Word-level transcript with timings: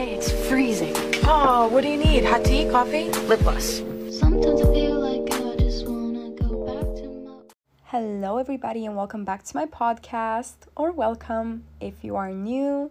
Hey, 0.00 0.14
it's 0.14 0.32
freezing. 0.48 0.94
Oh, 1.24 1.68
what 1.68 1.82
do 1.82 1.88
you 1.90 1.98
need? 1.98 2.24
Hot 2.24 2.42
tea, 2.42 2.66
coffee? 2.70 3.10
Lip 3.28 3.38
gloss. 3.40 3.82
Sometimes 4.08 4.62
I 4.62 4.72
feel 4.72 4.98
like 4.98 5.30
I 5.30 5.56
just 5.56 5.86
wanna 5.86 6.30
go 6.30 6.64
back 6.64 6.96
to 7.02 7.06
my. 7.06 7.42
Hello, 7.84 8.38
everybody, 8.38 8.86
and 8.86 8.96
welcome 8.96 9.26
back 9.26 9.42
to 9.42 9.54
my 9.54 9.66
podcast, 9.66 10.54
or 10.74 10.90
welcome 10.90 11.64
if 11.82 12.02
you 12.02 12.16
are 12.16 12.32
new. 12.32 12.90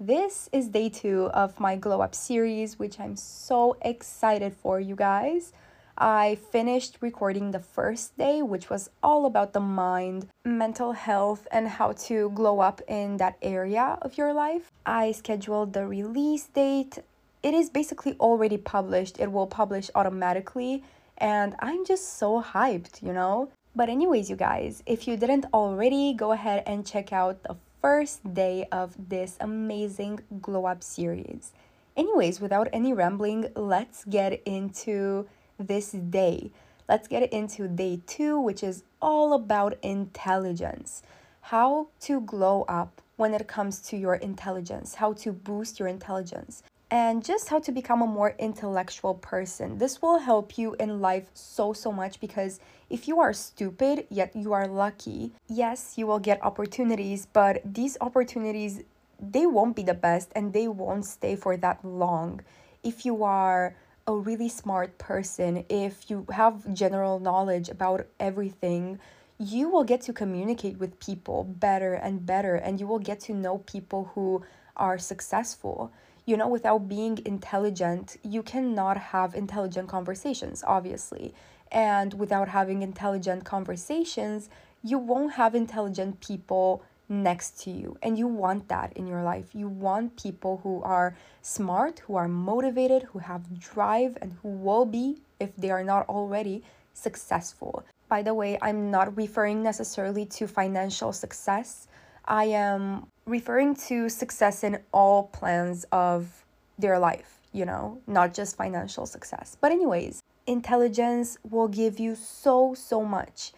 This 0.00 0.48
is 0.50 0.66
day 0.66 0.88
two 0.88 1.26
of 1.26 1.60
my 1.60 1.76
Glow 1.76 2.00
Up 2.00 2.12
series, 2.12 2.76
which 2.76 2.98
I'm 2.98 3.14
so 3.14 3.76
excited 3.82 4.52
for, 4.52 4.80
you 4.80 4.96
guys. 4.96 5.52
I 6.00 6.36
finished 6.52 6.98
recording 7.00 7.50
the 7.50 7.58
first 7.58 8.16
day, 8.16 8.40
which 8.40 8.70
was 8.70 8.88
all 9.02 9.26
about 9.26 9.52
the 9.52 9.58
mind, 9.58 10.28
mental 10.44 10.92
health, 10.92 11.48
and 11.50 11.66
how 11.66 11.90
to 12.06 12.30
glow 12.36 12.60
up 12.60 12.80
in 12.86 13.16
that 13.16 13.36
area 13.42 13.98
of 14.00 14.16
your 14.16 14.32
life. 14.32 14.70
I 14.86 15.10
scheduled 15.10 15.72
the 15.72 15.88
release 15.88 16.44
date. 16.44 17.00
It 17.42 17.52
is 17.52 17.68
basically 17.68 18.14
already 18.20 18.58
published, 18.58 19.18
it 19.18 19.32
will 19.32 19.48
publish 19.48 19.90
automatically, 19.96 20.84
and 21.16 21.56
I'm 21.58 21.84
just 21.84 22.16
so 22.16 22.40
hyped, 22.40 23.02
you 23.02 23.12
know? 23.12 23.50
But, 23.74 23.88
anyways, 23.88 24.30
you 24.30 24.36
guys, 24.36 24.84
if 24.86 25.08
you 25.08 25.16
didn't 25.16 25.46
already, 25.52 26.14
go 26.14 26.30
ahead 26.30 26.62
and 26.64 26.86
check 26.86 27.12
out 27.12 27.42
the 27.42 27.56
first 27.82 28.34
day 28.34 28.68
of 28.70 28.94
this 29.08 29.36
amazing 29.40 30.20
glow 30.40 30.66
up 30.66 30.84
series. 30.84 31.52
Anyways, 31.96 32.40
without 32.40 32.68
any 32.72 32.92
rambling, 32.92 33.48
let's 33.56 34.04
get 34.04 34.40
into 34.44 35.26
this 35.58 35.92
day. 35.92 36.50
Let's 36.88 37.08
get 37.08 37.30
into 37.32 37.68
day 37.68 38.00
two, 38.06 38.40
which 38.40 38.62
is 38.62 38.82
all 39.02 39.32
about 39.34 39.76
intelligence. 39.82 41.02
How 41.42 41.88
to 42.00 42.20
glow 42.20 42.64
up 42.68 43.02
when 43.16 43.34
it 43.34 43.46
comes 43.48 43.80
to 43.80 43.96
your 43.96 44.14
intelligence, 44.14 44.94
how 44.94 45.12
to 45.12 45.32
boost 45.32 45.78
your 45.78 45.88
intelligence, 45.88 46.62
and 46.90 47.24
just 47.24 47.48
how 47.48 47.58
to 47.58 47.72
become 47.72 48.00
a 48.00 48.06
more 48.06 48.34
intellectual 48.38 49.14
person. 49.14 49.78
This 49.78 50.00
will 50.00 50.18
help 50.18 50.56
you 50.56 50.76
in 50.78 51.00
life 51.00 51.28
so, 51.34 51.72
so 51.72 51.92
much 51.92 52.20
because 52.20 52.60
if 52.88 53.08
you 53.08 53.20
are 53.20 53.32
stupid 53.32 54.06
yet 54.08 54.34
you 54.34 54.52
are 54.52 54.66
lucky, 54.66 55.32
yes, 55.48 55.94
you 55.96 56.06
will 56.06 56.20
get 56.20 56.42
opportunities, 56.42 57.26
but 57.26 57.60
these 57.64 57.98
opportunities 58.00 58.82
they 59.20 59.46
won't 59.46 59.74
be 59.74 59.82
the 59.82 59.94
best 59.94 60.30
and 60.36 60.52
they 60.52 60.68
won't 60.68 61.04
stay 61.04 61.34
for 61.34 61.56
that 61.56 61.84
long. 61.84 62.40
If 62.84 63.04
you 63.04 63.24
are 63.24 63.74
a 64.08 64.16
really 64.16 64.48
smart 64.48 64.96
person, 64.96 65.66
if 65.68 66.08
you 66.08 66.24
have 66.32 66.72
general 66.72 67.20
knowledge 67.20 67.68
about 67.68 68.06
everything, 68.18 68.98
you 69.38 69.68
will 69.68 69.84
get 69.84 70.00
to 70.00 70.14
communicate 70.14 70.78
with 70.78 70.98
people 70.98 71.44
better 71.44 71.92
and 71.92 72.24
better, 72.24 72.54
and 72.54 72.80
you 72.80 72.86
will 72.86 72.98
get 72.98 73.20
to 73.20 73.34
know 73.34 73.58
people 73.58 74.10
who 74.14 74.42
are 74.78 74.96
successful. 74.98 75.92
You 76.24 76.38
know, 76.38 76.48
without 76.48 76.88
being 76.88 77.18
intelligent, 77.26 78.16
you 78.22 78.42
cannot 78.42 78.96
have 78.96 79.34
intelligent 79.34 79.90
conversations, 79.90 80.64
obviously. 80.66 81.34
And 81.70 82.14
without 82.14 82.48
having 82.48 82.80
intelligent 82.80 83.44
conversations, 83.44 84.48
you 84.82 84.96
won't 84.98 85.34
have 85.34 85.54
intelligent 85.54 86.20
people 86.20 86.82
next 87.08 87.60
to 87.62 87.70
you. 87.70 87.96
And 88.02 88.18
you 88.18 88.26
want 88.26 88.68
that 88.68 88.92
in 88.94 89.06
your 89.06 89.22
life. 89.22 89.54
You 89.54 89.68
want 89.68 90.16
people 90.16 90.60
who 90.62 90.82
are 90.82 91.16
smart, 91.42 92.00
who 92.00 92.16
are 92.16 92.28
motivated, 92.28 93.04
who 93.04 93.18
have 93.18 93.58
drive, 93.58 94.18
and 94.20 94.36
who 94.42 94.48
will 94.48 94.84
be, 94.84 95.22
if 95.40 95.54
they 95.56 95.70
are 95.70 95.84
not 95.84 96.08
already, 96.08 96.62
successful. 96.92 97.84
By 98.08 98.22
the 98.22 98.34
way, 98.34 98.58
I'm 98.60 98.90
not 98.90 99.16
referring 99.16 99.62
necessarily 99.62 100.26
to 100.26 100.46
financial 100.46 101.12
success. 101.12 101.88
I 102.24 102.44
am 102.44 103.06
referring 103.26 103.74
to 103.88 104.08
success 104.08 104.64
in 104.64 104.78
all 104.92 105.24
plans 105.24 105.84
of 105.92 106.44
their 106.78 106.98
life, 106.98 107.38
you 107.52 107.64
know, 107.64 108.00
not 108.06 108.34
just 108.34 108.56
financial 108.56 109.06
success. 109.06 109.56
But, 109.60 109.72
anyways, 109.72 110.22
intelligence 110.46 111.38
will 111.48 111.68
give 111.68 111.98
you 111.98 112.14
so, 112.14 112.74
so 112.74 113.04
much 113.04 113.52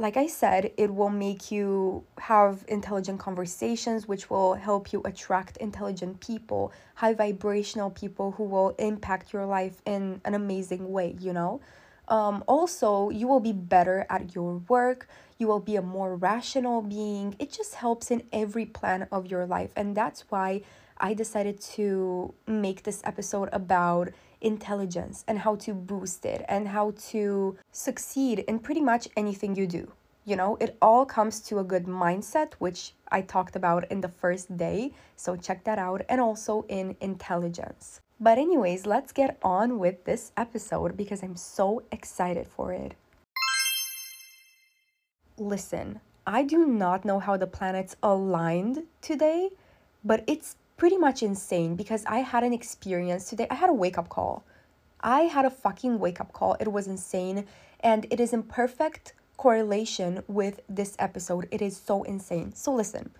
like 0.00 0.16
I 0.16 0.28
said, 0.28 0.72
it 0.78 0.94
will 0.94 1.10
make 1.10 1.52
you 1.52 2.04
have 2.18 2.64
intelligent 2.68 3.20
conversations, 3.20 4.08
which 4.08 4.30
will 4.30 4.54
help 4.54 4.94
you 4.94 5.02
attract 5.04 5.58
intelligent 5.58 6.20
people, 6.20 6.72
high 6.94 7.12
vibrational 7.12 7.90
people 7.90 8.32
who 8.32 8.44
will 8.44 8.70
impact 8.78 9.34
your 9.34 9.44
life 9.44 9.82
in 9.84 10.22
an 10.24 10.34
amazing 10.34 10.90
way, 10.90 11.16
you 11.20 11.34
know? 11.34 11.60
Um, 12.08 12.42
also, 12.48 13.10
you 13.10 13.28
will 13.28 13.40
be 13.40 13.52
better 13.52 14.06
at 14.08 14.34
your 14.34 14.62
work, 14.68 15.06
you 15.36 15.46
will 15.46 15.60
be 15.60 15.76
a 15.76 15.82
more 15.82 16.16
rational 16.16 16.80
being. 16.80 17.36
It 17.38 17.52
just 17.52 17.74
helps 17.74 18.10
in 18.10 18.22
every 18.32 18.64
plan 18.64 19.06
of 19.12 19.26
your 19.26 19.44
life. 19.44 19.70
And 19.76 19.94
that's 19.94 20.24
why 20.30 20.62
I 20.96 21.12
decided 21.12 21.60
to 21.76 22.32
make 22.46 22.84
this 22.84 23.02
episode 23.04 23.50
about 23.52 24.08
intelligence 24.40 25.24
and 25.28 25.38
how 25.38 25.56
to 25.56 25.74
boost 25.74 26.24
it 26.24 26.44
and 26.48 26.68
how 26.68 26.92
to 27.10 27.56
succeed 27.72 28.40
in 28.40 28.58
pretty 28.58 28.80
much 28.80 29.08
anything 29.16 29.54
you 29.56 29.66
do. 29.66 29.92
You 30.24 30.36
know, 30.36 30.56
it 30.60 30.76
all 30.80 31.06
comes 31.06 31.40
to 31.40 31.58
a 31.58 31.64
good 31.64 31.86
mindset, 31.86 32.52
which 32.58 32.94
I 33.08 33.22
talked 33.22 33.56
about 33.56 33.90
in 33.90 34.00
the 34.00 34.08
first 34.08 34.56
day. 34.56 34.92
So 35.16 35.34
check 35.34 35.64
that 35.64 35.78
out, 35.78 36.02
and 36.08 36.20
also 36.20 36.64
in 36.68 36.96
intelligence. 37.00 38.00
But, 38.20 38.36
anyways, 38.36 38.84
let's 38.84 39.12
get 39.12 39.38
on 39.42 39.78
with 39.78 40.04
this 40.04 40.30
episode 40.36 40.96
because 40.96 41.22
I'm 41.22 41.36
so 41.36 41.82
excited 41.90 42.46
for 42.46 42.72
it. 42.72 42.94
Listen, 45.38 46.00
I 46.26 46.42
do 46.42 46.66
not 46.66 47.06
know 47.06 47.18
how 47.18 47.38
the 47.38 47.46
planets 47.46 47.96
aligned 48.02 48.82
today, 49.00 49.48
but 50.04 50.22
it's 50.26 50.56
pretty 50.80 50.96
much 50.96 51.22
insane 51.22 51.76
because 51.76 52.06
I 52.06 52.20
had 52.20 52.42
an 52.42 52.54
experience 52.54 53.28
today. 53.28 53.46
I 53.50 53.54
had 53.54 53.68
a 53.68 53.74
wake 53.74 53.98
up 53.98 54.08
call. 54.08 54.44
I 55.02 55.24
had 55.24 55.44
a 55.44 55.50
fucking 55.50 55.98
wake 55.98 56.22
up 56.22 56.32
call. 56.32 56.56
It 56.58 56.72
was 56.72 56.86
insane 56.86 57.44
and 57.80 58.06
it 58.08 58.18
is 58.18 58.32
in 58.32 58.44
perfect 58.44 59.12
correlation 59.36 60.22
with 60.26 60.60
this 60.70 60.96
episode. 60.98 61.46
It 61.50 61.60
is 61.60 61.76
so 61.76 62.02
insane. 62.04 62.54
So, 62.54 62.72
listen, 62.72 63.10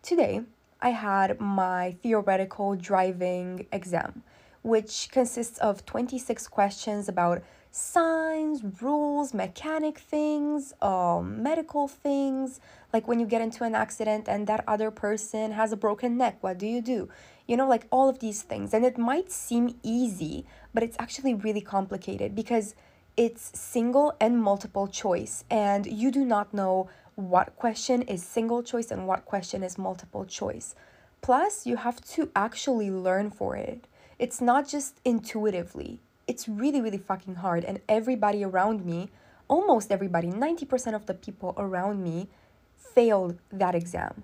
today 0.00 0.42
I 0.80 0.90
had 0.90 1.40
my 1.40 1.96
theoretical 2.04 2.76
driving 2.76 3.66
exam, 3.72 4.22
which 4.62 5.08
consists 5.10 5.58
of 5.58 5.84
26 5.84 6.46
questions 6.46 7.08
about 7.08 7.42
signs, 7.72 8.62
rules, 8.82 9.32
mechanic 9.32 9.98
things, 9.98 10.74
um, 10.82 11.42
medical 11.42 11.88
things. 11.88 12.60
Like 12.92 13.08
when 13.08 13.18
you 13.18 13.26
get 13.26 13.40
into 13.40 13.64
an 13.64 13.74
accident 13.74 14.28
and 14.28 14.46
that 14.46 14.62
other 14.68 14.90
person 14.90 15.52
has 15.52 15.72
a 15.72 15.76
broken 15.76 16.18
neck, 16.18 16.36
what 16.42 16.58
do 16.58 16.66
you 16.66 16.82
do? 16.82 17.08
You 17.48 17.56
know, 17.56 17.66
like 17.66 17.86
all 17.90 18.10
of 18.10 18.18
these 18.18 18.42
things. 18.42 18.74
And 18.74 18.84
it 18.84 18.98
might 18.98 19.32
seem 19.32 19.78
easy, 19.82 20.44
but 20.74 20.82
it's 20.82 20.96
actually 21.00 21.32
really 21.32 21.62
complicated 21.62 22.34
because 22.34 22.74
it's 23.16 23.58
single 23.58 24.14
and 24.20 24.42
multiple 24.42 24.86
choice, 24.86 25.44
and 25.50 25.84
you 25.84 26.10
do 26.10 26.24
not 26.24 26.54
know 26.54 26.88
what 27.14 27.56
question 27.56 28.00
is 28.02 28.22
single 28.24 28.62
choice 28.62 28.90
and 28.90 29.06
what 29.06 29.26
question 29.26 29.62
is 29.62 29.76
multiple 29.76 30.24
choice. 30.24 30.74
Plus, 31.20 31.66
you 31.66 31.76
have 31.76 32.00
to 32.06 32.30
actually 32.34 32.90
learn 32.90 33.30
for 33.30 33.54
it. 33.54 33.86
It's 34.18 34.40
not 34.40 34.66
just 34.66 34.98
intuitively 35.04 36.00
it's 36.26 36.48
really, 36.48 36.80
really 36.80 36.98
fucking 36.98 37.36
hard. 37.36 37.64
And 37.64 37.80
everybody 37.88 38.44
around 38.44 38.84
me, 38.84 39.10
almost 39.48 39.90
everybody, 39.90 40.28
90% 40.28 40.94
of 40.94 41.06
the 41.06 41.14
people 41.14 41.54
around 41.56 42.02
me 42.02 42.28
failed 42.76 43.38
that 43.50 43.74
exam. 43.74 44.22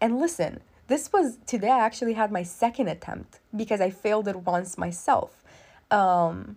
And 0.00 0.18
listen, 0.18 0.60
this 0.86 1.12
was 1.12 1.38
today 1.46 1.70
I 1.70 1.80
actually 1.80 2.14
had 2.14 2.32
my 2.32 2.42
second 2.42 2.88
attempt 2.88 3.40
because 3.54 3.80
I 3.80 3.90
failed 3.90 4.28
it 4.28 4.36
once 4.36 4.78
myself. 4.78 5.44
Um, 5.90 6.56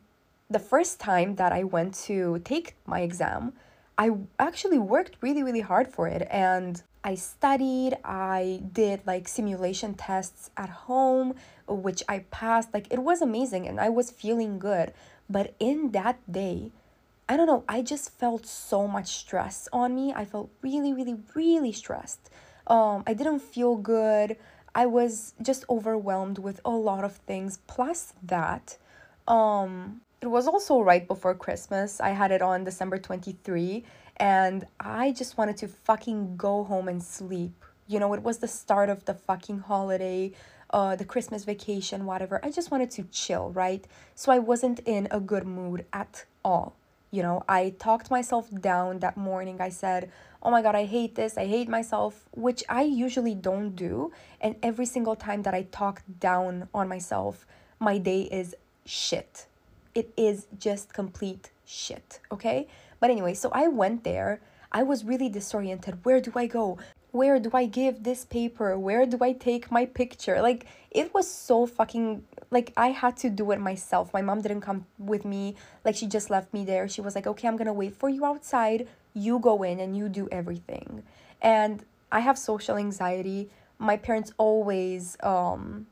the 0.50 0.60
first 0.60 1.00
time 1.00 1.36
that 1.36 1.52
I 1.52 1.64
went 1.64 1.94
to 2.06 2.40
take 2.44 2.76
my 2.86 3.02
exam, 3.02 3.54
I 3.98 4.12
actually 4.40 4.80
worked 4.80 5.18
really, 5.22 5.44
really 5.44 5.62
hard 5.62 5.88
for 5.88 6.08
it. 6.08 6.28
And 6.30 6.82
I 7.04 7.16
studied, 7.16 7.98
I 8.04 8.62
did 8.72 9.02
like 9.08 9.28
simulation 9.28 9.96
tests 9.96 10.52
at 10.56 10.70
home, 10.70 11.36
which 11.68 12.04
I 12.08 12.20
passed. 12.32 12.74
Like 12.74 12.88
it 12.92 13.00
was 13.00 13.22
amazing 13.22 13.68
and 13.68 13.80
I 13.80 13.90
was 13.90 14.12
feeling 14.12 14.60
good. 14.60 14.94
But 15.30 15.56
in 15.60 15.92
that 15.92 16.20
day, 16.32 16.72
I 17.28 17.38
don't 17.38 17.48
know, 17.48 17.64
I 17.68 17.82
just 17.82 18.12
felt 18.12 18.46
so 18.46 18.88
much 18.88 19.08
stress 19.08 19.68
on 19.72 19.96
me. 19.96 20.14
I 20.14 20.26
felt 20.26 20.50
really, 20.62 20.94
really, 20.94 21.16
really 21.34 21.72
stressed. 21.72 22.30
Um, 22.68 23.04
I 23.08 23.14
didn't 23.14 23.40
feel 23.40 23.78
good. 23.78 24.38
I 24.76 24.86
was 24.86 25.34
just 25.42 25.66
overwhelmed 25.70 26.38
with 26.38 26.62
a 26.64 26.70
lot 26.70 27.04
of 27.04 27.16
things. 27.18 27.60
Plus 27.68 28.14
that, 28.24 28.78
um, 29.28 30.02
it 30.22 30.28
was 30.28 30.48
also 30.48 30.82
right 30.82 31.08
before 31.08 31.34
Christmas. 31.34 32.00
I 32.00 32.10
had 32.10 32.32
it 32.32 32.42
on 32.42 32.64
December 32.64 32.98
23 32.98 33.84
and 34.18 34.66
I 34.80 35.12
just 35.12 35.38
wanted 35.38 35.58
to 35.58 35.68
fucking 35.68 36.38
go 36.38 36.64
home 36.64 36.88
and 36.88 37.02
sleep. 37.02 37.64
You 37.88 38.00
know, 38.00 38.14
it 38.14 38.24
was 38.24 38.40
the 38.40 38.48
start 38.48 38.90
of 38.90 39.06
the 39.06 39.14
fucking 39.14 39.60
holiday, 39.60 40.32
uh, 40.70 40.96
the 40.96 41.06
Christmas 41.06 41.44
vacation, 41.44 42.06
whatever. 42.06 42.40
I 42.44 42.52
just 42.52 42.72
wanted 42.72 42.92
to 42.92 43.04
chill, 43.12 43.52
right? 43.52 43.86
So 44.16 44.32
I 44.32 44.40
wasn't 44.40 44.80
in 44.86 45.08
a 45.12 45.20
good 45.20 45.46
mood 45.46 45.86
at 45.92 46.26
all. 46.44 46.76
You 47.12 47.24
know, 47.24 47.44
I 47.50 47.74
talked 47.78 48.10
myself 48.10 48.50
down 48.62 49.00
that 49.00 49.18
morning. 49.18 49.60
I 49.60 49.70
said, 49.70 50.10
oh 50.42 50.50
my 50.50 50.62
God, 50.62 50.76
I 50.76 50.86
hate 50.86 51.16
this. 51.16 51.38
I 51.38 51.46
hate 51.46 51.68
myself, 51.68 52.30
which 52.32 52.64
I 52.70 52.84
usually 52.84 53.36
don't 53.36 53.76
do. 53.76 54.14
And 54.40 54.56
every 54.64 54.86
single 54.86 55.16
time 55.16 55.44
that 55.44 55.54
I 55.54 55.64
talk 55.64 56.04
down 56.20 56.70
on 56.74 56.88
myself, 56.88 57.46
my 57.80 57.98
day 57.98 58.22
is 58.24 58.56
shit. 58.86 59.46
It 59.94 60.14
is 60.16 60.48
just 60.58 60.94
complete 60.94 61.52
shit. 61.66 62.22
Okay. 62.32 62.68
But 63.02 63.10
anyway, 63.10 63.34
so 63.34 63.50
I 63.52 63.68
went 63.68 64.06
there. 64.06 64.40
I 64.72 64.84
was 64.84 65.04
really 65.04 65.28
disoriented. 65.28 66.06
Where 66.06 66.22
do 66.22 66.32
I 66.36 66.48
go? 66.48 66.78
Where 67.12 67.38
do 67.42 67.50
I 67.54 67.66
give 67.66 68.04
this 68.04 68.24
paper? 68.24 68.80
Where 68.80 69.06
do 69.06 69.18
I 69.20 69.34
take 69.34 69.70
my 69.70 69.86
picture? 69.86 70.42
Like, 70.42 70.66
it 70.92 71.14
was 71.14 71.30
so 71.30 71.66
fucking 71.66 72.24
like 72.52 72.74
I 72.78 72.90
had 72.92 73.18
to 73.18 73.30
do 73.30 73.52
it 73.52 73.60
myself. 73.60 74.14
My 74.14 74.22
mom 74.22 74.42
didn't 74.42 74.62
come 74.62 74.86
with 74.98 75.26
me. 75.26 75.56
Like 75.84 75.96
she 75.96 76.06
just 76.06 76.30
left 76.30 76.54
me 76.54 76.64
there. 76.64 76.88
She 76.88 77.02
was 77.02 77.16
like, 77.16 77.26
"Okay, 77.28 77.48
I'm 77.48 77.58
to 77.58 77.74
wait 77.74 77.96
for 77.96 78.10
you 78.10 78.26
outside. 78.26 78.88
You 79.14 79.40
go 79.40 79.64
in 79.64 79.80
and 79.80 79.98
you 79.98 80.10
do 80.10 80.28
everything." 80.32 81.04
And 81.42 81.84
I 82.12 82.20
have 82.20 82.38
social 82.38 82.78
anxiety. 82.78 83.50
My 83.80 83.98
parents 83.98 84.32
always 84.38 85.18
um 85.24 85.88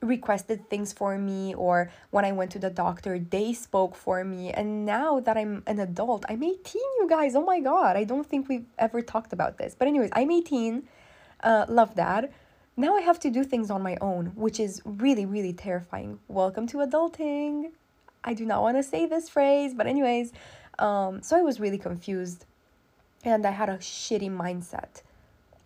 requested 0.00 0.68
things 0.70 0.92
for 0.92 1.18
me 1.18 1.54
or 1.54 1.90
when 2.10 2.24
I 2.24 2.32
went 2.32 2.52
to 2.52 2.58
the 2.58 2.70
doctor, 2.70 3.18
they 3.18 3.52
spoke 3.52 3.94
for 3.96 4.24
me. 4.24 4.50
And 4.50 4.86
now 4.86 5.20
that 5.20 5.36
I'm 5.36 5.62
an 5.66 5.80
adult, 5.80 6.24
I'm 6.28 6.42
18, 6.42 6.56
you 7.00 7.06
guys. 7.08 7.34
Oh 7.34 7.44
my 7.44 7.60
god. 7.60 7.96
I 7.96 8.04
don't 8.04 8.26
think 8.26 8.48
we've 8.48 8.66
ever 8.78 9.02
talked 9.02 9.32
about 9.32 9.58
this. 9.58 9.74
But 9.78 9.88
anyways, 9.88 10.10
I'm 10.12 10.30
18. 10.30 10.88
Uh 11.42 11.66
love 11.68 11.94
that 11.96 12.32
now 12.78 12.94
I 12.94 13.00
have 13.00 13.18
to 13.20 13.30
do 13.30 13.42
things 13.42 13.72
on 13.72 13.82
my 13.82 13.96
own, 14.00 14.26
which 14.36 14.60
is 14.60 14.80
really, 14.84 15.26
really 15.26 15.52
terrifying. 15.52 16.20
Welcome 16.28 16.68
to 16.68 16.76
adulting. 16.76 17.72
I 18.22 18.34
do 18.34 18.46
not 18.46 18.62
want 18.62 18.76
to 18.76 18.84
say 18.84 19.04
this 19.04 19.28
phrase, 19.28 19.74
but, 19.74 19.88
anyways, 19.88 20.32
um, 20.78 21.20
so 21.20 21.36
I 21.36 21.42
was 21.42 21.58
really 21.58 21.78
confused 21.78 22.46
and 23.24 23.44
I 23.44 23.50
had 23.50 23.68
a 23.68 23.78
shitty 23.78 24.30
mindset. 24.30 25.02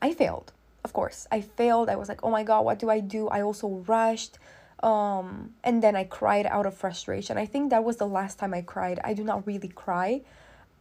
I 0.00 0.14
failed, 0.14 0.55
of 0.84 0.93
course. 0.93 1.26
I 1.31 1.40
failed. 1.40 1.88
I 1.88 1.96
was 1.96 2.08
like, 2.08 2.20
oh 2.23 2.31
my 2.31 2.43
God, 2.43 2.64
what 2.64 2.79
do 2.79 2.90
I 2.90 3.00
do? 3.00 3.29
I 3.29 3.43
also 3.43 3.84
rushed. 3.87 4.38
Um, 4.82 5.55
and 5.62 5.82
then 5.82 5.94
I 5.94 6.05
cried 6.05 6.46
out 6.46 6.67
of 6.67 6.75
frustration. 6.75 7.38
I 7.38 7.46
think 7.46 7.70
that 7.70 7.84
was 7.84 7.96
the 7.96 8.06
last 8.06 8.38
time 8.38 8.52
I 8.52 8.62
cried. 8.62 8.99
I 9.05 9.14
do 9.14 9.23
not 9.23 9.46
really 9.46 9.69
cry 9.69 10.23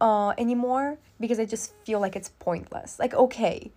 uh, 0.00 0.30
anymore 0.36 0.98
because 1.20 1.38
I 1.38 1.44
just 1.44 1.72
feel 1.84 2.00
like 2.00 2.16
it's 2.16 2.30
pointless. 2.40 2.98
Like, 2.98 3.14
okay, 3.14 3.70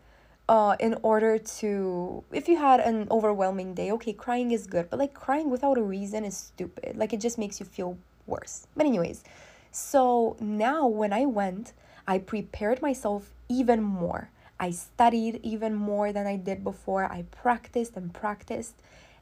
uh 0.48 0.76
in 0.80 0.96
order 1.02 1.38
to 1.40 2.24
if 2.32 2.48
you 2.48 2.58
had 2.58 2.80
an 2.80 3.08
overwhelming 3.10 3.74
day 3.74 3.92
okay 3.92 4.14
crying 4.14 4.52
is 4.52 4.68
good 4.68 4.88
but 4.90 5.00
like 5.00 5.14
crying 5.14 5.50
without 5.50 5.78
a 5.78 5.82
reason 5.82 6.24
is 6.24 6.38
stupid 6.38 6.96
like 6.96 7.14
it 7.14 7.20
just 7.20 7.38
makes 7.38 7.60
you 7.60 7.66
feel 7.66 7.98
worse 8.28 8.68
but 8.76 8.86
anyways 8.86 9.24
so 9.72 10.38
now 10.40 10.86
when 10.86 11.12
i 11.12 11.26
went 11.26 11.74
i 12.08 12.20
prepared 12.20 12.82
myself 12.82 13.34
even 13.50 13.82
more 13.82 14.30
i 14.60 14.72
studied 14.72 15.40
even 15.44 15.74
more 15.76 16.12
than 16.12 16.28
i 16.28 16.36
did 16.36 16.64
before 16.64 17.06
i 17.06 17.24
practiced 17.32 17.96
and 17.96 18.14
practiced 18.14 18.76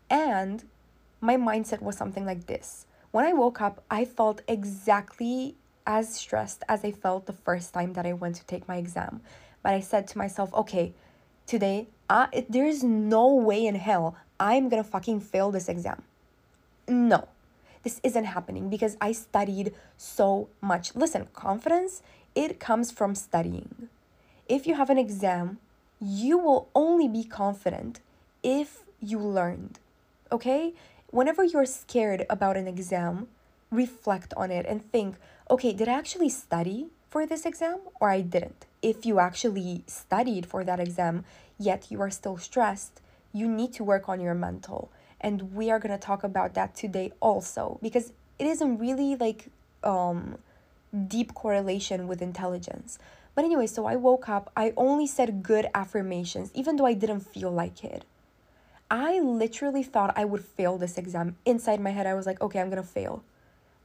and 0.10 0.64
my 1.22 1.36
mindset 1.36 1.82
was 1.82 1.98
something 1.98 2.26
like 2.26 2.48
this 2.48 2.86
when 3.12 3.26
i 3.26 3.34
woke 3.34 3.62
up 3.62 3.84
i 3.90 4.04
felt 4.06 4.42
exactly 4.48 5.56
as 5.86 6.16
stressed 6.16 6.64
as 6.68 6.84
i 6.84 6.92
felt 6.92 7.26
the 7.26 7.34
first 7.34 7.74
time 7.74 7.94
that 7.94 8.06
i 8.06 8.14
went 8.14 8.36
to 8.36 8.46
take 8.46 8.68
my 8.68 8.78
exam 8.78 9.22
but 9.62 9.74
i 9.74 9.80
said 9.80 10.08
to 10.08 10.18
myself 10.18 10.54
okay 10.54 10.94
today, 11.46 11.88
I, 12.10 12.28
it, 12.32 12.52
there's 12.52 12.84
no 12.84 13.34
way 13.34 13.66
in 13.66 13.76
hell 13.76 14.16
I'm 14.40 14.70
gonna 14.70 14.84
fucking 14.84 15.22
fail 15.22 15.52
this 15.52 15.70
exam. 15.70 16.04
No, 16.88 17.28
this 17.84 18.00
isn't 18.04 18.26
happening 18.26 18.70
because 18.70 18.98
I 19.00 19.12
studied 19.14 19.74
so 19.98 20.50
much. 20.62 20.96
Listen, 20.96 21.28
confidence, 21.34 22.02
it 22.36 22.60
comes 22.60 22.92
from 22.92 23.16
studying. 23.16 23.90
If 24.48 24.68
you 24.68 24.76
have 24.76 24.90
an 24.90 24.98
exam, 24.98 25.60
you 26.00 26.38
will 26.38 26.70
only 26.76 27.08
be 27.08 27.24
confident 27.24 28.00
if 28.42 28.84
you 29.00 29.20
learned. 29.20 29.80
Okay? 30.32 30.74
Whenever 31.12 31.44
you're 31.44 31.66
scared 31.66 32.26
about 32.30 32.58
an 32.58 32.68
exam, 32.68 33.28
reflect 33.72 34.34
on 34.36 34.52
it 34.52 34.66
and 34.66 34.90
think, 34.92 35.16
okay, 35.50 35.74
did 35.74 35.88
I 35.88 35.94
actually 35.94 36.30
study 36.30 36.88
for 37.10 37.26
this 37.26 37.46
exam 37.46 37.80
or 38.00 38.10
I 38.10 38.22
didn't? 38.22 38.66
if 38.84 39.06
you 39.06 39.20
actually 39.20 39.82
studied 39.88 40.46
for 40.46 40.64
that 40.66 40.80
exam, 40.80 41.24
yet 41.58 41.88
you 41.90 42.02
are 42.02 42.12
still 42.12 42.38
stressed, 42.38 43.02
you 43.32 43.48
need 43.48 43.74
to 43.74 43.84
work 43.84 44.08
on 44.10 44.20
your 44.20 44.36
mental. 44.36 44.92
And 45.22 45.54
we 45.56 45.72
are 45.72 45.80
going 45.80 45.98
to 45.98 46.06
talk 46.06 46.24
about 46.24 46.54
that 46.54 46.76
today 46.76 47.14
also 47.22 47.80
because 47.82 48.12
it 48.38 48.46
isn't 48.46 48.78
really 48.78 49.16
like 49.16 49.48
um, 49.84 50.38
deep 51.08 51.34
correlation 51.34 52.08
with 52.10 52.22
intelligence. 52.22 53.00
But 53.36 53.46
anyway, 53.46 53.68
so 53.68 53.86
I 53.86 53.96
woke 53.96 54.30
up, 54.30 54.52
I 54.56 54.74
only 54.78 55.08
said 55.08 55.42
good 55.44 55.68
affirmations, 55.74 56.52
even 56.54 56.76
though 56.76 56.86
I 56.86 56.94
didn't 56.94 57.22
feel 57.22 57.52
like 57.52 57.84
it. 57.84 58.06
I 58.92 59.20
literally 59.20 59.82
thought 59.82 60.14
I 60.16 60.26
would 60.26 60.46
fail 60.46 60.78
this 60.78 60.98
exam. 60.98 61.38
Inside 61.46 61.80
my 61.80 61.90
head, 61.90 62.06
I 62.06 62.14
was 62.14 62.28
like, 62.28 62.42
okay, 62.42 62.60
I'm 62.60 62.70
gonna 62.70 62.84
fail. 62.84 63.24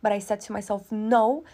But 0.02 0.12
I 0.12 0.18
said 0.18 0.40
to 0.42 0.52
myself, 0.52 0.92
no, 0.92 1.44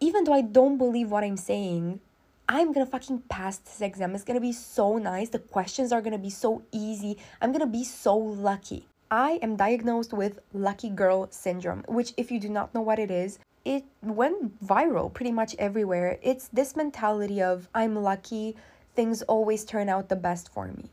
even 0.00 0.24
though 0.24 0.32
I 0.32 0.40
don't 0.40 0.78
believe 0.78 1.10
what 1.10 1.24
I'm 1.24 1.36
saying, 1.36 2.00
I'm 2.48 2.72
gonna 2.72 2.86
fucking 2.86 3.24
pass 3.28 3.58
this 3.58 3.82
exam. 3.82 4.14
It's 4.14 4.24
gonna 4.24 4.40
be 4.40 4.52
so 4.52 4.96
nice. 4.96 5.28
The 5.28 5.38
questions 5.38 5.92
are 5.92 6.00
gonna 6.00 6.16
be 6.16 6.30
so 6.30 6.62
easy. 6.72 7.18
I'm 7.42 7.52
gonna 7.52 7.66
be 7.66 7.84
so 7.84 8.16
lucky. 8.16 8.86
I 9.10 9.38
am 9.42 9.56
diagnosed 9.56 10.12
with 10.12 10.40
lucky 10.52 10.88
girl 10.88 11.28
syndrome, 11.30 11.84
which, 11.88 12.14
if 12.16 12.30
you 12.30 12.40
do 12.40 12.48
not 12.48 12.74
know 12.74 12.80
what 12.80 12.98
it 12.98 13.10
is, 13.10 13.38
it 13.66 13.84
went 14.00 14.64
viral 14.64 15.12
pretty 15.12 15.32
much 15.32 15.56
everywhere. 15.58 16.20
It's 16.22 16.46
this 16.48 16.76
mentality 16.76 17.42
of 17.42 17.68
I'm 17.74 17.96
lucky, 17.96 18.54
things 18.94 19.22
always 19.22 19.64
turn 19.64 19.88
out 19.88 20.08
the 20.08 20.14
best 20.14 20.48
for 20.54 20.68
me. 20.68 20.84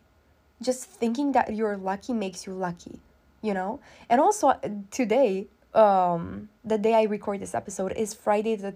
Just 0.60 0.86
thinking 0.86 1.34
that 1.34 1.56
you're 1.56 1.78
lucky 1.78 2.14
makes 2.14 2.48
you 2.48 2.54
lucky, 2.54 3.00
you 3.44 3.54
know? 3.54 3.80
And 4.10 4.20
also, 4.20 4.60
today, 4.90 5.46
um, 5.76 6.50
the 6.66 6.80
day 6.80 6.96
I 6.96 7.04
record 7.04 7.42
this 7.42 7.54
episode 7.54 7.94
is 7.94 8.16
Friday 8.16 8.56
the 8.56 8.74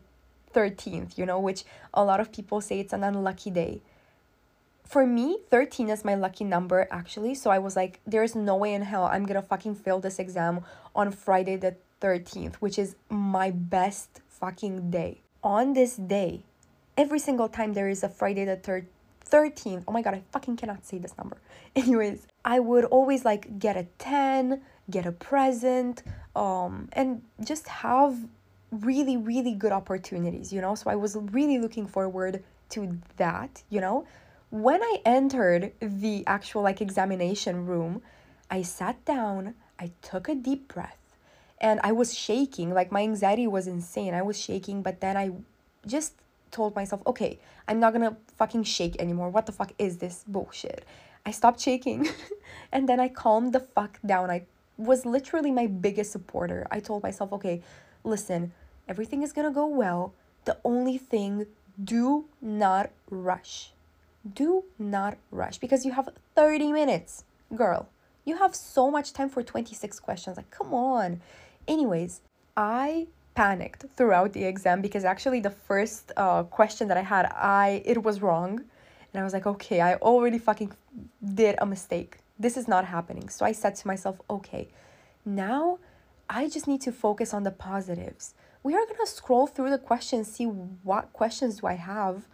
13th, 0.53 1.17
you 1.17 1.25
know, 1.25 1.39
which 1.39 1.63
a 1.91 2.03
lot 2.03 2.19
of 2.19 2.31
people 2.31 2.61
say 2.61 2.79
it's 2.79 2.93
an 2.93 3.03
unlucky 3.03 3.49
day. 3.49 3.81
For 4.85 5.07
me, 5.07 5.39
13 5.49 5.89
is 5.89 6.05
my 6.05 6.13
lucky 6.13 6.43
number 6.43 6.87
actually. 6.91 7.33
So 7.33 7.49
I 7.49 7.57
was 7.57 7.75
like, 7.75 7.99
there's 8.05 8.35
no 8.35 8.55
way 8.55 8.75
in 8.75 8.83
hell 8.83 9.05
I'm 9.05 9.25
gonna 9.25 9.41
fucking 9.41 9.75
fail 9.75 9.99
this 9.99 10.19
exam 10.19 10.63
on 10.95 11.11
Friday 11.11 11.55
the 11.55 11.75
13th, 12.01 12.55
which 12.55 12.77
is 12.77 12.95
my 13.09 13.51
best 13.51 14.21
fucking 14.27 14.91
day. 14.91 15.21
On 15.43 15.73
this 15.73 15.95
day, 15.95 16.43
every 16.95 17.19
single 17.19 17.49
time 17.49 17.73
there 17.73 17.89
is 17.89 18.03
a 18.03 18.09
Friday 18.09 18.45
the 18.45 18.57
13th, 18.57 18.87
13th. 19.29 19.83
Oh 19.87 19.91
my 19.91 20.01
god, 20.01 20.15
I 20.15 20.23
fucking 20.31 20.57
cannot 20.57 20.85
say 20.85 20.97
this 20.97 21.17
number. 21.17 21.37
Anyways, 21.75 22.27
I 22.45 22.59
would 22.59 22.85
always 22.85 23.25
like 23.25 23.59
get 23.59 23.77
a 23.77 23.85
10, 23.99 24.61
get 24.89 25.05
a 25.05 25.11
present, 25.11 26.03
um, 26.35 26.89
and 26.93 27.21
just 27.43 27.67
have 27.67 28.17
really, 28.71 29.17
really 29.17 29.53
good 29.53 29.71
opportunities, 29.71 30.51
you 30.51 30.61
know? 30.61 30.75
So 30.75 30.89
I 30.89 30.95
was 30.95 31.15
really 31.15 31.57
looking 31.59 31.87
forward 31.87 32.43
to 32.69 32.97
that, 33.17 33.63
you 33.69 33.81
know? 33.81 34.07
When 34.49 34.81
I 34.81 35.01
entered 35.05 35.73
the 35.81 36.23
actual 36.25 36.61
like 36.61 36.81
examination 36.81 37.65
room, 37.65 38.01
I 38.49 38.61
sat 38.61 39.03
down, 39.03 39.55
I 39.79 39.91
took 40.01 40.29
a 40.29 40.35
deep 40.35 40.73
breath, 40.73 40.97
and 41.59 41.79
I 41.83 41.91
was 41.91 42.17
shaking. 42.17 42.73
Like 42.73 42.91
my 42.91 43.01
anxiety 43.01 43.47
was 43.47 43.67
insane. 43.67 44.13
I 44.13 44.21
was 44.21 44.39
shaking, 44.39 44.81
but 44.81 45.01
then 45.01 45.17
I 45.17 45.31
just 45.85 46.13
told 46.51 46.75
myself, 46.75 47.01
okay, 47.05 47.39
I'm 47.67 47.79
not 47.79 47.93
gonna 47.93 48.17
fucking 48.37 48.63
shake 48.63 48.99
anymore. 48.99 49.29
What 49.29 49.45
the 49.45 49.51
fuck 49.51 49.73
is 49.77 49.97
this 49.97 50.23
bullshit? 50.27 50.85
I 51.25 51.31
stopped 51.31 51.59
shaking 51.59 52.07
and 52.71 52.87
then 52.87 52.99
I 52.99 53.09
calmed 53.09 53.53
the 53.53 53.59
fuck 53.59 53.99
down. 54.05 54.29
I 54.29 54.45
was 54.77 55.05
literally 55.05 55.51
my 55.51 55.67
biggest 55.67 56.11
supporter. 56.11 56.67
I 56.71 56.79
told 56.79 57.03
myself, 57.03 57.33
okay, 57.33 57.61
listen, 58.03 58.53
everything 58.87 59.23
is 59.23 59.33
gonna 59.33 59.51
go 59.51 59.65
well. 59.65 60.13
The 60.45 60.57
only 60.63 60.97
thing, 60.97 61.47
do 61.83 62.25
not 62.41 62.91
rush. 63.09 63.73
Do 64.33 64.65
not 64.79 65.17
rush 65.31 65.57
because 65.57 65.85
you 65.85 65.91
have 65.91 66.09
30 66.35 66.71
minutes, 66.71 67.23
girl. 67.55 67.89
You 68.25 68.37
have 68.37 68.55
so 68.55 68.91
much 68.91 69.13
time 69.13 69.29
for 69.29 69.41
26 69.41 69.99
questions. 69.99 70.37
Like, 70.37 70.51
come 70.51 70.73
on. 70.73 71.21
Anyways, 71.67 72.21
I 72.55 73.07
panicked 73.35 73.85
throughout 73.95 74.33
the 74.33 74.43
exam 74.43 74.81
because 74.81 75.05
actually 75.05 75.39
the 75.41 75.51
first 75.51 76.11
uh, 76.17 76.43
question 76.43 76.87
that 76.87 76.97
I 76.97 77.01
had, 77.01 77.25
I 77.35 77.83
it 77.85 78.03
was 78.03 78.21
wrong. 78.21 78.63
And 79.13 79.21
I 79.21 79.23
was 79.23 79.33
like, 79.33 79.47
okay, 79.47 79.79
I 79.81 79.95
already 79.95 80.37
fucking 80.37 80.73
did 81.33 81.55
a 81.59 81.65
mistake. 81.65 82.17
This 82.39 82.57
is 82.57 82.67
not 82.67 82.85
happening. 82.85 83.29
So 83.29 83.45
I 83.45 83.51
said 83.51 83.75
to 83.75 83.87
myself, 83.87 84.19
okay, 84.29 84.67
now 85.25 85.79
I 86.29 86.49
just 86.49 86.67
need 86.67 86.81
to 86.81 86.91
focus 86.91 87.33
on 87.33 87.43
the 87.43 87.51
positives. 87.51 88.33
We 88.63 88.73
are 88.75 88.85
going 88.85 88.97
to 88.99 89.07
scroll 89.07 89.47
through 89.47 89.69
the 89.69 89.77
questions, 89.77 90.29
see 90.29 90.45
what 90.45 91.13
questions 91.13 91.61
do 91.61 91.67
I 91.67 91.73
have. 91.73 92.27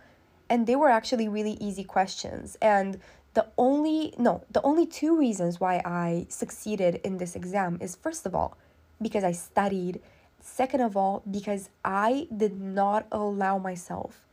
And 0.49 0.67
they 0.67 0.75
were 0.75 0.89
actually 0.89 1.27
really 1.27 1.57
easy 1.59 1.83
questions. 1.83 2.57
And 2.61 2.99
the 3.33 3.47
only, 3.57 4.13
no, 4.17 4.43
the 4.51 4.61
only 4.61 4.85
two 4.85 5.17
reasons 5.17 5.59
why 5.59 5.81
I 5.85 6.25
succeeded 6.29 7.01
in 7.03 7.17
this 7.17 7.35
exam 7.35 7.77
is 7.81 7.95
first 7.95 8.25
of 8.25 8.35
all, 8.35 8.57
because 9.01 9.23
I 9.23 9.31
studied 9.31 10.01
Second 10.43 10.81
of 10.81 10.97
all, 10.97 11.23
because 11.31 11.69
I 11.85 12.27
did 12.35 12.59
not 12.59 13.07
allow 13.13 13.57
myself 13.57 14.25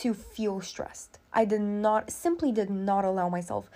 to 0.00 0.12
feel 0.12 0.60
stressed. 0.60 1.18
I 1.32 1.46
did 1.46 1.62
not, 1.62 2.10
simply 2.10 2.52
did 2.52 2.68
not 2.68 3.06
allow 3.06 3.30
myself. 3.30 3.70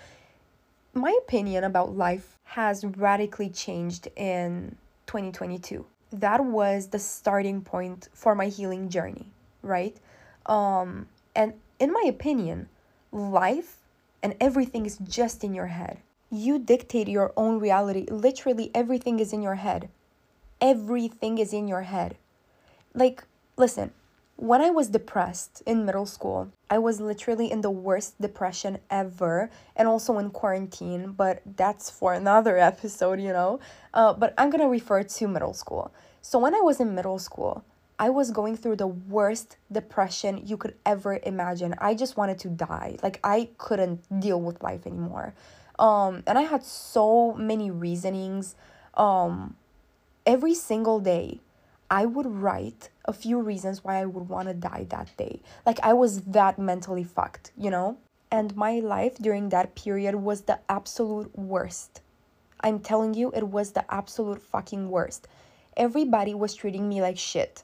My 0.93 1.17
opinion 1.23 1.63
about 1.63 1.97
life 1.97 2.37
has 2.43 2.85
radically 2.85 3.49
changed 3.49 4.07
in 4.15 4.75
2022. 5.07 5.83
That 6.11 6.45
was 6.45 6.89
the 6.89 6.99
starting 6.99 7.61
point 7.61 8.07
for 8.13 8.35
my 8.35 8.49
healing 8.49 8.89
journey, 8.89 9.31
right? 9.63 9.97
Um, 10.45 11.07
and 11.35 11.53
in 11.79 11.91
my 11.91 12.03
opinion, 12.07 12.69
life 13.11 13.77
and 14.21 14.35
everything 14.39 14.85
is 14.85 14.99
just 14.99 15.43
in 15.43 15.55
your 15.55 15.67
head. 15.67 15.97
You 16.29 16.59
dictate 16.59 17.07
your 17.07 17.33
own 17.35 17.59
reality. 17.59 18.05
Literally, 18.11 18.69
everything 18.75 19.19
is 19.19 19.33
in 19.33 19.41
your 19.41 19.55
head. 19.55 19.89
Everything 20.61 21.37
is 21.37 21.53
in 21.53 21.67
your 21.67 21.83
head. 21.83 22.17
Like, 22.93 23.23
listen, 23.57 23.91
when 24.35 24.61
I 24.61 24.69
was 24.69 24.87
depressed 24.87 25.61
in 25.65 25.85
middle 25.85 26.05
school, 26.05 26.51
I 26.69 26.77
was 26.77 27.01
literally 27.01 27.51
in 27.51 27.59
the 27.59 27.69
worst 27.69 28.21
depression 28.21 28.79
ever 28.89 29.49
and 29.75 29.87
also 29.87 30.17
in 30.17 30.29
quarantine, 30.29 31.11
but 31.11 31.41
that's 31.57 31.89
for 31.89 32.13
another 32.13 32.57
episode, 32.71 33.19
you 33.19 33.33
know. 33.33 33.59
Uh, 33.93 34.13
but 34.13 34.33
I'm 34.37 34.49
gonna 34.49 34.69
refer 34.69 35.03
to 35.03 35.27
middle 35.27 35.53
school. 35.53 35.93
So 36.21 36.39
when 36.39 36.55
I 36.55 36.61
was 36.61 36.79
in 36.79 36.95
middle 36.95 37.19
school, 37.19 37.65
I 37.99 38.09
was 38.09 38.31
going 38.31 38.55
through 38.55 38.77
the 38.77 38.87
worst 38.87 39.57
depression 39.69 40.41
you 40.45 40.55
could 40.55 40.75
ever 40.85 41.19
imagine. 41.23 41.75
I 41.79 41.93
just 41.93 42.15
wanted 42.15 42.39
to 42.39 42.47
die. 42.47 42.95
Like 43.03 43.19
I 43.25 43.49
couldn't 43.57 44.21
deal 44.21 44.39
with 44.39 44.63
life 44.63 44.87
anymore. 44.87 45.33
Um, 45.77 46.23
and 46.25 46.37
I 46.37 46.43
had 46.43 46.63
so 46.63 47.33
many 47.33 47.71
reasonings. 47.71 48.55
Um, 48.93 49.57
every 50.29 50.53
single 50.53 50.99
day, 50.99 51.39
I 51.89 52.05
would 52.05 52.27
write 52.27 52.91
a 53.05 53.13
few 53.13 53.41
reasons 53.41 53.83
why 53.83 53.95
I 53.95 54.05
would 54.05 54.29
want 54.29 54.47
to 54.47 54.53
die 54.53 54.85
that 54.89 55.09
day. 55.17 55.41
Like 55.65 55.79
I 55.81 55.93
was 55.93 56.21
that 56.21 56.59
mentally 56.59 57.03
fucked, 57.03 57.51
you 57.57 57.71
know? 57.71 57.97
And 58.29 58.55
my 58.55 58.73
life 58.77 59.17
during 59.17 59.49
that 59.49 59.73
period 59.73 60.13
was 60.13 60.41
the 60.41 60.59
absolute 60.69 61.35
worst. 61.35 62.01
I'm 62.61 62.79
telling 62.79 63.15
you, 63.15 63.31
it 63.33 63.47
was 63.47 63.71
the 63.71 63.91
absolute 63.91 64.39
fucking 64.39 64.91
worst. 64.91 65.27
Everybody 65.75 66.35
was 66.35 66.53
treating 66.53 66.87
me 66.87 67.01
like 67.01 67.17
shit. 67.17 67.63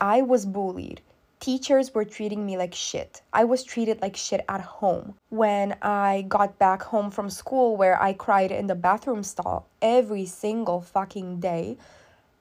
I 0.00 0.22
was 0.22 0.46
bullied. 0.46 1.02
Teachers 1.40 1.94
were 1.94 2.04
treating 2.04 2.44
me 2.44 2.56
like 2.56 2.74
shit. 2.74 3.22
I 3.32 3.44
was 3.44 3.62
treated 3.62 4.02
like 4.02 4.16
shit 4.16 4.44
at 4.48 4.60
home. 4.60 5.14
When 5.28 5.76
I 5.82 6.24
got 6.26 6.58
back 6.58 6.82
home 6.82 7.10
from 7.10 7.30
school, 7.30 7.76
where 7.76 8.00
I 8.02 8.12
cried 8.12 8.50
in 8.50 8.66
the 8.66 8.74
bathroom 8.74 9.22
stall 9.22 9.68
every 9.82 10.26
single 10.26 10.80
fucking 10.80 11.38
day, 11.38 11.76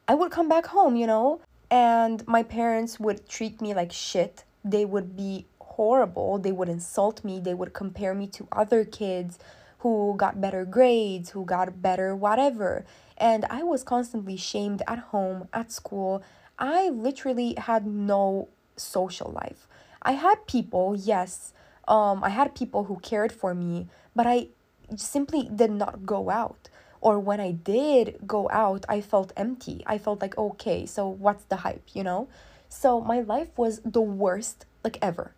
I 0.09 0.13
would 0.15 0.31
come 0.31 0.47
back 0.47 0.67
home, 0.67 0.95
you 0.95 1.05
know, 1.05 1.41
and 1.69 2.25
my 2.27 2.41
parents 2.41 2.97
would 2.97 3.27
treat 3.27 3.59
me 3.59 3.73
like 3.73 3.91
shit. 3.91 4.45
They 4.63 4.85
would 4.85 5.17
be 5.17 5.47
horrible. 5.59 6.39
They 6.39 6.53
would 6.53 6.69
insult 6.69 7.25
me. 7.25 7.39
They 7.41 7.53
would 7.53 7.73
compare 7.73 8.13
me 8.13 8.27
to 8.27 8.47
other 8.53 8.85
kids 8.85 9.37
who 9.79 10.15
got 10.15 10.39
better 10.39 10.63
grades, 10.63 11.31
who 11.31 11.43
got 11.43 11.81
better 11.81 12.15
whatever. 12.15 12.85
And 13.17 13.43
I 13.49 13.63
was 13.63 13.83
constantly 13.83 14.37
shamed 14.37 14.81
at 14.87 14.99
home, 14.99 15.49
at 15.53 15.73
school. 15.73 16.23
I 16.57 16.87
literally 16.89 17.55
had 17.57 17.85
no 17.85 18.47
social 18.77 19.29
life. 19.31 19.67
I 20.01 20.13
had 20.13 20.47
people, 20.47 20.95
yes, 20.95 21.51
um, 21.85 22.23
I 22.23 22.29
had 22.29 22.55
people 22.55 22.85
who 22.85 22.97
cared 22.99 23.33
for 23.33 23.53
me, 23.53 23.87
but 24.15 24.25
I 24.25 24.47
simply 24.95 25.49
did 25.53 25.71
not 25.71 26.05
go 26.05 26.29
out 26.29 26.69
or 27.01 27.19
when 27.19 27.39
I 27.39 27.51
did 27.51 28.19
go 28.25 28.49
out, 28.51 28.85
I 28.89 29.01
felt 29.01 29.33
empty. 29.37 29.83
I 29.85 29.97
felt 29.97 30.21
like, 30.21 30.37
okay, 30.37 30.85
so 30.85 31.07
what's 31.07 31.43
the 31.45 31.57
hype, 31.57 31.83
you 31.93 32.03
know? 32.03 32.27
So 32.69 33.01
my 33.01 33.19
life 33.21 33.49
was 33.57 33.81
the 33.85 34.01
worst, 34.01 34.65
like 34.83 34.97
ever. 35.01 35.33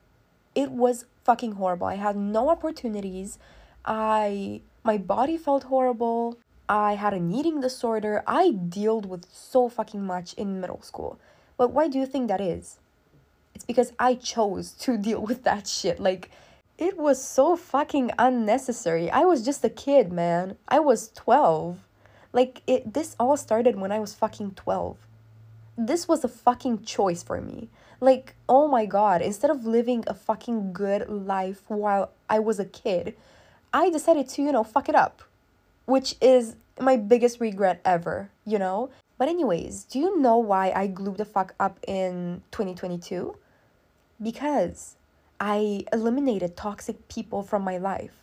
It 0.56 0.72
was 0.72 1.06
fucking 1.24 1.54
horrible. 1.54 1.88
I 1.88 1.96
had 1.96 2.16
no 2.16 2.50
opportunities. 2.50 3.38
I 3.86 4.62
my 4.84 4.98
body 4.98 5.38
felt 5.38 5.64
horrible. 5.64 6.38
I 6.68 6.94
had 6.96 7.14
an 7.14 7.32
eating 7.32 7.62
disorder. 7.62 8.24
I 8.26 8.52
dealt 8.52 9.06
with 9.06 9.26
so 9.32 9.70
fucking 9.70 10.04
much 10.04 10.34
in 10.34 10.62
middle 10.62 10.82
school. 10.82 11.20
But 11.58 11.72
why 11.72 11.88
do 11.88 12.00
you 12.00 12.06
think 12.06 12.28
that 12.28 12.42
is? 12.42 12.80
It's 13.54 13.66
because 13.66 13.92
I 14.00 14.16
chose 14.16 14.72
to 14.84 14.98
deal 15.08 15.22
with 15.22 15.44
that 15.44 15.68
shit. 15.68 16.00
Like 16.00 16.32
it 16.80 16.98
was 16.98 17.22
so 17.22 17.58
fucking 17.58 18.10
unnecessary. 18.18 19.12
I 19.12 19.26
was 19.26 19.44
just 19.44 19.66
a 19.66 19.70
kid, 19.70 20.14
man. 20.14 20.56
I 20.70 20.80
was 20.80 21.10
12. 21.10 21.78
Like 22.32 22.62
it 22.66 22.94
this 22.94 23.16
all 23.20 23.36
started 23.36 23.76
when 23.76 23.92
I 23.92 24.00
was 24.00 24.16
fucking 24.16 24.52
12. 24.52 24.98
This 25.78 26.08
was 26.08 26.24
a 26.24 26.30
fucking 26.30 26.84
choice 26.84 27.22
for 27.22 27.42
me. 27.42 27.70
Like, 28.00 28.36
oh 28.48 28.68
my 28.68 28.86
god, 28.86 29.22
instead 29.22 29.52
of 29.52 29.66
living 29.66 30.06
a 30.08 30.14
fucking 30.14 30.72
good 30.72 31.10
life 31.10 31.64
while 31.68 32.12
I 32.30 32.40
was 32.40 32.60
a 32.60 32.66
kid, 32.66 33.16
I 33.74 33.90
decided 33.90 34.30
to, 34.30 34.42
you 34.42 34.54
know, 34.54 34.64
fuck 34.64 34.88
it 34.88 34.96
up. 34.96 35.22
Which 35.86 36.16
is 36.22 36.56
my 36.80 36.96
biggest 36.96 37.42
regret 37.42 37.82
ever, 37.84 38.30
you 38.46 38.58
know? 38.58 38.90
But 39.18 39.28
anyways, 39.28 39.84
do 39.84 40.00
you 40.00 40.18
know 40.20 40.38
why 40.38 40.72
I 40.72 40.88
glued 40.88 41.18
the 41.18 41.26
fuck 41.26 41.56
up 41.60 41.78
in 41.86 42.42
2022? 42.52 43.36
Because 44.22 44.96
I 45.40 45.86
eliminated 45.94 46.58
toxic 46.58 47.08
people 47.08 47.44
from 47.44 47.64
my 47.64 47.78
life. 47.78 48.14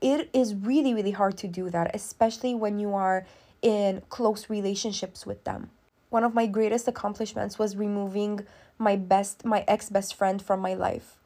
It 0.00 0.28
is 0.32 0.54
really, 0.54 0.94
really 0.94 1.12
hard 1.12 1.36
to 1.38 1.48
do 1.48 1.70
that, 1.70 1.94
especially 1.94 2.54
when 2.54 2.80
you 2.80 2.94
are 2.94 3.26
in 3.62 4.02
close 4.08 4.50
relationships 4.50 5.24
with 5.24 5.44
them. 5.44 5.70
One 6.10 6.24
of 6.24 6.34
my 6.34 6.46
greatest 6.46 6.88
accomplishments 6.88 7.58
was 7.58 7.76
removing 7.76 8.44
my 8.78 8.96
best, 8.96 9.44
my 9.44 9.64
ex 9.68 9.88
best 9.88 10.14
friend 10.14 10.42
from 10.42 10.60
my 10.60 10.74
life. 10.74 11.18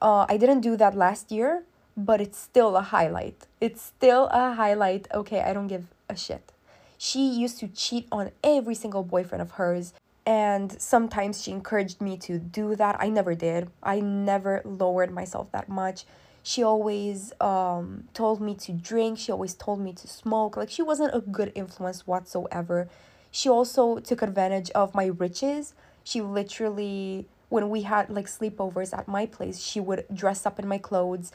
Uh, 0.00 0.24
I 0.28 0.38
didn't 0.38 0.60
do 0.60 0.76
that 0.76 0.96
last 0.96 1.30
year, 1.30 1.64
but 1.96 2.20
it's 2.20 2.38
still 2.38 2.76
a 2.76 2.82
highlight. 2.82 3.46
It's 3.60 3.82
still 3.82 4.28
a 4.32 4.54
highlight. 4.54 5.06
Okay, 5.12 5.42
I 5.42 5.52
don't 5.52 5.68
give 5.68 5.86
a 6.08 6.16
shit. 6.16 6.52
She 6.96 7.28
used 7.28 7.58
to 7.60 7.68
cheat 7.68 8.08
on 8.10 8.30
every 8.42 8.74
single 8.74 9.02
boyfriend 9.02 9.42
of 9.42 9.52
hers 9.52 9.92
and 10.26 10.80
sometimes 10.80 11.42
she 11.42 11.50
encouraged 11.50 12.00
me 12.00 12.16
to 12.18 12.38
do 12.38 12.76
that. 12.76 12.96
I 12.98 13.08
never 13.08 13.34
did. 13.34 13.70
I 13.82 14.00
never 14.00 14.62
lowered 14.64 15.12
myself 15.12 15.52
that 15.52 15.68
much. 15.68 16.04
She 16.42 16.62
always 16.62 17.32
um, 17.40 18.04
told 18.14 18.40
me 18.40 18.54
to 18.56 18.72
drink. 18.72 19.18
She 19.18 19.32
always 19.32 19.54
told 19.54 19.80
me 19.80 19.92
to 19.92 20.08
smoke. 20.08 20.56
Like 20.56 20.70
she 20.70 20.82
wasn't 20.82 21.14
a 21.14 21.20
good 21.20 21.52
influence 21.54 22.06
whatsoever. 22.06 22.88
She 23.30 23.48
also 23.48 23.98
took 23.98 24.22
advantage 24.22 24.70
of 24.70 24.94
my 24.94 25.06
riches. 25.06 25.74
She 26.04 26.20
literally 26.20 27.28
when 27.48 27.68
we 27.70 27.82
had 27.82 28.10
like 28.10 28.26
sleepovers 28.26 28.96
at 28.96 29.06
my 29.06 29.26
place 29.26 29.60
she 29.60 29.78
would 29.78 30.04
dress 30.12 30.44
up 30.44 30.58
in 30.58 30.66
my 30.66 30.78
clothes 30.78 31.30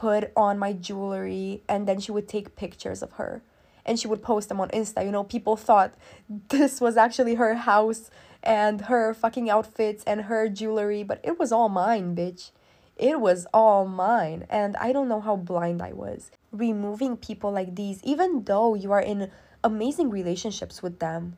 put 0.00 0.32
on 0.34 0.58
my 0.58 0.72
jewelry 0.72 1.62
and 1.68 1.86
then 1.86 2.00
she 2.00 2.10
would 2.10 2.26
take 2.26 2.56
pictures 2.56 3.02
of 3.02 3.12
her. 3.12 3.42
And 3.84 3.98
she 4.00 4.08
would 4.08 4.22
post 4.22 4.48
them 4.48 4.60
on 4.60 4.68
insta. 4.70 5.04
You 5.04 5.12
know 5.12 5.24
people 5.24 5.56
thought 5.56 5.92
this 6.48 6.80
was 6.80 6.96
actually 6.96 7.34
her 7.34 7.54
house 7.54 8.10
and 8.42 8.82
her 8.82 9.12
fucking 9.14 9.50
outfits 9.50 10.04
and 10.04 10.22
her 10.22 10.48
jewelry, 10.48 11.02
but 11.02 11.20
it 11.22 11.38
was 11.38 11.52
all 11.52 11.68
mine, 11.68 12.16
bitch. 12.16 12.50
It 12.96 13.20
was 13.20 13.46
all 13.54 13.86
mine, 13.86 14.46
and 14.50 14.76
I 14.76 14.92
don't 14.92 15.08
know 15.08 15.20
how 15.20 15.36
blind 15.36 15.80
I 15.80 15.92
was. 15.92 16.30
Removing 16.52 17.16
people 17.16 17.50
like 17.50 17.74
these, 17.74 18.02
even 18.02 18.44
though 18.44 18.74
you 18.74 18.92
are 18.92 19.00
in 19.00 19.30
amazing 19.64 20.10
relationships 20.10 20.82
with 20.82 20.98
them, 20.98 21.36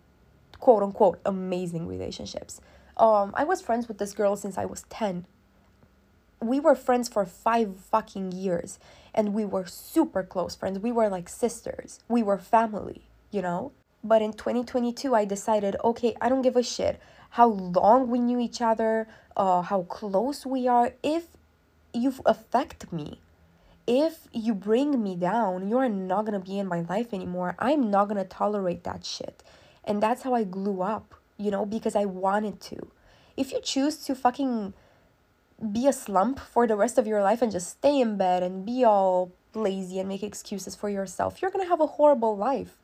quote 0.58 0.82
unquote, 0.82 1.20
amazing 1.24 1.86
relationships. 1.86 2.60
Um, 2.96 3.32
I 3.36 3.44
was 3.44 3.62
friends 3.62 3.88
with 3.88 3.98
this 3.98 4.12
girl 4.12 4.36
since 4.36 4.58
I 4.58 4.64
was 4.64 4.82
10. 4.90 5.26
We 6.40 6.58
were 6.58 6.74
friends 6.74 7.08
for 7.08 7.24
five 7.24 7.78
fucking 7.78 8.32
years, 8.32 8.80
and 9.14 9.32
we 9.32 9.44
were 9.44 9.66
super 9.66 10.24
close 10.24 10.56
friends. 10.56 10.80
We 10.80 10.90
were 10.90 11.08
like 11.08 11.28
sisters, 11.28 12.00
we 12.08 12.22
were 12.22 12.38
family, 12.38 13.06
you 13.30 13.42
know? 13.42 13.72
But 14.04 14.22
in 14.22 14.32
2022, 14.32 15.14
I 15.14 15.24
decided, 15.24 15.76
okay, 15.84 16.16
I 16.20 16.28
don't 16.28 16.42
give 16.42 16.56
a 16.56 16.62
shit 16.62 17.00
how 17.32 17.46
long 17.46 18.10
we 18.10 18.18
knew 18.18 18.38
each 18.38 18.60
other, 18.60 19.08
uh, 19.38 19.62
how 19.62 19.82
close 19.84 20.44
we 20.44 20.68
are. 20.68 20.92
If 21.02 21.28
you 21.94 22.12
affect 22.26 22.92
me, 22.92 23.20
if 23.86 24.28
you 24.32 24.54
bring 24.54 25.02
me 25.02 25.16
down, 25.16 25.68
you're 25.68 25.88
not 25.88 26.26
gonna 26.26 26.40
be 26.40 26.58
in 26.58 26.66
my 26.66 26.82
life 26.82 27.14
anymore. 27.14 27.56
I'm 27.58 27.90
not 27.90 28.08
gonna 28.08 28.26
tolerate 28.26 28.84
that 28.84 29.06
shit. 29.06 29.42
And 29.84 30.02
that's 30.02 30.22
how 30.22 30.34
I 30.34 30.44
grew 30.44 30.82
up, 30.82 31.14
you 31.38 31.50
know, 31.50 31.64
because 31.64 31.96
I 31.96 32.04
wanted 32.04 32.60
to. 32.62 32.88
If 33.34 33.50
you 33.50 33.60
choose 33.62 33.96
to 34.04 34.14
fucking 34.14 34.74
be 35.72 35.86
a 35.86 35.92
slump 35.92 36.38
for 36.38 36.66
the 36.66 36.76
rest 36.76 36.98
of 36.98 37.06
your 37.06 37.22
life 37.22 37.40
and 37.40 37.50
just 37.50 37.70
stay 37.70 37.98
in 37.98 38.18
bed 38.18 38.42
and 38.42 38.66
be 38.66 38.84
all 38.84 39.32
lazy 39.54 39.98
and 39.98 40.08
make 40.08 40.22
excuses 40.22 40.76
for 40.76 40.90
yourself, 40.90 41.40
you're 41.40 41.50
gonna 41.50 41.68
have 41.68 41.80
a 41.80 41.86
horrible 41.86 42.36
life 42.36 42.81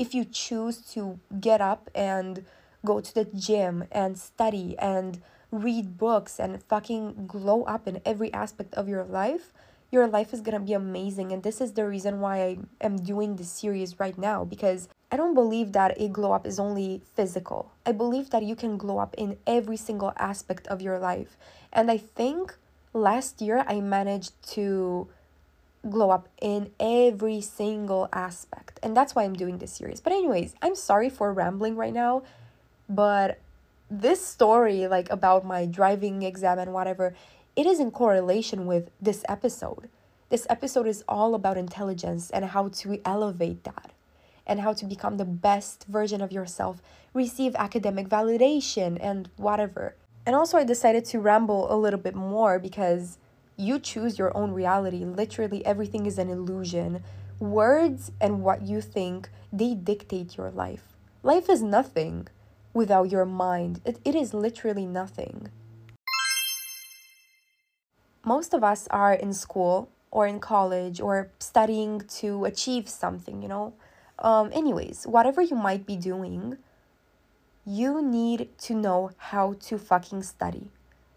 if 0.00 0.14
you 0.14 0.24
choose 0.24 0.78
to 0.94 1.20
get 1.40 1.60
up 1.60 1.90
and 1.94 2.46
go 2.86 3.00
to 3.02 3.14
the 3.14 3.26
gym 3.26 3.84
and 3.92 4.18
study 4.18 4.74
and 4.78 5.20
read 5.52 5.98
books 5.98 6.40
and 6.40 6.62
fucking 6.62 7.26
glow 7.26 7.64
up 7.64 7.86
in 7.86 8.00
every 8.06 8.32
aspect 8.32 8.72
of 8.74 8.88
your 8.88 9.04
life, 9.04 9.52
your 9.92 10.06
life 10.06 10.32
is 10.32 10.40
gonna 10.40 10.60
be 10.60 10.72
amazing. 10.72 11.32
And 11.32 11.42
this 11.42 11.60
is 11.60 11.72
the 11.72 11.86
reason 11.86 12.20
why 12.20 12.40
I 12.40 12.58
am 12.80 12.96
doing 12.96 13.36
this 13.36 13.50
series 13.50 14.00
right 14.00 14.16
now 14.16 14.42
because 14.42 14.88
I 15.12 15.18
don't 15.18 15.34
believe 15.34 15.72
that 15.72 16.00
a 16.00 16.08
glow 16.08 16.32
up 16.32 16.46
is 16.46 16.58
only 16.58 17.02
physical. 17.14 17.72
I 17.84 17.92
believe 17.92 18.30
that 18.30 18.42
you 18.42 18.56
can 18.56 18.78
glow 18.78 18.98
up 18.98 19.14
in 19.18 19.36
every 19.46 19.76
single 19.76 20.14
aspect 20.16 20.66
of 20.68 20.80
your 20.80 20.98
life. 20.98 21.36
And 21.74 21.90
I 21.90 21.98
think 21.98 22.56
last 22.94 23.42
year 23.42 23.64
I 23.66 23.80
managed 23.80 24.32
to 24.54 25.08
glow 25.88 26.10
up 26.10 26.28
in 26.40 26.70
every 26.78 27.40
single 27.40 28.08
aspect. 28.12 28.78
And 28.82 28.96
that's 28.96 29.14
why 29.14 29.24
I'm 29.24 29.34
doing 29.34 29.58
this 29.58 29.72
series. 29.72 30.00
But, 30.00 30.12
anyways, 30.12 30.54
I'm 30.60 30.74
sorry 30.74 31.08
for 31.10 31.32
rambling 31.32 31.76
right 31.76 31.92
now, 31.92 32.22
but 32.88 33.40
this 33.90 34.24
story, 34.24 34.86
like 34.86 35.10
about 35.10 35.44
my 35.44 35.66
driving 35.66 36.22
exam 36.22 36.58
and 36.58 36.72
whatever, 36.72 37.14
it 37.56 37.66
is 37.66 37.80
in 37.80 37.90
correlation 37.90 38.66
with 38.66 38.90
this 39.00 39.24
episode. 39.28 39.88
This 40.28 40.46
episode 40.48 40.86
is 40.86 41.02
all 41.08 41.34
about 41.34 41.56
intelligence 41.56 42.30
and 42.30 42.44
how 42.44 42.68
to 42.68 43.00
elevate 43.04 43.64
that 43.64 43.90
and 44.46 44.60
how 44.60 44.72
to 44.72 44.84
become 44.84 45.16
the 45.16 45.24
best 45.24 45.86
version 45.88 46.20
of 46.20 46.30
yourself, 46.30 46.80
receive 47.14 47.54
academic 47.56 48.08
validation 48.08 48.96
and 49.00 49.28
whatever. 49.36 49.94
And 50.24 50.36
also, 50.36 50.58
I 50.58 50.64
decided 50.64 51.04
to 51.06 51.18
ramble 51.18 51.72
a 51.72 51.76
little 51.76 51.98
bit 51.98 52.14
more 52.14 52.58
because 52.58 53.18
you 53.60 53.78
choose 53.78 54.18
your 54.18 54.36
own 54.36 54.52
reality. 54.52 55.04
Literally, 55.04 55.64
everything 55.64 56.06
is 56.06 56.18
an 56.18 56.30
illusion. 56.30 57.02
Words 57.38 58.10
and 58.20 58.42
what 58.42 58.62
you 58.62 58.80
think, 58.80 59.30
they 59.52 59.74
dictate 59.74 60.36
your 60.36 60.50
life. 60.50 60.96
Life 61.22 61.48
is 61.48 61.62
nothing 61.62 62.28
without 62.72 63.10
your 63.10 63.24
mind, 63.24 63.80
it, 63.84 63.98
it 64.04 64.14
is 64.14 64.32
literally 64.32 64.86
nothing. 64.86 65.48
Most 68.24 68.54
of 68.54 68.62
us 68.62 68.86
are 68.88 69.12
in 69.12 69.32
school 69.32 69.90
or 70.10 70.26
in 70.26 70.40
college 70.40 71.00
or 71.00 71.30
studying 71.38 72.00
to 72.00 72.44
achieve 72.44 72.88
something, 72.88 73.42
you 73.42 73.48
know. 73.48 73.74
Um, 74.18 74.50
anyways, 74.52 75.06
whatever 75.06 75.40
you 75.40 75.56
might 75.56 75.86
be 75.86 75.96
doing, 75.96 76.58
you 77.64 78.02
need 78.02 78.50
to 78.58 78.74
know 78.74 79.10
how 79.16 79.54
to 79.60 79.78
fucking 79.78 80.22
study. 80.22 80.70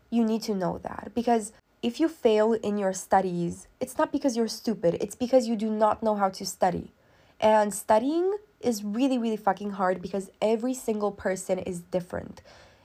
You 0.10 0.24
need 0.24 0.44
to 0.44 0.56
know 0.56 0.80
that 0.84 1.12
because 1.14 1.52
if 1.84 2.00
you 2.00 2.08
fail 2.08 2.54
in 2.54 2.78
your 2.78 2.94
studies, 2.94 3.68
it's 3.82 3.98
not 3.98 4.12
because 4.12 4.38
you're 4.38 4.48
stupid, 4.48 4.98
it's 5.02 5.16
because 5.16 5.48
you 5.48 5.58
do 5.58 5.70
not 5.70 6.02
know 6.02 6.16
how 6.16 6.30
to 6.30 6.46
study. 6.46 6.94
And 7.42 7.74
studying 7.74 8.38
is 8.62 8.86
really, 8.86 9.18
really 9.18 9.36
fucking 9.36 9.72
hard 9.72 10.02
because 10.02 10.32
every 10.42 10.74
single 10.74 11.12
person 11.12 11.60
is 11.60 11.82
different. 11.82 12.42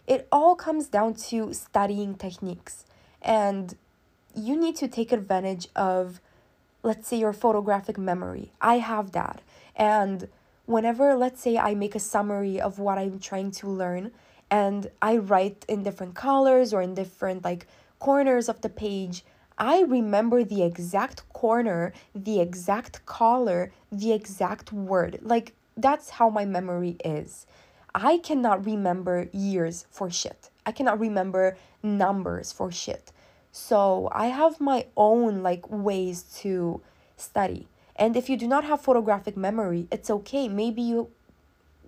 It 0.08 0.26
all 0.32 0.56
comes 0.56 0.88
down 0.88 1.14
to 1.30 1.52
studying 1.52 2.16
techniques. 2.16 2.84
And 3.22 3.76
you 4.34 4.56
need 4.56 4.74
to 4.76 4.88
take 4.88 5.12
advantage 5.12 5.68
of, 5.76 6.20
let's 6.82 7.06
say, 7.06 7.18
your 7.18 7.32
photographic 7.32 7.98
memory. 7.98 8.50
I 8.60 8.78
have 8.78 9.12
that. 9.12 9.42
And 9.76 10.26
whenever, 10.66 11.14
let's 11.14 11.40
say, 11.40 11.56
I 11.56 11.74
make 11.74 11.94
a 11.94 12.00
summary 12.00 12.60
of 12.60 12.80
what 12.80 12.98
I'm 12.98 13.20
trying 13.20 13.52
to 13.52 13.68
learn 13.68 14.10
and 14.50 14.90
I 15.02 15.18
write 15.18 15.64
in 15.68 15.82
different 15.82 16.14
colors 16.14 16.72
or 16.72 16.80
in 16.80 16.94
different 16.94 17.44
like 17.44 17.66
corners 17.98 18.48
of 18.48 18.60
the 18.60 18.68
page, 18.68 19.24
I 19.58 19.82
remember 19.82 20.44
the 20.44 20.62
exact 20.62 21.28
corner, 21.32 21.92
the 22.14 22.40
exact 22.40 23.04
color, 23.06 23.72
the 23.90 24.12
exact 24.12 24.72
word. 24.72 25.18
Like, 25.22 25.52
that's 25.76 26.10
how 26.10 26.30
my 26.30 26.44
memory 26.44 26.96
is. 27.04 27.46
I 27.94 28.18
cannot 28.18 28.64
remember 28.64 29.28
years 29.32 29.86
for 29.90 30.10
shit. 30.10 30.50
I 30.64 30.72
cannot 30.72 31.00
remember 31.00 31.56
numbers 31.82 32.52
for 32.52 32.70
shit. 32.70 33.10
So 33.50 34.08
I 34.12 34.26
have 34.26 34.60
my 34.60 34.86
own 34.96 35.42
like 35.42 35.68
ways 35.70 36.22
to 36.40 36.80
study. 37.16 37.68
And 37.96 38.16
if 38.16 38.28
you 38.28 38.36
do 38.36 38.46
not 38.46 38.64
have 38.64 38.80
photographic 38.80 39.36
memory, 39.36 39.88
it's 39.90 40.10
okay. 40.10 40.48
Maybe 40.48 40.82
you 40.82 41.10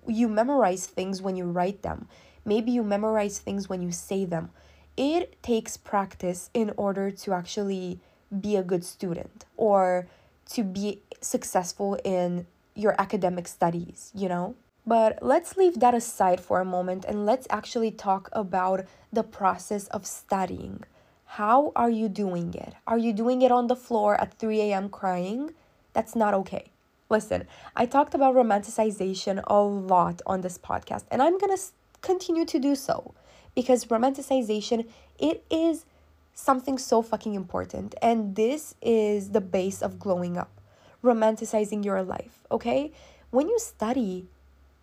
you 0.07 0.27
memorize 0.27 0.87
things 0.87 1.21
when 1.21 1.35
you 1.35 1.45
write 1.45 1.83
them. 1.83 2.07
Maybe 2.43 2.71
you 2.71 2.83
memorize 2.83 3.39
things 3.39 3.69
when 3.69 3.81
you 3.81 3.91
say 3.91 4.25
them. 4.25 4.49
It 4.97 5.41
takes 5.41 5.77
practice 5.77 6.49
in 6.53 6.71
order 6.77 7.11
to 7.11 7.33
actually 7.33 7.99
be 8.39 8.55
a 8.55 8.63
good 8.63 8.83
student 8.83 9.45
or 9.57 10.07
to 10.51 10.63
be 10.63 11.01
successful 11.21 11.97
in 12.03 12.45
your 12.75 12.95
academic 12.99 13.47
studies, 13.47 14.11
you 14.15 14.29
know? 14.29 14.55
But 14.85 15.19
let's 15.21 15.57
leave 15.57 15.79
that 15.79 15.93
aside 15.93 16.41
for 16.41 16.59
a 16.59 16.65
moment 16.65 17.05
and 17.05 17.25
let's 17.25 17.47
actually 17.49 17.91
talk 17.91 18.29
about 18.33 18.85
the 19.13 19.23
process 19.23 19.87
of 19.87 20.05
studying. 20.05 20.83
How 21.25 21.71
are 21.75 21.89
you 21.89 22.09
doing 22.09 22.53
it? 22.53 22.73
Are 22.87 22.97
you 22.97 23.13
doing 23.13 23.41
it 23.41 23.51
on 23.51 23.67
the 23.67 23.75
floor 23.75 24.19
at 24.19 24.33
3 24.39 24.59
a.m. 24.61 24.89
crying? 24.89 25.53
That's 25.93 26.15
not 26.15 26.33
okay. 26.33 26.71
Listen, 27.09 27.47
I 27.75 27.85
talked 27.85 28.13
about 28.13 28.35
romanticization 28.35 29.41
a 29.47 29.61
lot 29.61 30.21
on 30.25 30.41
this 30.41 30.57
podcast, 30.57 31.03
and 31.11 31.21
I'm 31.21 31.37
gonna 31.37 31.57
continue 32.01 32.45
to 32.45 32.59
do 32.59 32.75
so 32.75 33.13
because 33.55 33.85
romanticization 33.85 34.87
it 35.19 35.43
is 35.49 35.85
something 36.33 36.77
so 36.77 37.01
fucking 37.01 37.35
important, 37.35 37.93
and 38.01 38.35
this 38.35 38.75
is 38.81 39.31
the 39.31 39.41
base 39.41 39.81
of 39.81 39.99
glowing 39.99 40.37
up, 40.37 40.61
romanticizing 41.03 41.83
your 41.85 42.01
life. 42.01 42.39
Okay, 42.49 42.91
when 43.29 43.47
you 43.49 43.59
study, 43.59 44.27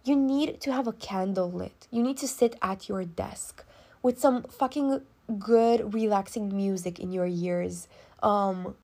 you 0.04 0.14
need 0.14 0.60
to 0.60 0.72
have 0.72 0.86
a 0.86 0.92
candle 0.92 1.50
lit. 1.50 1.88
You 1.90 2.02
need 2.02 2.18
to 2.18 2.28
sit 2.28 2.56
at 2.62 2.88
your 2.88 3.04
desk 3.04 3.64
with 4.02 4.18
some 4.18 4.44
fucking 4.44 5.00
good 5.38 5.92
relaxing 5.92 6.54
music 6.56 6.98
in 6.98 7.12
your 7.12 7.26
ears 7.26 7.86
um 8.22 8.74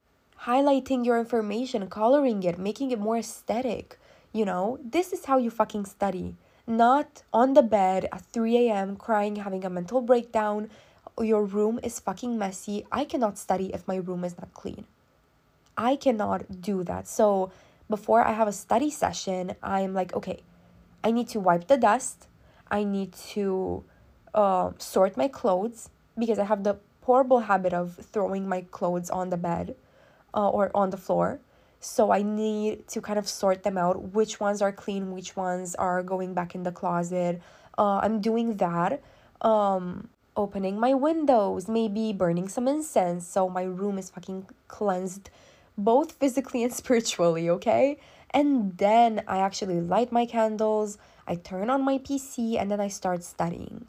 highlighting 0.43 1.05
your 1.05 1.19
information 1.19 1.87
coloring 1.89 2.43
it 2.43 2.59
making 2.59 2.91
it 2.91 2.99
more 2.99 3.17
aesthetic 3.17 3.99
you 4.33 4.45
know 4.45 4.79
this 4.85 5.13
is 5.13 5.25
how 5.25 5.39
you 5.39 5.51
fucking 5.51 5.87
study 5.87 6.37
not 6.67 7.23
on 7.33 7.55
the 7.55 7.63
bed 7.63 8.09
at 8.13 8.23
3 8.33 8.57
a.m 8.69 8.97
crying 8.97 9.37
having 9.37 9.65
a 9.65 9.71
mental 9.71 10.01
breakdown. 10.01 10.71
Your 11.21 11.45
room 11.45 11.79
is 11.83 12.01
fucking 12.01 12.37
messy. 12.39 12.87
I 12.91 13.05
cannot 13.05 13.39
study 13.39 13.73
if 13.73 13.87
my 13.87 13.97
room 13.97 14.25
is 14.25 14.37
not 14.37 14.53
clean. 14.53 14.87
I 15.77 15.97
cannot 15.97 16.61
do 16.61 16.83
that. 16.85 17.07
So 17.09 17.53
before 17.89 18.25
i 18.25 18.33
have 18.33 18.49
a 18.49 18.53
study 18.53 18.91
session 18.91 19.55
i'm 19.63 19.93
like 19.93 20.15
okay 20.15 20.43
i 21.05 21.11
need 21.11 21.29
to 21.29 21.39
wipe 21.39 21.69
the 21.69 21.77
dust. 21.77 22.27
I 22.71 22.85
need 22.85 23.13
to 23.35 23.85
uh, 24.35 24.73
sort 24.79 25.17
my 25.17 25.29
clothes 25.29 25.91
because 26.19 26.39
I 26.39 26.45
have 26.45 26.65
the 26.65 26.79
horrible 27.03 27.41
habit 27.41 27.73
of 27.73 27.95
throwing 28.13 28.49
my 28.49 28.63
clothes 28.63 29.11
on 29.11 29.31
the 29.31 29.37
bed 29.37 29.77
uh, 30.35 30.49
or 30.49 30.71
on 30.75 30.91
the 30.91 30.97
floor. 30.97 31.41
So 31.85 32.11
I 32.11 32.23
need 32.23 32.89
to 32.89 33.03
kind 33.03 33.19
of 33.19 33.29
sort 33.29 33.63
them 33.63 33.77
out 33.77 34.15
which 34.15 34.41
ones 34.41 34.63
are 34.63 34.73
clean, 34.73 35.13
which 35.13 35.37
ones 35.37 35.75
are 35.75 36.03
going 36.03 36.33
back 36.33 36.55
in 36.55 36.63
the 36.63 36.73
closet. 36.73 37.43
Uh, 37.77 38.01
I'm 38.03 38.23
doing 38.23 38.57
that. 38.57 39.03
Um, 39.43 40.09
opening 40.35 40.81
my 40.81 40.95
windows, 40.95 41.69
maybe 41.69 42.15
burning 42.15 42.49
some 42.49 42.67
incense 42.67 43.27
so 43.29 43.51
my 43.51 43.65
room 43.65 43.99
is 43.99 44.09
fucking 44.09 44.47
cleansed 44.67 45.29
both 45.77 46.13
physically 46.13 46.65
and 46.65 46.73
spiritually, 46.83 47.51
okay? 47.51 47.99
And 48.31 48.77
then 48.79 49.23
I 49.29 49.39
actually 49.39 49.83
light 49.83 50.11
my 50.11 50.25
candles, 50.25 50.97
I 51.29 51.37
turn 51.37 51.69
on 51.69 51.85
my 51.85 51.99
PC, 51.99 52.59
and 52.59 52.71
then 52.71 52.81
I 52.81 52.89
start 52.89 53.23
studying. 53.23 53.87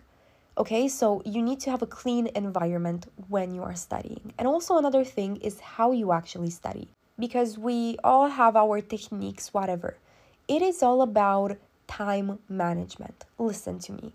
Okay, 0.58 0.90
so 0.90 1.22
you 1.26 1.42
need 1.42 1.62
to 1.62 1.72
have 1.72 1.82
a 1.82 1.88
clean 1.88 2.28
environment 2.36 3.08
when 3.30 3.56
you 3.56 3.64
are 3.64 3.76
studying. 3.76 4.34
And 4.38 4.48
also, 4.48 4.78
another 4.78 5.06
thing 5.06 5.38
is 5.38 5.62
how 5.62 5.94
you 5.94 6.12
actually 6.12 6.50
study. 6.50 6.90
Because 7.18 7.58
we 7.58 7.98
all 8.04 8.28
have 8.28 8.56
our 8.56 8.82
techniques, 8.82 9.54
whatever. 9.54 9.98
It 10.48 10.62
is 10.62 10.84
all 10.84 11.02
about 11.02 11.58
time 11.88 12.40
management. 12.50 13.26
Listen 13.38 13.80
to 13.80 13.94
me. 13.94 14.14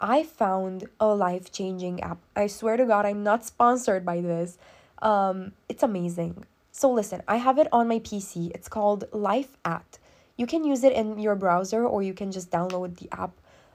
I 0.00 0.22
found 0.22 0.86
a 1.00 1.14
life 1.14 1.50
changing 1.50 2.02
app. 2.02 2.18
I 2.36 2.46
swear 2.46 2.76
to 2.76 2.84
God, 2.84 3.06
I'm 3.06 3.22
not 3.22 3.44
sponsored 3.44 4.04
by 4.04 4.20
this. 4.20 4.58
Um, 5.00 5.52
it's 5.68 5.82
amazing. 5.82 6.44
So, 6.72 6.90
listen, 6.90 7.22
I 7.28 7.36
have 7.36 7.58
it 7.58 7.68
on 7.72 7.88
my 7.88 8.00
PC. 8.00 8.50
It's 8.54 8.68
called 8.68 9.04
LifeAt. 9.12 9.98
You 10.36 10.46
can 10.46 10.64
use 10.64 10.82
it 10.82 10.92
in 10.92 11.18
your 11.18 11.36
browser 11.36 11.86
or 11.86 12.02
you 12.02 12.12
can 12.12 12.32
just 12.32 12.50
download 12.50 12.98
the 12.98 13.08
app 13.12 13.32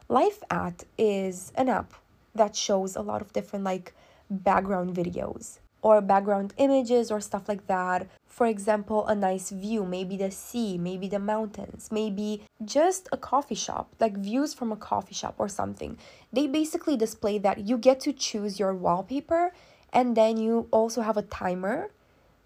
LifeAt 0.10 0.86
is 0.98 1.52
an 1.56 1.70
app 1.70 1.94
that 2.34 2.56
shows 2.56 2.96
a 2.96 3.02
lot 3.02 3.22
of 3.22 3.32
different 3.32 3.64
like 3.64 3.94
background 4.30 4.96
videos 4.96 5.60
or 5.84 6.02
background 6.02 6.54
images 6.58 7.12
or 7.12 7.22
stuff 7.22 7.48
like 7.48 7.68
that. 7.68 8.08
For 8.40 8.48
example, 8.48 9.06
a 9.06 9.16
nice 9.16 9.50
view, 9.50 9.84
maybe 9.84 10.16
the 10.16 10.32
sea, 10.32 10.78
maybe 10.78 11.10
the 11.10 11.20
mountains, 11.20 11.90
maybe 11.92 12.44
just 12.64 13.10
a 13.12 13.18
coffee 13.18 13.54
shop, 13.54 13.94
like 14.00 14.16
views 14.16 14.54
from 14.54 14.72
a 14.72 14.78
coffee 14.78 15.14
shop 15.14 15.36
or 15.38 15.50
something. 15.50 15.98
They 16.32 16.48
basically 16.48 16.96
display 16.96 17.38
that 17.40 17.68
you 17.68 17.78
get 17.78 18.00
to 18.08 18.14
choose 18.14 18.58
your 18.58 18.74
wallpaper 18.74 19.52
and 19.92 20.16
then 20.16 20.38
you 20.38 20.70
also 20.72 21.02
have 21.02 21.18
a 21.18 21.22
timer. 21.22 21.92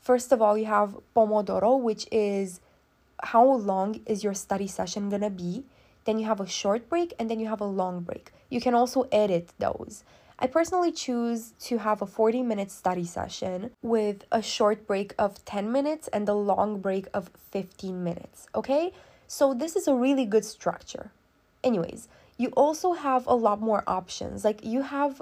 First 0.02 0.32
of 0.32 0.42
all, 0.42 0.58
you 0.58 0.66
have 0.66 0.98
Pomodoro, 1.16 1.80
which 1.80 2.08
is 2.12 2.60
how 3.22 3.46
long 3.46 4.02
is 4.08 4.24
your 4.24 4.34
study 4.34 4.66
session 4.66 5.12
gonna 5.12 5.30
be 5.30 5.64
then 6.06 6.20
you 6.20 6.26
have 6.26 6.40
a 6.40 6.48
short 6.48 6.90
break, 6.90 7.14
and 7.18 7.30
then 7.30 7.40
you 7.40 7.48
have 7.48 7.62
a 7.62 7.66
long 7.66 8.02
break. 8.02 8.32
You 8.50 8.60
can 8.60 8.74
also 8.74 9.08
edit 9.12 9.50
those. 9.60 10.04
I 10.44 10.48
personally 10.48 10.92
choose 10.92 11.54
to 11.62 11.78
have 11.78 12.02
a 12.02 12.06
40 12.06 12.44
minute 12.44 12.70
study 12.70 13.06
session 13.06 13.72
with 13.82 14.26
a 14.30 14.42
short 14.42 14.86
break 14.86 15.16
of 15.18 15.44
10 15.46 15.72
minutes 15.72 16.10
and 16.10 16.28
a 16.28 16.34
long 16.34 16.82
break 16.82 17.08
of 17.14 17.32
15 17.52 18.04
minutes, 18.04 18.48
okay? 18.54 18.92
So, 19.26 19.54
this 19.54 19.78
is 19.78 19.88
a 19.88 19.96
really 19.96 20.26
good 20.26 20.44
structure. 20.44 21.12
Anyways, 21.64 22.10
you 22.38 22.50
also 22.58 22.92
have 22.92 23.26
a 23.26 23.34
lot 23.34 23.62
more 23.62 23.86
options. 23.88 24.44
Like, 24.44 24.66
you 24.66 24.82
have 24.82 25.22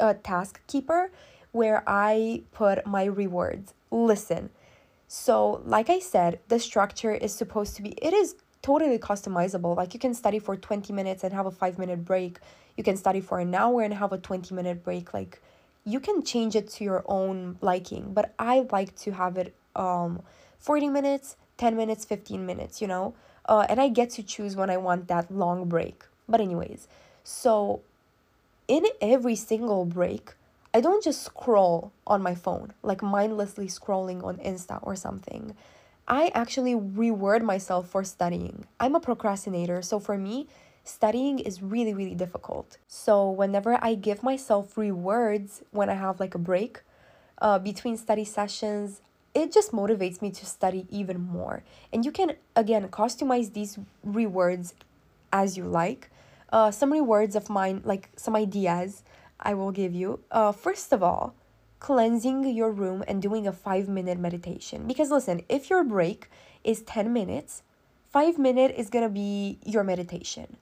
a 0.00 0.14
task 0.14 0.66
keeper 0.66 1.10
where 1.52 1.82
I 1.86 2.42
put 2.54 2.86
my 2.86 3.04
rewards. 3.04 3.74
Listen. 3.90 4.48
So, 5.06 5.60
like 5.66 5.90
I 5.90 5.98
said, 5.98 6.40
the 6.48 6.58
structure 6.58 7.12
is 7.12 7.34
supposed 7.34 7.76
to 7.76 7.82
be, 7.82 7.90
it 7.90 8.14
is 8.14 8.36
totally 8.66 8.98
customizable. 8.98 9.76
Like, 9.76 9.94
you 9.94 10.00
can 10.00 10.12
study 10.12 10.40
for 10.40 10.56
20 10.56 10.92
minutes 10.92 11.22
and 11.22 11.32
have 11.32 11.46
a 11.46 11.52
five 11.52 11.78
minute 11.78 12.04
break. 12.04 12.40
You 12.76 12.82
can 12.82 12.96
study 12.96 13.20
for 13.20 13.38
an 13.38 13.54
hour 13.54 13.80
and 13.82 13.94
have 13.94 14.12
a 14.12 14.18
20 14.18 14.52
minute 14.56 14.82
break. 14.82 15.14
Like, 15.14 15.40
you 15.84 16.00
can 16.00 16.24
change 16.24 16.56
it 16.56 16.68
to 16.70 16.82
your 16.82 17.04
own 17.06 17.58
liking, 17.60 18.12
but 18.12 18.34
I 18.40 18.66
like 18.72 18.96
to 19.04 19.12
have 19.12 19.36
it 19.36 19.54
um 19.76 20.20
40 20.58 20.88
minutes, 20.88 21.36
10 21.58 21.76
minutes, 21.76 22.04
15 22.04 22.44
minutes, 22.44 22.82
you 22.82 22.88
know? 22.88 23.14
Uh, 23.48 23.64
and 23.68 23.80
I 23.80 23.88
get 23.88 24.10
to 24.18 24.22
choose 24.24 24.56
when 24.56 24.68
I 24.68 24.78
want 24.78 25.06
that 25.06 25.30
long 25.30 25.68
break. 25.68 26.02
But, 26.28 26.40
anyways, 26.40 26.88
so 27.22 27.82
in 28.66 28.84
every 29.00 29.36
single 29.36 29.84
break, 29.84 30.34
I 30.74 30.80
don't 30.80 31.04
just 31.04 31.22
scroll 31.22 31.92
on 32.04 32.20
my 32.20 32.34
phone, 32.34 32.72
like 32.82 33.00
mindlessly 33.00 33.68
scrolling 33.68 34.24
on 34.24 34.38
Insta 34.38 34.80
or 34.82 34.96
something. 34.96 35.54
I 36.08 36.30
actually 36.34 36.74
reward 36.74 37.42
myself 37.42 37.88
for 37.88 38.04
studying. 38.04 38.66
I'm 38.78 38.94
a 38.94 39.00
procrastinator, 39.00 39.82
so 39.82 39.98
for 39.98 40.16
me, 40.16 40.46
studying 40.84 41.40
is 41.40 41.62
really, 41.62 41.94
really 41.94 42.14
difficult. 42.14 42.78
So, 42.86 43.28
whenever 43.28 43.78
I 43.82 43.94
give 43.96 44.22
myself 44.22 44.78
rewards 44.78 45.62
when 45.72 45.90
I 45.90 45.94
have 45.94 46.20
like 46.20 46.34
a 46.34 46.38
break 46.38 46.82
uh, 47.42 47.58
between 47.58 47.96
study 47.96 48.24
sessions, 48.24 49.00
it 49.34 49.52
just 49.52 49.72
motivates 49.72 50.22
me 50.22 50.30
to 50.30 50.46
study 50.46 50.86
even 50.90 51.20
more. 51.20 51.64
And 51.92 52.04
you 52.04 52.12
can, 52.12 52.36
again, 52.54 52.88
customize 52.88 53.52
these 53.52 53.78
rewards 54.04 54.74
as 55.32 55.56
you 55.56 55.64
like. 55.64 56.08
Uh, 56.52 56.70
some 56.70 56.92
rewards 56.92 57.34
of 57.34 57.50
mine, 57.50 57.82
like 57.84 58.10
some 58.16 58.36
ideas 58.36 59.02
I 59.40 59.54
will 59.54 59.72
give 59.72 59.92
you. 59.92 60.20
Uh, 60.30 60.52
first 60.52 60.92
of 60.92 61.02
all, 61.02 61.34
cleansing 61.78 62.44
your 62.44 62.70
room 62.70 63.04
and 63.06 63.20
doing 63.20 63.46
a 63.46 63.52
five 63.52 63.88
minute 63.88 64.18
meditation. 64.18 64.86
Because 64.86 65.10
listen, 65.10 65.42
if 65.48 65.70
your 65.70 65.84
break 65.84 66.28
is 66.64 66.82
10 66.82 67.12
minutes, 67.12 67.62
five 68.10 68.38
minute 68.38 68.74
is 68.76 68.90
gonna 68.90 69.08
be 69.08 69.58
your 69.64 69.84
meditation. 69.84 70.56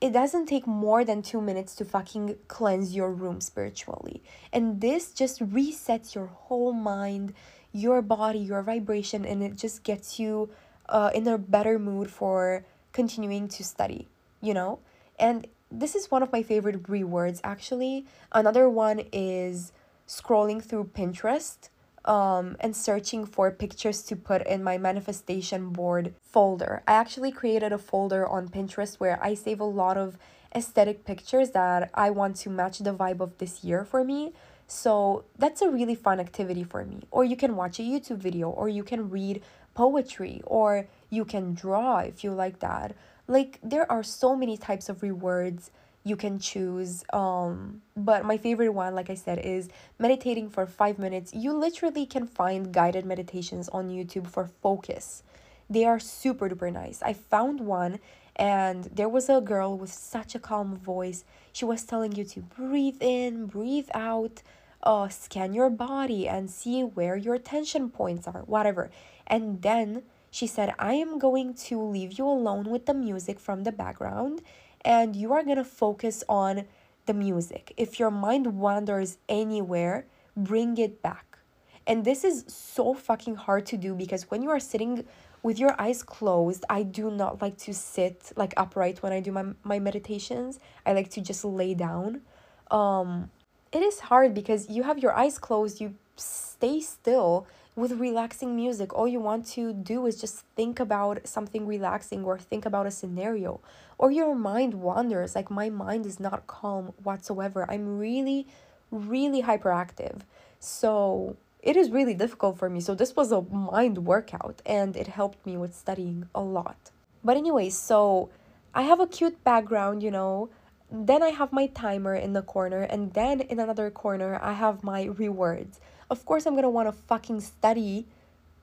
It 0.00 0.12
doesn't 0.12 0.46
take 0.46 0.66
more 0.66 1.04
than 1.04 1.22
two 1.22 1.40
minutes 1.40 1.74
to 1.76 1.84
fucking 1.84 2.36
cleanse 2.46 2.94
your 2.94 3.10
room 3.10 3.40
spiritually. 3.40 4.22
And 4.52 4.80
this 4.80 5.12
just 5.12 5.40
resets 5.40 6.14
your 6.14 6.26
whole 6.26 6.72
mind, 6.72 7.32
your 7.72 8.02
body, 8.02 8.38
your 8.38 8.62
vibration, 8.62 9.24
and 9.24 9.42
it 9.42 9.56
just 9.56 9.82
gets 9.82 10.18
you 10.18 10.50
uh, 10.88 11.10
in 11.14 11.26
a 11.26 11.38
better 11.38 11.78
mood 11.78 12.10
for 12.10 12.66
continuing 12.92 13.48
to 13.48 13.64
study, 13.64 14.08
you 14.42 14.52
know? 14.52 14.80
And 15.18 15.46
this 15.70 15.94
is 15.94 16.10
one 16.10 16.22
of 16.22 16.30
my 16.32 16.42
favorite 16.42 16.88
rewards 16.88 17.40
actually. 17.42 18.06
Another 18.32 18.68
one 18.68 19.02
is 19.12 19.72
scrolling 20.06 20.62
through 20.62 20.90
Pinterest 20.94 21.68
um, 22.04 22.56
and 22.60 22.76
searching 22.76 23.24
for 23.24 23.50
pictures 23.50 24.02
to 24.02 24.16
put 24.16 24.46
in 24.46 24.62
my 24.62 24.76
manifestation 24.78 25.70
board 25.70 26.14
folder. 26.22 26.82
I 26.86 26.92
actually 26.92 27.32
created 27.32 27.72
a 27.72 27.78
folder 27.78 28.26
on 28.26 28.48
Pinterest 28.48 28.96
where 28.96 29.18
I 29.22 29.34
save 29.34 29.60
a 29.60 29.64
lot 29.64 29.96
of 29.96 30.18
aesthetic 30.54 31.04
pictures 31.04 31.50
that 31.50 31.90
I 31.94 32.10
want 32.10 32.36
to 32.36 32.50
match 32.50 32.78
the 32.78 32.94
vibe 32.94 33.20
of 33.20 33.38
this 33.38 33.64
year 33.64 33.84
for 33.84 34.04
me. 34.04 34.32
So 34.66 35.24
that's 35.38 35.62
a 35.62 35.70
really 35.70 35.94
fun 35.94 36.20
activity 36.20 36.64
for 36.64 36.84
me. 36.84 37.02
Or 37.10 37.24
you 37.24 37.36
can 37.36 37.56
watch 37.56 37.78
a 37.78 37.82
YouTube 37.82 38.18
video, 38.18 38.48
or 38.48 38.68
you 38.68 38.82
can 38.82 39.10
read 39.10 39.42
poetry, 39.74 40.42
or 40.46 40.86
you 41.10 41.24
can 41.24 41.54
draw 41.54 41.98
if 41.98 42.22
you 42.22 42.32
like 42.32 42.60
that. 42.60 42.94
Like 43.26 43.58
there 43.62 43.90
are 43.90 44.02
so 44.02 44.36
many 44.36 44.56
types 44.56 44.88
of 44.88 45.02
rewards 45.02 45.70
you 46.04 46.16
can 46.16 46.38
choose 46.38 47.02
um 47.12 47.80
but 47.96 48.24
my 48.24 48.36
favorite 48.36 48.68
one 48.68 48.94
like 48.94 49.08
i 49.10 49.14
said 49.14 49.38
is 49.38 49.68
meditating 49.98 50.50
for 50.50 50.66
5 50.66 50.98
minutes. 50.98 51.32
You 51.34 51.52
literally 51.52 52.06
can 52.06 52.26
find 52.26 52.72
guided 52.72 53.04
meditations 53.06 53.68
on 53.70 53.88
youtube 53.88 54.28
for 54.28 54.46
focus. 54.62 55.22
They 55.68 55.84
are 55.86 55.98
super 55.98 56.48
duper 56.50 56.70
nice. 56.72 57.02
I 57.02 57.14
found 57.14 57.60
one 57.60 57.98
and 58.36 58.84
there 58.92 59.08
was 59.08 59.28
a 59.28 59.40
girl 59.40 59.78
with 59.78 59.92
such 59.92 60.34
a 60.34 60.38
calm 60.38 60.76
voice. 60.76 61.24
She 61.52 61.64
was 61.64 61.84
telling 61.84 62.12
you 62.12 62.24
to 62.24 62.40
breathe 62.40 62.98
in 63.00 63.46
breathe 63.46 63.88
out 63.94 64.42
uh 64.82 65.08
scan 65.08 65.54
your 65.54 65.70
body 65.70 66.28
and 66.28 66.50
see 66.50 66.82
where 66.82 67.16
your 67.16 67.38
tension 67.38 67.88
points 67.88 68.28
are 68.28 68.42
whatever. 68.42 68.90
And 69.26 69.62
then 69.62 70.02
she 70.30 70.48
said 70.48 70.74
i 70.80 70.94
am 70.94 71.16
going 71.16 71.54
to 71.54 71.80
leave 71.80 72.18
you 72.18 72.26
alone 72.26 72.64
with 72.68 72.86
the 72.86 72.92
music 72.92 73.38
from 73.38 73.62
the 73.62 73.70
background 73.70 74.42
and 74.84 75.16
you 75.16 75.32
are 75.32 75.42
going 75.42 75.56
to 75.56 75.64
focus 75.64 76.22
on 76.28 76.64
the 77.06 77.14
music. 77.14 77.72
If 77.76 77.98
your 77.98 78.10
mind 78.10 78.58
wanders 78.58 79.18
anywhere, 79.28 80.06
bring 80.36 80.78
it 80.78 81.02
back. 81.02 81.38
And 81.86 82.04
this 82.04 82.24
is 82.24 82.44
so 82.48 82.94
fucking 82.94 83.36
hard 83.36 83.66
to 83.66 83.76
do 83.76 83.94
because 83.94 84.30
when 84.30 84.42
you 84.42 84.50
are 84.50 84.60
sitting 84.60 85.04
with 85.42 85.58
your 85.58 85.78
eyes 85.78 86.02
closed, 86.02 86.64
I 86.70 86.82
do 86.82 87.10
not 87.10 87.42
like 87.42 87.58
to 87.58 87.74
sit 87.74 88.32
like 88.36 88.54
upright 88.56 89.02
when 89.02 89.12
I 89.12 89.20
do 89.20 89.32
my, 89.32 89.44
my 89.62 89.78
meditations. 89.78 90.58
I 90.86 90.94
like 90.94 91.10
to 91.10 91.20
just 91.20 91.44
lay 91.44 91.74
down. 91.74 92.22
Um, 92.70 93.30
it 93.70 93.82
is 93.82 94.00
hard 94.00 94.32
because 94.32 94.70
you 94.70 94.84
have 94.84 94.98
your 94.98 95.14
eyes 95.14 95.38
closed, 95.38 95.80
you 95.80 95.94
stay 96.16 96.80
still 96.80 97.46
with 97.76 97.92
relaxing 97.92 98.56
music. 98.56 98.94
All 98.94 99.08
you 99.08 99.20
want 99.20 99.46
to 99.48 99.72
do 99.72 100.06
is 100.06 100.18
just 100.18 100.44
think 100.56 100.80
about 100.80 101.26
something 101.26 101.66
relaxing 101.66 102.24
or 102.24 102.38
think 102.38 102.64
about 102.64 102.86
a 102.86 102.90
scenario 102.90 103.60
or 104.04 104.10
your 104.12 104.34
mind 104.34 104.74
wanders. 104.74 105.34
Like 105.34 105.50
my 105.50 105.70
mind 105.70 106.04
is 106.04 106.20
not 106.20 106.46
calm 106.46 106.92
whatsoever. 107.02 107.64
I'm 107.70 107.98
really, 107.98 108.46
really 108.90 109.40
hyperactive. 109.40 110.20
So 110.60 111.38
it 111.62 111.74
is 111.74 111.88
really 111.88 112.12
difficult 112.12 112.58
for 112.58 112.68
me. 112.68 112.80
So 112.80 112.94
this 112.94 113.16
was 113.16 113.32
a 113.32 113.40
mind 113.40 114.04
workout 114.04 114.60
and 114.66 114.94
it 114.94 115.06
helped 115.06 115.46
me 115.46 115.56
with 115.56 115.74
studying 115.74 116.28
a 116.34 116.42
lot. 116.42 116.90
But 117.24 117.38
anyway, 117.38 117.70
so 117.70 118.28
I 118.74 118.82
have 118.82 119.00
a 119.00 119.06
cute 119.06 119.42
background, 119.42 120.02
you 120.02 120.10
know. 120.10 120.50
Then 120.92 121.22
I 121.22 121.30
have 121.30 121.50
my 121.50 121.66
timer 121.68 122.14
in 122.14 122.34
the 122.34 122.42
corner, 122.42 122.82
and 122.82 123.14
then 123.14 123.40
in 123.40 123.58
another 123.58 123.90
corner, 123.90 124.38
I 124.42 124.52
have 124.52 124.84
my 124.84 125.04
rewards. 125.04 125.80
Of 126.10 126.26
course, 126.26 126.44
I'm 126.44 126.54
gonna 126.54 126.68
wanna 126.68 126.92
fucking 126.92 127.40
study 127.40 128.06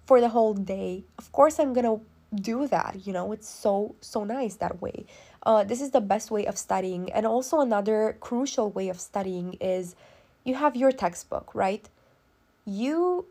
for 0.05 0.21
the 0.21 0.29
whole 0.29 0.53
day. 0.53 1.03
Of 1.17 1.31
course, 1.31 1.59
I'm 1.59 1.73
gonna 1.73 1.99
do 2.33 2.65
that 2.67 3.05
you 3.05 3.11
know 3.11 3.31
it's 3.31 3.49
so 3.49 3.95
so 4.01 4.23
nice 4.23 4.55
that 4.55 4.81
way. 4.81 5.05
Uh, 5.43 5.63
this 5.63 5.81
is 5.81 5.89
the 5.89 6.01
best 6.01 6.29
way 6.29 6.45
of 6.45 6.57
studying 6.57 7.11
and 7.11 7.25
also 7.25 7.59
another 7.59 8.15
crucial 8.19 8.69
way 8.71 8.89
of 8.89 8.99
studying 8.99 9.53
is 9.59 9.95
you 10.43 10.55
have 10.55 10.75
your 10.75 10.91
textbook 10.91 11.53
right? 11.53 11.89
You 12.65 13.25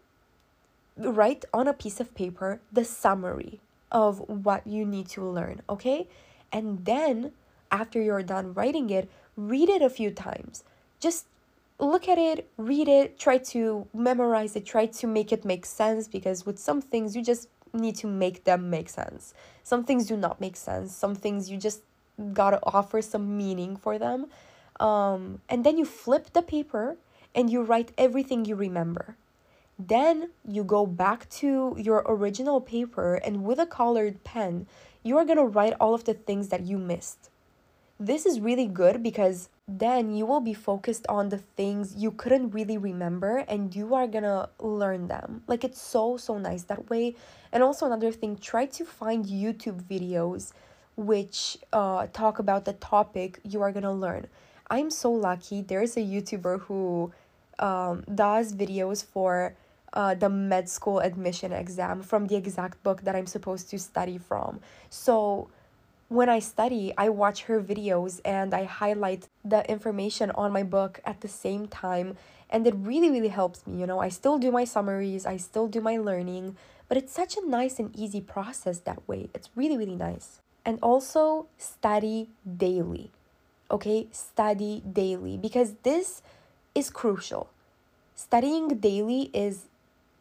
write 0.96 1.44
on 1.54 1.66
a 1.68 1.72
piece 1.72 2.00
of 2.00 2.14
paper 2.14 2.60
the 2.72 2.84
summary 2.84 3.60
of 3.90 4.18
what 4.28 4.66
you 4.66 4.84
need 4.84 5.08
to 5.08 5.24
learn 5.24 5.62
okay? 5.68 6.08
And 6.52 6.84
then 6.84 7.32
after 7.70 8.02
you're 8.02 8.22
done 8.22 8.52
writing 8.54 8.90
it 8.90 9.08
read 9.36 9.68
it 9.68 9.80
a 9.80 9.88
few 9.88 10.10
times. 10.10 10.64
Just 10.98 11.26
look 11.78 12.08
at 12.08 12.18
it 12.18 12.46
read 12.58 12.88
it 12.88 13.18
try 13.18 13.38
to 13.38 13.86
memorize 13.94 14.54
it 14.54 14.66
try 14.66 14.84
to 14.84 15.06
make 15.06 15.32
it 15.32 15.44
make 15.44 15.64
sense 15.64 16.06
because 16.08 16.44
with 16.44 16.58
some 16.58 16.82
things 16.82 17.16
you 17.16 17.24
just 17.24 17.48
need 17.72 17.96
to 17.96 18.06
make 18.06 18.44
them 18.44 18.70
make 18.70 18.88
sense. 18.88 19.34
Some 19.62 19.84
things 19.84 20.06
do 20.06 20.16
not 20.16 20.40
make 20.40 20.56
sense. 20.56 20.94
Some 20.94 21.14
things 21.14 21.50
you 21.50 21.56
just 21.56 21.82
gotta 22.32 22.60
offer 22.62 23.00
some 23.02 23.36
meaning 23.36 23.76
for 23.76 23.98
them. 23.98 24.26
Um, 24.78 25.40
and 25.48 25.64
then 25.64 25.78
you 25.78 25.84
flip 25.84 26.32
the 26.32 26.42
paper 26.42 26.96
and 27.34 27.50
you 27.50 27.62
write 27.62 27.92
everything 27.96 28.44
you 28.44 28.56
remember. 28.56 29.16
Then 29.78 30.30
you 30.46 30.62
go 30.64 30.84
back 30.84 31.28
to 31.40 31.74
your 31.78 32.04
original 32.06 32.60
paper 32.60 33.14
and 33.14 33.44
with 33.44 33.58
a 33.58 33.66
colored 33.66 34.22
pen, 34.24 34.66
you 35.02 35.16
are 35.16 35.24
gonna 35.24 35.46
write 35.46 35.74
all 35.80 35.94
of 35.94 36.04
the 36.04 36.14
things 36.14 36.48
that 36.48 36.66
you 36.66 36.76
missed. 36.76 37.29
This 38.02 38.24
is 38.24 38.40
really 38.40 38.66
good 38.66 39.02
because 39.02 39.50
then 39.68 40.14
you 40.14 40.24
will 40.24 40.40
be 40.40 40.54
focused 40.54 41.06
on 41.10 41.28
the 41.28 41.36
things 41.36 41.94
you 41.94 42.10
couldn't 42.10 42.50
really 42.52 42.78
remember 42.78 43.44
and 43.46 43.76
you 43.76 43.94
are 43.94 44.06
gonna 44.06 44.48
learn 44.58 45.08
them. 45.08 45.42
Like 45.46 45.64
it's 45.64 45.82
so, 45.82 46.16
so 46.16 46.38
nice 46.38 46.62
that 46.64 46.88
way. 46.88 47.14
And 47.52 47.62
also, 47.62 47.84
another 47.84 48.10
thing, 48.10 48.38
try 48.38 48.64
to 48.64 48.86
find 48.86 49.26
YouTube 49.26 49.82
videos 49.82 50.52
which 50.96 51.58
uh, 51.74 52.06
talk 52.14 52.38
about 52.38 52.64
the 52.64 52.72
topic 52.72 53.38
you 53.44 53.60
are 53.60 53.70
gonna 53.70 53.92
learn. 53.92 54.28
I'm 54.70 54.88
so 54.90 55.12
lucky. 55.12 55.60
There's 55.60 55.98
a 55.98 56.00
YouTuber 56.00 56.62
who 56.62 57.12
um, 57.58 58.04
does 58.14 58.54
videos 58.54 59.04
for 59.04 59.54
uh, 59.92 60.14
the 60.14 60.30
med 60.30 60.70
school 60.70 61.00
admission 61.00 61.52
exam 61.52 62.00
from 62.00 62.28
the 62.28 62.36
exact 62.36 62.82
book 62.82 63.02
that 63.02 63.14
I'm 63.14 63.26
supposed 63.26 63.68
to 63.70 63.78
study 63.78 64.16
from. 64.16 64.60
So, 64.88 65.50
when 66.10 66.28
I 66.28 66.40
study, 66.40 66.92
I 66.98 67.08
watch 67.08 67.44
her 67.44 67.62
videos 67.62 68.20
and 68.24 68.52
I 68.52 68.64
highlight 68.64 69.28
the 69.44 69.64
information 69.70 70.32
on 70.32 70.50
my 70.50 70.64
book 70.64 71.00
at 71.04 71.20
the 71.20 71.28
same 71.28 71.68
time. 71.68 72.16
And 72.50 72.66
it 72.66 72.74
really, 72.76 73.10
really 73.10 73.28
helps 73.28 73.64
me. 73.64 73.78
You 73.80 73.86
know, 73.86 74.00
I 74.00 74.08
still 74.08 74.36
do 74.36 74.50
my 74.50 74.64
summaries, 74.64 75.24
I 75.24 75.36
still 75.36 75.68
do 75.68 75.80
my 75.80 75.96
learning, 75.96 76.56
But 76.88 76.98
it's 76.98 77.12
such 77.12 77.36
a 77.36 77.46
nice 77.46 77.78
and 77.78 77.94
easy 77.94 78.20
process 78.20 78.80
that 78.80 79.06
way. 79.06 79.30
It's 79.32 79.48
really, 79.54 79.76
really 79.76 79.94
nice. 79.94 80.40
And 80.66 80.80
also 80.82 81.46
study 81.56 82.28
daily. 82.44 83.12
Okay? 83.70 84.08
Study 84.10 84.82
daily 84.92 85.38
because 85.38 85.74
this 85.84 86.20
is 86.74 86.90
crucial. 86.90 87.48
Studying 88.16 88.66
daily 88.80 89.30
is 89.32 89.66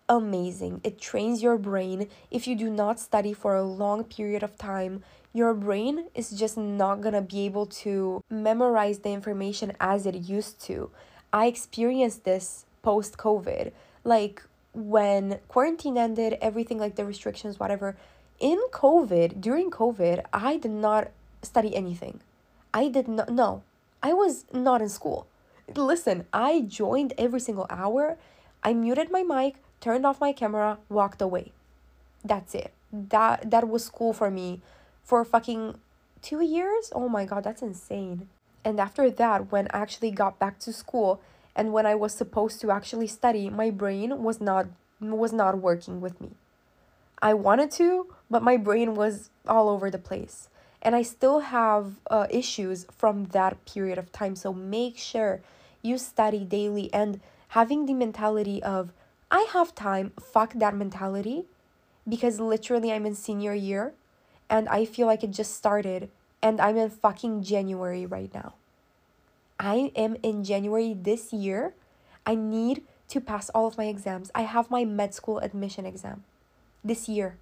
amazing. 0.07 0.81
It 0.83 1.01
trains 1.01 1.41
your 1.41 1.57
brain. 1.57 2.07
If 2.29 2.47
you 2.47 2.55
do 2.55 2.69
not 2.69 2.99
study 2.99 3.33
for 3.33 3.55
a 3.55 3.63
long 3.63 4.03
period 4.03 4.43
of 4.43 4.55
time, 4.59 5.03
your 5.33 5.53
brain 5.53 6.05
is 6.15 6.31
just 6.31 6.57
not 6.57 7.01
gonna 7.01 7.21
be 7.21 7.45
able 7.45 7.65
to 7.65 8.23
memorize 8.29 8.99
the 8.99 9.11
information 9.11 9.73
as 9.79 10.05
it 10.05 10.15
used 10.15 10.59
to. 10.61 10.89
I 11.31 11.45
experienced 11.45 12.23
this 12.23 12.65
post 12.81 13.17
COVID. 13.17 13.71
Like 14.03 14.43
when 14.73 15.39
quarantine 15.47 15.97
ended, 15.97 16.37
everything 16.41 16.79
like 16.79 16.95
the 16.95 17.05
restrictions, 17.05 17.59
whatever. 17.59 17.95
In 18.39 18.59
COVID, 18.71 19.41
during 19.41 19.69
COVID, 19.69 20.23
I 20.33 20.57
did 20.57 20.71
not 20.71 21.09
study 21.41 21.75
anything. 21.75 22.21
I 22.73 22.87
did 22.87 23.07
not, 23.07 23.29
no, 23.29 23.63
I 24.01 24.13
was 24.13 24.45
not 24.53 24.81
in 24.81 24.89
school. 24.89 25.27
Listen, 25.75 26.25
I 26.33 26.61
joined 26.61 27.13
every 27.17 27.39
single 27.39 27.67
hour. 27.69 28.17
I 28.63 28.73
muted 28.73 29.11
my 29.11 29.23
mic, 29.23 29.55
turned 29.81 30.05
off 30.05 30.19
my 30.19 30.31
camera, 30.31 30.77
walked 30.89 31.21
away. 31.21 31.51
That's 32.23 32.55
it. 32.55 32.73
That 32.91 33.51
that 33.51 33.69
was 33.69 33.85
school 33.85 34.13
for 34.13 34.31
me 34.31 34.61
for 35.09 35.25
fucking 35.25 35.73
2 36.21 36.41
years. 36.41 36.91
Oh 36.93 37.09
my 37.09 37.25
god, 37.25 37.43
that's 37.43 37.63
insane. 37.63 38.29
And 38.63 38.79
after 38.79 39.09
that, 39.09 39.51
when 39.51 39.67
I 39.73 39.79
actually 39.79 40.11
got 40.11 40.37
back 40.37 40.59
to 40.59 40.71
school 40.71 41.19
and 41.55 41.73
when 41.73 41.87
I 41.87 41.95
was 41.95 42.13
supposed 42.13 42.61
to 42.61 42.69
actually 42.69 43.07
study, 43.07 43.49
my 43.49 43.71
brain 43.71 44.21
was 44.21 44.39
not 44.39 44.67
was 45.01 45.33
not 45.33 45.57
working 45.57 45.99
with 45.99 46.21
me. 46.21 46.29
I 47.23 47.33
wanted 47.33 47.71
to, 47.81 48.13
but 48.29 48.43
my 48.43 48.55
brain 48.55 48.93
was 48.93 49.31
all 49.47 49.67
over 49.69 49.89
the 49.89 49.97
place. 50.09 50.47
And 50.81 50.95
I 50.95 51.01
still 51.01 51.39
have 51.39 51.95
uh, 52.09 52.27
issues 52.29 52.85
from 52.95 53.25
that 53.37 53.65
period 53.65 53.97
of 53.97 54.11
time. 54.11 54.35
So 54.35 54.53
make 54.53 54.97
sure 54.97 55.41
you 55.81 55.97
study 55.97 56.43
daily 56.45 56.93
and 56.93 57.19
having 57.59 57.87
the 57.87 57.95
mentality 57.95 58.61
of 58.61 58.91
I 59.31 59.47
have 59.53 59.73
time, 59.73 60.11
fuck 60.21 60.53
that 60.53 60.75
mentality 60.75 61.45
because 62.07 62.39
literally 62.39 62.91
I'm 62.91 63.05
in 63.05 63.15
senior 63.15 63.55
year 63.55 63.93
and 64.49 64.67
I 64.69 64.85
feel 64.85 65.07
like 65.07 65.23
it 65.23 65.31
just 65.31 65.55
started 65.55 66.09
and 66.41 66.59
I'm 66.59 66.77
in 66.77 66.89
fucking 66.89 67.43
January 67.43 68.05
right 68.05 68.33
now. 68.33 68.53
I 69.59 69.91
am 69.95 70.15
in 70.23 70.43
January 70.43 70.93
this 70.93 71.33
year. 71.33 71.73
I 72.25 72.35
need 72.35 72.83
to 73.09 73.19
pass 73.19 73.49
all 73.49 73.67
of 73.67 73.77
my 73.77 73.85
exams. 73.85 74.31
I 74.33 74.43
have 74.43 74.71
my 74.71 74.85
med 74.85 75.13
school 75.13 75.39
admission 75.39 75.85
exam 75.85 76.23
this 76.83 77.09
year. 77.09 77.37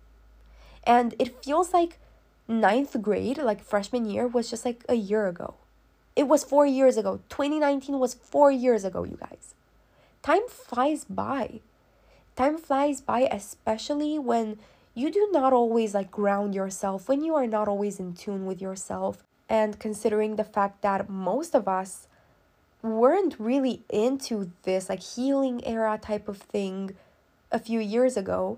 And 0.83 1.13
it 1.19 1.43
feels 1.43 1.73
like 1.73 1.99
ninth 2.47 2.99
grade, 3.01 3.37
like 3.37 3.63
freshman 3.63 4.05
year, 4.05 4.25
was 4.25 4.49
just 4.49 4.65
like 4.65 4.83
a 4.89 4.95
year 4.95 5.27
ago. 5.27 5.55
It 6.15 6.27
was 6.27 6.43
four 6.43 6.65
years 6.65 6.97
ago. 6.97 7.19
2019 7.29 7.99
was 7.99 8.15
four 8.15 8.51
years 8.51 8.83
ago, 8.83 9.03
you 9.03 9.17
guys. 9.19 9.53
Time 10.23 10.47
flies 10.49 11.05
by. 11.05 11.59
Time 12.35 12.57
flies 12.57 13.01
by, 13.01 13.21
especially 13.31 14.17
when 14.17 14.57
you 14.97 15.11
do 15.11 15.29
not 15.31 15.53
always 15.53 15.93
like 15.93 16.09
ground 16.09 16.55
yourself, 16.55 17.07
when 17.07 17.23
you 17.23 17.35
are 17.35 17.45
not 17.45 17.67
always 17.67 17.99
in 17.99 18.13
tune 18.13 18.47
with 18.47 18.59
yourself. 18.59 19.23
And 19.47 19.79
considering 19.79 20.35
the 20.35 20.43
fact 20.43 20.81
that 20.81 21.07
most 21.07 21.53
of 21.53 21.67
us 21.67 22.07
weren't 22.81 23.35
really 23.37 23.83
into 23.89 24.49
this 24.63 24.89
like 24.89 25.03
healing 25.03 25.65
era 25.67 25.99
type 26.01 26.27
of 26.27 26.37
thing 26.37 26.95
a 27.51 27.59
few 27.59 27.79
years 27.79 28.17
ago, 28.17 28.57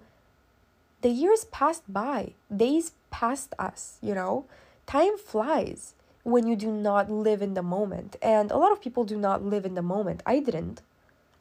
the 1.02 1.10
years 1.10 1.44
passed 1.44 1.84
by, 1.92 2.32
days 2.56 2.94
passed 3.12 3.54
us, 3.60 3.98
you 4.02 4.16
know? 4.16 4.46
Time 4.88 5.18
flies 5.18 5.94
when 6.24 6.48
you 6.48 6.56
do 6.56 6.72
not 6.72 7.12
live 7.12 7.42
in 7.42 7.54
the 7.54 7.62
moment. 7.62 8.16
And 8.22 8.50
a 8.50 8.58
lot 8.58 8.72
of 8.72 8.82
people 8.82 9.04
do 9.04 9.18
not 9.18 9.44
live 9.44 9.66
in 9.66 9.76
the 9.76 9.82
moment. 9.82 10.24
I 10.26 10.40
didn't. 10.40 10.82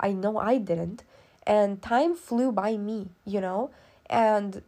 I 0.00 0.11
know 0.11 0.38
I 0.38 0.58
didn't. 0.58 1.04
And 1.46 1.80
time 1.80 2.16
flew 2.16 2.50
by 2.50 2.76
me, 2.76 3.11
you 3.24 3.40
know? 3.40 3.70
And 4.11 4.62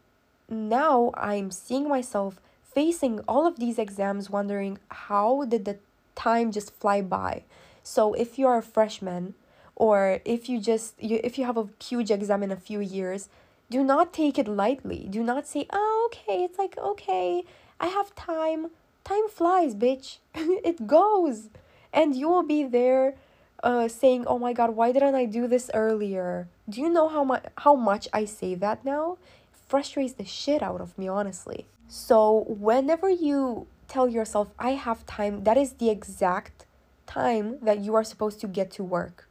now 0.50 1.12
I'm 1.16 1.50
seeing 1.50 1.88
myself 1.88 2.40
facing 2.62 3.20
all 3.28 3.46
of 3.46 3.58
these 3.58 3.78
exams, 3.78 4.30
wondering 4.30 4.78
how 4.90 5.44
did 5.44 5.64
the 5.64 5.78
time 6.14 6.52
just 6.52 6.74
fly 6.74 7.00
by? 7.00 7.44
So 7.82 8.14
if 8.14 8.38
you 8.38 8.46
are 8.46 8.58
a 8.58 8.62
freshman, 8.62 9.34
or 9.74 10.20
if 10.24 10.48
you 10.48 10.60
just 10.60 11.02
you, 11.02 11.20
if 11.24 11.38
you 11.38 11.44
have 11.46 11.56
a 11.56 11.68
huge 11.82 12.10
exam 12.10 12.42
in 12.42 12.50
a 12.50 12.56
few 12.56 12.80
years, 12.80 13.28
do 13.70 13.82
not 13.82 14.12
take 14.12 14.38
it 14.38 14.46
lightly. 14.46 15.06
Do 15.08 15.22
not 15.22 15.46
say, 15.46 15.66
"Oh, 15.72 16.10
okay, 16.12 16.44
it's 16.44 16.58
like 16.58 16.76
okay, 16.78 17.44
I 17.80 17.86
have 17.86 18.14
time." 18.14 18.70
Time 19.02 19.28
flies, 19.28 19.74
bitch. 19.74 20.18
it 20.34 20.86
goes. 20.86 21.48
And 21.92 22.14
you 22.14 22.28
will 22.28 22.42
be 22.42 22.64
there 22.64 23.14
uh 23.62 23.88
saying, 23.88 24.26
"Oh 24.26 24.38
my 24.38 24.52
god, 24.52 24.76
why 24.76 24.92
didn't 24.92 25.14
I 25.14 25.24
do 25.24 25.46
this 25.48 25.70
earlier?" 25.72 26.48
Do 26.68 26.80
you 26.80 26.88
know 26.90 27.08
how 27.08 27.24
much 27.24 27.44
how 27.58 27.74
much 27.74 28.06
I 28.12 28.26
say 28.26 28.54
that 28.56 28.84
now? 28.84 29.16
Frustrates 29.70 30.14
the 30.14 30.24
shit 30.24 30.62
out 30.62 30.80
of 30.80 30.98
me, 30.98 31.06
honestly. 31.06 31.66
So, 31.88 32.44
whenever 32.48 33.08
you 33.08 33.68
tell 33.88 34.08
yourself, 34.08 34.48
I 34.58 34.70
have 34.70 35.06
time, 35.06 35.44
that 35.44 35.56
is 35.56 35.74
the 35.74 35.90
exact 35.90 36.66
time 37.06 37.58
that 37.62 37.78
you 37.80 37.94
are 37.94 38.04
supposed 38.04 38.40
to 38.40 38.48
get 38.48 38.70
to 38.72 38.84
work. 38.84 39.28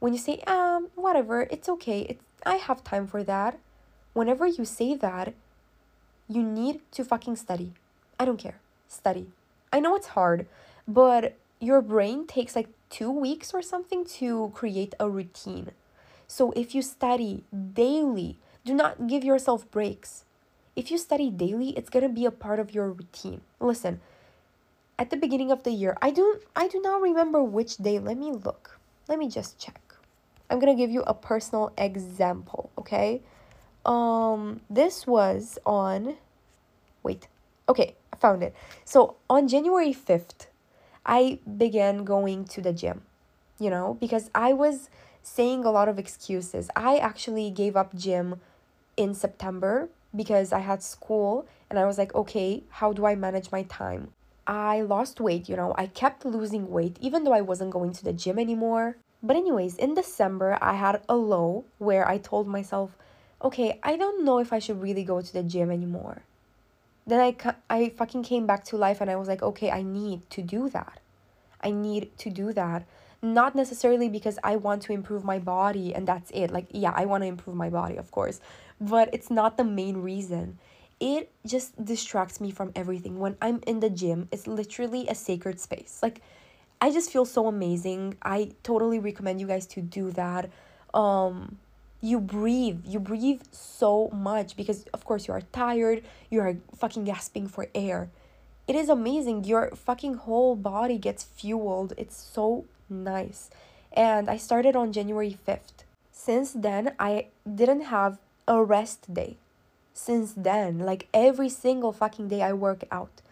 When 0.00 0.12
you 0.12 0.18
say, 0.18 0.40
um, 0.46 0.88
whatever, 0.96 1.42
it's 1.42 1.68
okay, 1.68 2.00
it's, 2.02 2.24
I 2.44 2.56
have 2.56 2.82
time 2.82 3.06
for 3.06 3.22
that. 3.24 3.58
Whenever 4.14 4.46
you 4.46 4.64
say 4.64 4.94
that, 4.96 5.34
you 6.28 6.42
need 6.42 6.80
to 6.92 7.04
fucking 7.04 7.36
study. 7.36 7.72
I 8.18 8.24
don't 8.24 8.38
care. 8.38 8.58
Study. 8.88 9.28
I 9.72 9.80
know 9.80 9.94
it's 9.94 10.08
hard, 10.08 10.46
but 10.86 11.36
your 11.60 11.80
brain 11.80 12.26
takes 12.26 12.56
like 12.56 12.68
two 12.90 13.10
weeks 13.10 13.54
or 13.54 13.62
something 13.62 14.04
to 14.04 14.50
create 14.54 14.94
a 14.98 15.08
routine. 15.08 15.70
So 16.26 16.52
if 16.52 16.74
you 16.74 16.82
study 16.82 17.44
daily, 17.52 18.38
do 18.64 18.74
not 18.74 19.06
give 19.06 19.24
yourself 19.24 19.70
breaks. 19.70 20.24
If 20.74 20.90
you 20.90 20.98
study 20.98 21.30
daily, 21.30 21.70
it's 21.70 21.90
going 21.90 22.02
to 22.02 22.08
be 22.08 22.24
a 22.24 22.30
part 22.30 22.58
of 22.58 22.74
your 22.74 22.90
routine. 22.90 23.42
Listen, 23.60 24.00
at 24.98 25.10
the 25.10 25.16
beginning 25.16 25.50
of 25.50 25.64
the 25.64 25.70
year, 25.70 25.96
I 26.00 26.10
don't 26.10 26.42
I 26.56 26.68
do 26.68 26.80
not 26.80 27.02
remember 27.02 27.42
which 27.42 27.76
day. 27.76 27.98
Let 27.98 28.16
me 28.16 28.32
look. 28.32 28.78
Let 29.08 29.18
me 29.18 29.28
just 29.28 29.58
check. 29.58 29.80
I'm 30.48 30.58
going 30.58 30.74
to 30.74 30.80
give 30.80 30.90
you 30.90 31.02
a 31.02 31.14
personal 31.14 31.72
example, 31.76 32.70
okay? 32.78 33.22
Um 33.84 34.60
this 34.70 35.06
was 35.06 35.58
on 35.66 36.16
wait. 37.02 37.26
Okay, 37.68 37.96
I 38.12 38.16
found 38.16 38.42
it. 38.42 38.54
So, 38.84 39.16
on 39.30 39.48
January 39.48 39.92
5th, 39.92 40.46
I 41.06 41.38
began 41.56 42.04
going 42.04 42.44
to 42.46 42.60
the 42.60 42.72
gym, 42.72 43.02
you 43.58 43.70
know, 43.70 43.96
because 44.00 44.30
I 44.34 44.52
was 44.52 44.88
saying 45.22 45.64
a 45.64 45.70
lot 45.70 45.88
of 45.88 45.98
excuses. 45.98 46.68
I 46.74 46.98
actually 46.98 47.50
gave 47.50 47.76
up 47.76 47.94
gym 47.94 48.40
in 48.96 49.14
September 49.14 49.88
because 50.14 50.52
I 50.52 50.60
had 50.60 50.82
school 50.82 51.46
and 51.70 51.78
I 51.78 51.86
was 51.86 51.98
like, 51.98 52.14
okay, 52.14 52.62
how 52.68 52.92
do 52.92 53.06
I 53.06 53.14
manage 53.14 53.50
my 53.50 53.62
time? 53.64 54.12
I 54.46 54.82
lost 54.82 55.20
weight, 55.20 55.48
you 55.48 55.56
know, 55.56 55.74
I 55.78 55.86
kept 55.86 56.24
losing 56.24 56.70
weight 56.70 56.96
even 57.00 57.24
though 57.24 57.32
I 57.32 57.40
wasn't 57.40 57.70
going 57.70 57.92
to 57.92 58.04
the 58.04 58.12
gym 58.12 58.38
anymore. 58.38 58.96
But, 59.22 59.36
anyways, 59.36 59.76
in 59.76 59.94
December, 59.94 60.58
I 60.60 60.74
had 60.74 61.00
a 61.08 61.14
low 61.14 61.64
where 61.78 62.08
I 62.08 62.18
told 62.18 62.48
myself, 62.48 62.96
okay, 63.40 63.78
I 63.82 63.96
don't 63.96 64.24
know 64.24 64.40
if 64.40 64.52
I 64.52 64.58
should 64.58 64.82
really 64.82 65.04
go 65.04 65.20
to 65.22 65.32
the 65.32 65.44
gym 65.44 65.70
anymore. 65.70 66.22
Then 67.06 67.20
I, 67.20 67.54
I 67.70 67.90
fucking 67.90 68.24
came 68.24 68.46
back 68.46 68.64
to 68.64 68.76
life 68.76 69.00
and 69.00 69.08
I 69.08 69.16
was 69.16 69.28
like, 69.28 69.42
okay, 69.42 69.70
I 69.70 69.82
need 69.82 70.28
to 70.30 70.42
do 70.42 70.68
that. 70.70 70.98
I 71.60 71.70
need 71.70 72.16
to 72.18 72.30
do 72.30 72.52
that 72.52 72.84
not 73.22 73.54
necessarily 73.54 74.08
because 74.08 74.38
I 74.42 74.56
want 74.56 74.82
to 74.82 74.92
improve 74.92 75.24
my 75.24 75.38
body 75.38 75.94
and 75.94 76.06
that's 76.06 76.30
it. 76.32 76.50
Like, 76.50 76.66
yeah, 76.70 76.92
I 76.94 77.04
want 77.06 77.22
to 77.22 77.28
improve 77.28 77.54
my 77.54 77.70
body, 77.70 77.96
of 77.96 78.10
course, 78.10 78.40
but 78.82 79.08
it's 79.12 79.30
not 79.30 79.56
the 79.56 79.64
main 79.64 79.98
reason. 79.98 80.58
It 81.00 81.30
just 81.46 81.84
distracts 81.84 82.40
me 82.40 82.50
from 82.50 82.72
everything. 82.76 83.18
When 83.18 83.36
I'm 83.40 83.60
in 83.66 83.80
the 83.80 83.90
gym, 83.90 84.28
it's 84.30 84.46
literally 84.46 85.08
a 85.08 85.14
sacred 85.14 85.58
space. 85.60 86.00
Like, 86.02 86.20
I 86.80 86.90
just 86.90 87.10
feel 87.10 87.24
so 87.24 87.46
amazing. 87.46 88.16
I 88.22 88.52
totally 88.62 88.98
recommend 88.98 89.40
you 89.40 89.46
guys 89.46 89.66
to 89.68 89.80
do 89.80 90.10
that. 90.12 90.50
Um, 90.92 91.58
you 92.04 92.18
breathe 92.20 92.80
you 92.84 92.98
breathe 92.98 93.42
so 93.52 94.08
much 94.12 94.56
because 94.56 94.84
of 94.92 95.04
course 95.04 95.28
you 95.28 95.34
are 95.34 95.42
tired 95.52 96.02
you 96.30 96.40
are 96.40 96.56
fucking 96.74 97.04
gasping 97.04 97.46
for 97.46 97.68
air 97.76 98.10
it 98.66 98.74
is 98.74 98.88
amazing 98.88 99.44
your 99.44 99.70
fucking 99.76 100.14
whole 100.14 100.56
body 100.56 100.98
gets 100.98 101.22
fueled 101.22 101.92
it's 101.96 102.16
so 102.20 102.64
nice. 102.92 103.50
And 103.92 104.30
I 104.30 104.36
started 104.36 104.76
on 104.76 104.92
January 104.92 105.36
5th. 105.46 105.84
Since 106.10 106.52
then, 106.52 106.94
I 106.98 107.26
didn't 107.52 107.82
have 107.82 108.18
a 108.46 108.62
rest 108.62 109.12
day. 109.12 109.36
Since 109.94 110.34
then, 110.34 110.80
like 110.80 111.08
every 111.12 111.48
single 111.48 111.92
fucking 111.92 112.28
day, 112.28 112.42
I 112.42 112.52
work 112.52 112.84
out. 112.90 113.22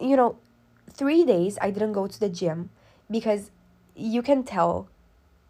You 0.00 0.16
know, 0.16 0.36
three 0.90 1.24
days 1.24 1.58
I 1.60 1.70
didn't 1.70 1.92
go 1.92 2.06
to 2.06 2.18
the 2.18 2.28
gym 2.28 2.70
because 3.10 3.50
you 3.94 4.22
can 4.22 4.42
tell 4.42 4.88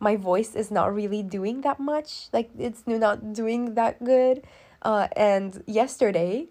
my 0.01 0.17
voice 0.17 0.55
is 0.57 0.71
not 0.71 0.93
really 0.93 1.23
doing 1.23 1.61
that 1.61 1.79
much. 1.79 2.27
Like, 2.33 2.51
it's 2.59 2.83
not 2.87 3.33
doing 3.33 3.75
that 3.75 4.03
good. 4.03 4.43
Uh, 4.83 5.07
and 5.15 5.63
yesterday, 5.67 6.49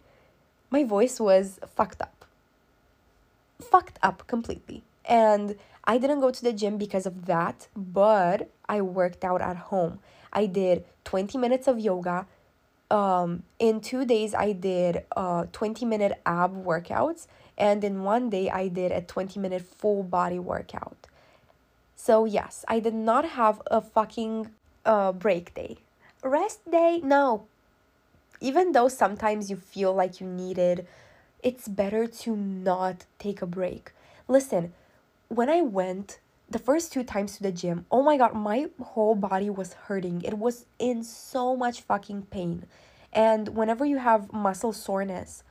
my 0.69 0.86
voice 0.86 1.19
was 1.19 1.60
fucked 1.75 2.01
up. 2.01 2.23
Fucked 3.62 3.99
up 4.01 4.25
completely. 4.27 4.84
And 5.04 5.58
I 5.84 5.97
didn't 5.97 6.21
go 6.21 6.32
to 6.32 6.41
the 6.41 6.54
gym 6.54 6.77
because 6.77 7.06
of 7.06 7.25
that, 7.25 7.67
but 7.75 8.49
I 8.69 8.82
worked 8.82 9.25
out 9.25 9.41
at 9.41 9.58
home. 9.58 9.99
I 10.33 10.45
did 10.45 10.85
20 11.05 11.37
minutes 11.37 11.67
of 11.67 11.79
yoga. 11.79 12.25
Um, 12.89 13.43
in 13.59 13.79
two 13.79 14.05
days, 14.05 14.33
I 14.33 14.51
did 14.51 15.05
uh, 15.15 15.45
20 15.51 15.85
minute 15.85 16.19
ab 16.25 16.55
workouts. 16.63 17.27
And 17.57 17.83
in 17.83 18.03
one 18.03 18.29
day, 18.29 18.49
I 18.49 18.67
did 18.67 18.91
a 18.91 19.01
20 19.01 19.39
minute 19.39 19.61
full 19.61 20.03
body 20.03 20.39
workout. 20.39 21.07
So, 21.95 22.25
yes, 22.25 22.65
I 22.67 22.79
did 22.79 22.95
not 22.95 23.25
have 23.25 23.61
a 23.67 23.81
fucking 23.81 24.49
uh, 24.85 25.11
break 25.11 25.53
day. 25.53 25.77
Rest 26.23 26.69
day? 26.69 26.99
No. 27.03 27.45
Even 28.39 28.71
though 28.71 28.87
sometimes 28.87 29.49
you 29.49 29.55
feel 29.55 29.93
like 29.93 30.19
you 30.19 30.27
need 30.27 30.57
it, 30.57 30.87
it's 31.43 31.67
better 31.67 32.07
to 32.07 32.35
not 32.35 33.05
take 33.19 33.41
a 33.41 33.45
break. 33.45 33.91
Listen, 34.27 34.73
when 35.27 35.49
I 35.49 35.61
went 35.61 36.19
the 36.51 36.59
first 36.59 36.91
two 36.91 37.03
times 37.03 37.37
to 37.37 37.43
the 37.43 37.51
gym, 37.51 37.85
oh 37.91 38.03
my 38.03 38.17
god, 38.17 38.33
my 38.33 38.67
whole 38.81 39.15
body 39.15 39.49
was 39.49 39.73
hurting. 39.73 40.21
It 40.21 40.37
was 40.37 40.65
in 40.79 41.03
so 41.03 41.55
much 41.55 41.81
fucking 41.81 42.23
pain. 42.23 42.65
And 43.13 43.49
whenever 43.49 43.85
you 43.85 43.97
have 43.97 44.33
muscle 44.33 44.73
soreness, 44.73 45.43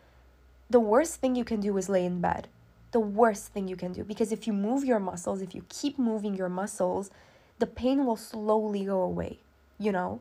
the 0.68 0.80
worst 0.80 1.16
thing 1.16 1.34
you 1.34 1.44
can 1.44 1.60
do 1.60 1.76
is 1.76 1.88
lay 1.88 2.04
in 2.04 2.20
bed. 2.20 2.48
The 2.92 3.00
worst 3.00 3.52
thing 3.52 3.68
you 3.68 3.76
can 3.76 3.92
do 3.92 4.04
because 4.04 4.32
if 4.32 4.46
you 4.46 4.52
move 4.52 4.84
your 4.84 5.00
muscles, 5.00 5.40
if 5.40 5.54
you 5.54 5.64
keep 5.68 5.98
moving 5.98 6.34
your 6.34 6.48
muscles, 6.48 7.10
the 7.58 7.66
pain 7.66 8.04
will 8.04 8.16
slowly 8.16 8.84
go 8.84 9.00
away, 9.00 9.38
you 9.78 9.92
know? 9.92 10.20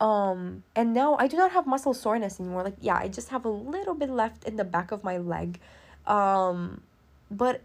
Um, 0.00 0.64
and 0.74 0.92
now 0.92 1.16
I 1.18 1.28
do 1.28 1.36
not 1.36 1.52
have 1.52 1.66
muscle 1.66 1.94
soreness 1.94 2.40
anymore. 2.40 2.64
Like, 2.64 2.76
yeah, 2.80 2.96
I 2.96 3.08
just 3.08 3.28
have 3.28 3.44
a 3.44 3.48
little 3.48 3.94
bit 3.94 4.10
left 4.10 4.44
in 4.44 4.56
the 4.56 4.64
back 4.64 4.90
of 4.90 5.04
my 5.04 5.16
leg. 5.16 5.60
Um, 6.06 6.82
but 7.30 7.62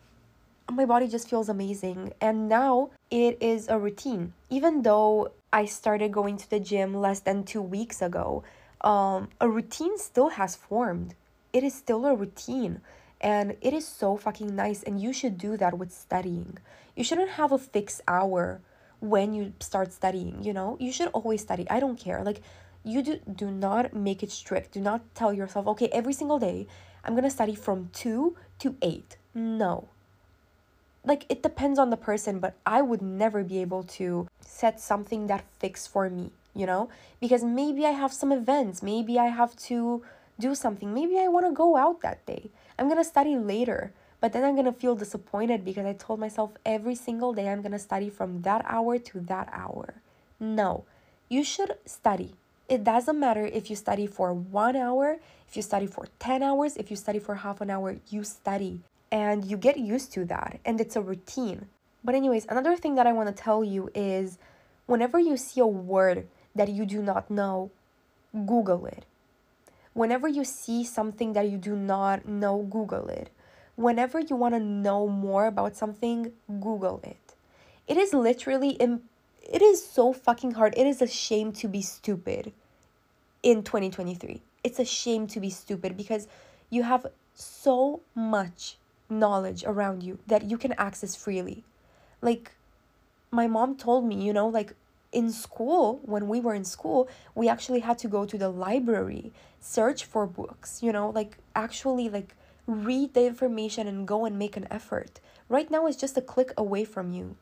my 0.72 0.86
body 0.86 1.08
just 1.08 1.30
feels 1.30 1.50
amazing. 1.50 2.14
And 2.20 2.50
now 2.50 2.92
it 3.10 3.38
is 3.42 3.68
a 3.68 3.80
routine. 3.80 4.34
Even 4.50 4.82
though 4.82 5.32
I 5.52 5.66
started 5.66 6.12
going 6.12 6.38
to 6.38 6.50
the 6.50 6.60
gym 6.60 6.94
less 6.94 7.22
than 7.22 7.44
two 7.44 7.62
weeks 7.62 8.02
ago, 8.02 8.44
um, 8.82 9.30
a 9.40 9.50
routine 9.50 9.98
still 9.98 10.30
has 10.30 10.56
formed. 10.56 11.16
It 11.54 11.64
is 11.64 11.74
still 11.74 12.06
a 12.06 12.16
routine. 12.16 12.82
And 13.20 13.56
it 13.62 13.74
is 13.74 13.88
so 13.88 14.18
fucking 14.18 14.56
nice. 14.56 14.84
And 14.84 15.02
you 15.02 15.14
should 15.14 15.38
do 15.38 15.58
that 15.58 15.78
with 15.78 15.92
studying. 15.92 16.58
You 16.96 17.04
shouldn't 17.04 17.32
have 17.32 17.52
a 17.52 17.58
fixed 17.58 18.02
hour 18.08 18.62
when 19.00 19.34
you 19.34 19.54
start 19.60 19.94
studying, 19.94 20.44
you 20.44 20.54
know? 20.54 20.78
You 20.80 20.92
should 20.92 21.10
always 21.10 21.42
study. 21.42 21.68
I 21.70 21.80
don't 21.80 22.00
care. 22.00 22.24
Like, 22.24 22.42
you 22.84 23.02
do, 23.02 23.20
do 23.32 23.52
not 23.52 23.94
make 23.94 24.24
it 24.24 24.32
strict. 24.32 24.74
Do 24.74 24.82
not 24.82 25.02
tell 25.16 25.34
yourself, 25.34 25.68
okay, 25.68 25.90
every 25.90 26.14
single 26.14 26.40
day 26.40 26.68
I'm 27.04 27.16
gonna 27.16 27.30
study 27.30 27.56
from 27.56 27.90
2 27.94 28.36
to 28.60 28.76
8. 28.82 29.18
No 29.34 29.90
like 31.06 31.26
it 31.30 31.42
depends 31.44 31.80
on 31.80 31.90
the 31.90 31.98
person 31.98 32.40
but 32.40 32.56
i 32.66 32.82
would 32.82 33.02
never 33.02 33.44
be 33.44 33.60
able 33.60 33.84
to 33.84 34.28
set 34.42 34.80
something 34.80 35.28
that 35.28 35.44
fixed 35.60 35.90
for 35.90 36.10
me 36.10 36.32
you 36.58 36.66
know? 36.66 36.90
Because 37.22 37.44
maybe 37.44 37.86
i 37.86 37.92
have 37.92 38.12
some 38.12 38.32
events 38.32 38.82
maybe 38.82 39.20
i 39.20 39.28
have 39.28 39.56
to 39.70 40.04
do 40.40 40.54
something 40.56 40.94
maybe 40.94 41.18
i 41.20 41.28
want 41.28 41.46
to 41.46 41.52
go 41.52 41.78
out 41.78 42.02
that 42.02 42.26
day. 42.26 42.50
I'm 42.78 42.88
going 42.88 42.98
to 42.98 43.04
study 43.04 43.38
later 43.38 43.92
but 44.20 44.34
then 44.34 44.44
i'm 44.44 44.56
going 44.56 44.66
to 44.66 44.74
feel 44.74 44.96
disappointed 44.96 45.64
because 45.64 45.86
i 45.86 45.94
told 45.94 46.20
myself 46.20 46.52
every 46.66 46.96
single 46.96 47.34
day 47.34 47.48
i'm 47.50 47.62
going 47.62 47.72
to 47.72 47.80
study 47.80 48.10
from 48.10 48.42
that 48.42 48.66
hour 48.68 48.98
to 48.98 49.20
that 49.22 49.50
hour. 49.52 49.96
No. 50.40 50.86
You 51.30 51.44
should 51.44 51.76
study. 51.86 52.36
It 52.70 52.84
doesn't 52.84 53.20
matter 53.20 53.46
if 53.46 53.70
you 53.70 53.76
study 53.76 54.08
for 54.08 54.34
one 54.34 54.76
hour 54.76 55.18
if 55.48 55.56
you 55.56 55.62
study 55.62 55.88
for 55.88 56.08
10 56.20 56.44
hours 56.44 56.76
if 56.76 56.92
you 56.92 56.98
study 56.98 57.20
for 57.20 57.36
half 57.36 57.62
an 57.62 57.70
hour 57.70 57.96
you 58.10 58.24
study 58.24 58.82
and 59.12 59.46
you 59.46 59.58
get 59.58 59.78
used 59.78 60.12
to 60.14 60.26
that 60.26 60.60
and 60.66 60.80
it's 60.82 60.96
a 60.96 61.02
routine. 61.02 61.68
But, 62.04 62.16
anyways, 62.16 62.46
another 62.48 62.76
thing 62.76 62.96
that 62.96 63.08
I 63.08 63.14
want 63.14 63.28
to 63.36 63.44
tell 63.44 63.64
you 63.64 63.90
is 63.94 64.38
whenever 64.86 65.20
you 65.20 65.38
see 65.38 65.62
a 65.62 65.68
word 65.68 66.28
that 66.56 66.70
you 66.70 66.86
do 66.86 67.02
not 67.02 67.30
know, 67.30 67.72
Google 68.34 68.86
it. 68.86 69.06
Whenever 69.94 70.28
you 70.28 70.44
see 70.44 70.84
something 70.84 71.34
that 71.34 71.50
you 71.50 71.58
do 71.58 71.76
not 71.76 72.28
know, 72.28 72.62
Google 72.62 73.08
it. 73.08 73.30
Whenever 73.76 74.20
you 74.20 74.36
want 74.36 74.54
to 74.54 74.60
know 74.60 75.08
more 75.08 75.48
about 75.48 75.76
something, 75.76 76.32
Google 76.48 77.02
it. 77.04 77.36
It 77.88 77.98
is 77.98 78.14
literally, 78.14 78.72
Im- 78.72 79.04
it 79.42 79.62
is 79.62 79.86
so 79.86 80.14
fucking 80.14 80.52
hard. 80.52 80.74
It 80.78 80.86
is 80.88 81.02
a 81.02 81.08
shame 81.08 81.52
to 81.54 81.68
be 81.68 81.82
stupid 81.82 82.54
in 83.44 83.64
2023. 83.64 84.42
It's 84.64 84.80
a 84.80 84.86
shame 84.86 85.28
to 85.28 85.40
be 85.40 85.50
stupid 85.50 85.96
because 85.96 86.28
you 86.70 86.84
have 86.84 87.08
so 87.34 88.02
much 88.14 88.78
knowledge 89.10 89.64
around 89.66 90.04
you 90.04 90.20
that 90.28 90.50
you 90.50 90.58
can 90.58 90.74
access 90.74 91.16
freely. 91.16 91.64
Like, 92.22 92.52
my 93.32 93.48
mom 93.48 93.76
told 93.76 94.06
me, 94.06 94.24
you 94.24 94.34
know, 94.34 94.48
like 94.48 94.74
in 95.12 95.32
school, 95.32 96.00
when 96.04 96.28
we 96.28 96.40
were 96.40 96.54
in 96.54 96.66
school, 96.66 97.08
we 97.36 97.48
actually 97.48 97.80
had 97.80 97.98
to 98.00 98.08
go 98.08 98.26
to 98.26 98.38
the 98.38 98.50
library, 98.50 99.32
search 99.60 100.06
for 100.06 100.26
books, 100.26 100.84
you 100.84 100.92
know, 100.92 101.10
like 101.10 101.38
actually 101.56 102.10
like 102.10 102.36
read 102.66 103.14
the 103.14 103.26
information 103.26 103.88
and 103.88 104.08
go 104.08 104.26
and 104.26 104.38
make 104.38 104.58
an 104.58 104.68
effort. 104.70 105.20
Right 105.50 105.72
now, 105.72 105.88
it's 105.88 105.98
just 105.98 106.18
a 106.18 106.22
click 106.22 106.52
away 106.58 106.84
from 106.84 107.14
you. 107.14 107.38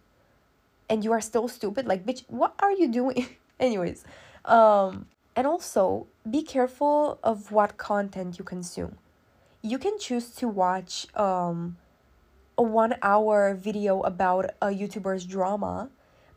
And 0.88 1.04
you 1.04 1.12
are 1.12 1.22
still 1.22 1.48
stupid. 1.48 1.88
Like, 1.88 2.06
bitch, 2.06 2.24
what 2.28 2.54
are 2.60 2.72
you 2.72 2.88
doing? 2.88 3.28
Anyways, 3.60 4.06
um, 4.46 5.08
and 5.36 5.48
also 5.48 6.06
be 6.30 6.44
careful 6.44 7.20
of 7.24 7.52
what 7.52 7.78
content 7.78 8.38
you 8.38 8.46
consume 8.46 8.98
you 9.66 9.80
can 9.80 9.98
choose 9.98 10.30
to 10.30 10.48
watch 10.48 11.08
um, 11.16 11.78
a 12.56 12.62
one 12.62 12.94
hour 13.02 13.56
video 13.56 14.02
about 14.02 14.46
a 14.62 14.68
YouTuber's 14.68 15.26
drama, 15.26 15.90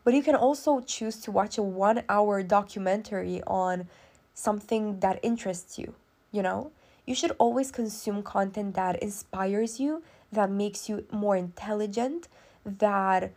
but 0.03 0.15
you 0.15 0.23
can 0.23 0.33
also 0.33 0.81
choose 0.81 1.17
to 1.21 1.31
watch 1.31 1.59
a 1.59 1.61
one 1.61 2.01
hour 2.09 2.41
documentary 2.41 3.43
on 3.45 3.87
something 4.33 4.99
that 5.01 5.19
interests 5.21 5.77
you, 5.77 5.93
you 6.31 6.41
know? 6.41 6.71
You 7.05 7.13
should 7.13 7.33
always 7.37 7.69
consume 7.69 8.23
content 8.23 8.73
that 8.73 9.01
inspires 9.01 9.79
you, 9.79 10.01
that 10.31 10.49
makes 10.49 10.89
you 10.89 11.05
more 11.11 11.35
intelligent, 11.35 12.27
that 12.65 13.31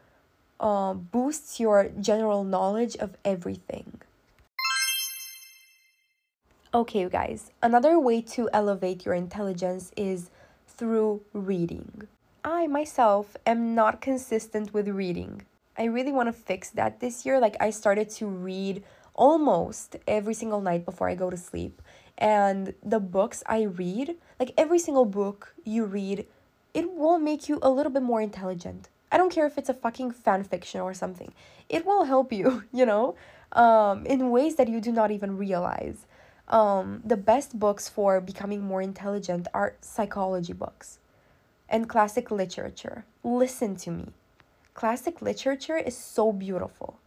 uh, 0.59 0.95
boosts 0.95 1.61
your 1.61 1.91
general 2.01 2.45
knowledge 2.45 2.97
of 2.97 3.19
everything. 3.27 4.01
Okay, 6.75 7.01
you 7.01 7.11
guys, 7.11 7.51
another 7.63 8.01
way 8.01 8.23
to 8.23 8.49
elevate 8.51 9.05
your 9.05 9.15
intelligence 9.15 9.93
is 9.95 10.31
through 10.67 11.21
reading. 11.35 12.09
I 12.45 12.67
myself 12.67 13.37
am 13.45 13.75
not 13.75 14.01
consistent 14.01 14.73
with 14.73 14.89
reading. 14.89 15.43
I 15.77 15.85
really 15.85 16.13
want 16.13 16.29
to 16.29 16.33
fix 16.33 16.71
that 16.71 16.99
this 16.99 17.27
year. 17.27 17.39
Like, 17.39 17.59
I 17.61 17.69
started 17.69 18.09
to 18.13 18.27
read 18.27 18.83
almost 19.15 19.97
every 20.09 20.33
single 20.33 20.63
night 20.63 20.87
before 20.87 21.11
I 21.11 21.15
go 21.15 21.29
to 21.29 21.37
sleep. 21.37 21.83
And 22.17 22.73
the 22.83 23.01
books 23.01 23.43
I 23.45 23.65
read, 23.65 24.17
like 24.41 24.55
every 24.57 24.79
single 24.79 25.05
book 25.05 25.55
you 25.65 25.85
read, 25.85 26.25
it 26.73 26.91
will 26.91 27.19
make 27.19 27.51
you 27.51 27.59
a 27.61 27.69
little 27.69 27.93
bit 27.93 28.03
more 28.03 28.23
intelligent. 28.23 28.89
I 29.11 29.19
don't 29.19 29.31
care 29.31 29.45
if 29.45 29.59
it's 29.59 29.69
a 29.69 29.75
fucking 29.75 30.13
fan 30.13 30.43
fiction 30.45 30.81
or 30.81 30.95
something. 30.95 31.35
It 31.69 31.85
will 31.85 32.05
help 32.05 32.33
you, 32.33 32.65
you 32.73 32.87
know, 32.87 33.15
um, 33.53 34.07
in 34.07 34.31
ways 34.31 34.57
that 34.57 34.69
you 34.69 34.81
do 34.81 34.91
not 34.91 35.11
even 35.11 35.37
realize 35.37 36.07
um, 36.49 37.03
the 37.05 37.17
best 37.17 37.59
books 37.59 37.89
for 37.89 38.21
becoming 38.21 38.61
more 38.63 38.83
intelligent 38.83 39.49
are 39.55 39.77
psychology 39.81 40.53
books 40.53 40.99
and 41.69 41.89
classic 41.89 42.31
literature. 42.31 43.05
Listen 43.25 43.77
to 43.77 43.91
me. 43.91 44.09
Classic 44.75 45.21
literature 45.23 45.77
is 45.77 45.97
so 45.97 46.33
beautiful. 46.33 46.99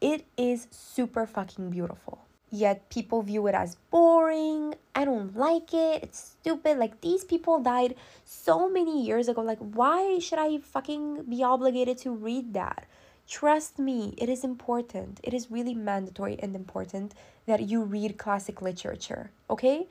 It 0.00 0.24
is 0.36 0.66
super 0.70 1.26
fucking 1.26 1.70
beautiful. 1.70 2.24
Yet 2.50 2.88
people 2.90 3.22
view 3.22 3.46
it 3.46 3.54
as 3.54 3.76
boring. 3.90 4.74
I 4.94 5.04
don't 5.04 5.36
like 5.36 5.72
it. 5.72 6.02
It's 6.02 6.36
stupid. 6.40 6.78
Like 6.78 7.00
these 7.00 7.22
people 7.22 7.60
died 7.60 7.94
so 8.24 8.68
many 8.68 9.04
years 9.04 9.28
ago. 9.28 9.40
Like, 9.40 9.58
why 9.58 10.18
should 10.18 10.40
I 10.40 10.58
fucking 10.58 11.24
be 11.28 11.44
obligated 11.44 11.98
to 11.98 12.10
read 12.10 12.54
that? 12.54 12.86
Trust 13.30 13.78
me, 13.78 14.12
it 14.18 14.28
is 14.28 14.42
important. 14.42 15.20
It 15.22 15.32
is 15.32 15.52
really 15.52 15.72
mandatory 15.72 16.36
and 16.42 16.56
important 16.56 17.14
that 17.46 17.62
you 17.62 17.84
read 17.84 18.18
classic 18.18 18.60
literature, 18.60 19.30
okay? 19.48 19.86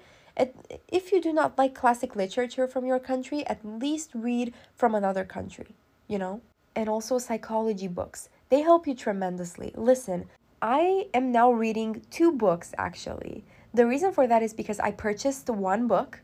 If 0.90 1.14
you 1.14 1.22
do 1.22 1.32
not 1.32 1.58
like 1.58 1.74
classic 1.74 2.18
literature 2.18 2.68
from 2.68 2.86
your 2.86 3.00
country, 3.00 3.48
at 3.48 3.64
least 3.64 4.12
read 4.14 4.54
from 4.76 4.94
another 4.94 5.24
country, 5.24 5.68
you 6.10 6.20
know? 6.20 6.42
And 6.76 6.90
also 6.90 7.18
psychology 7.18 7.88
books. 7.88 8.28
They 8.50 8.60
help 8.60 8.86
you 8.86 8.94
tremendously. 8.94 9.72
Listen, 9.74 10.26
I 10.62 11.08
am 11.14 11.32
now 11.32 11.50
reading 11.50 12.02
two 12.12 12.34
books 12.34 12.74
actually. 12.78 13.46
The 13.74 13.88
reason 13.88 14.12
for 14.12 14.28
that 14.28 14.44
is 14.44 14.54
because 14.54 14.82
I 14.82 14.92
purchased 14.92 15.50
one 15.50 15.88
book. 15.88 16.20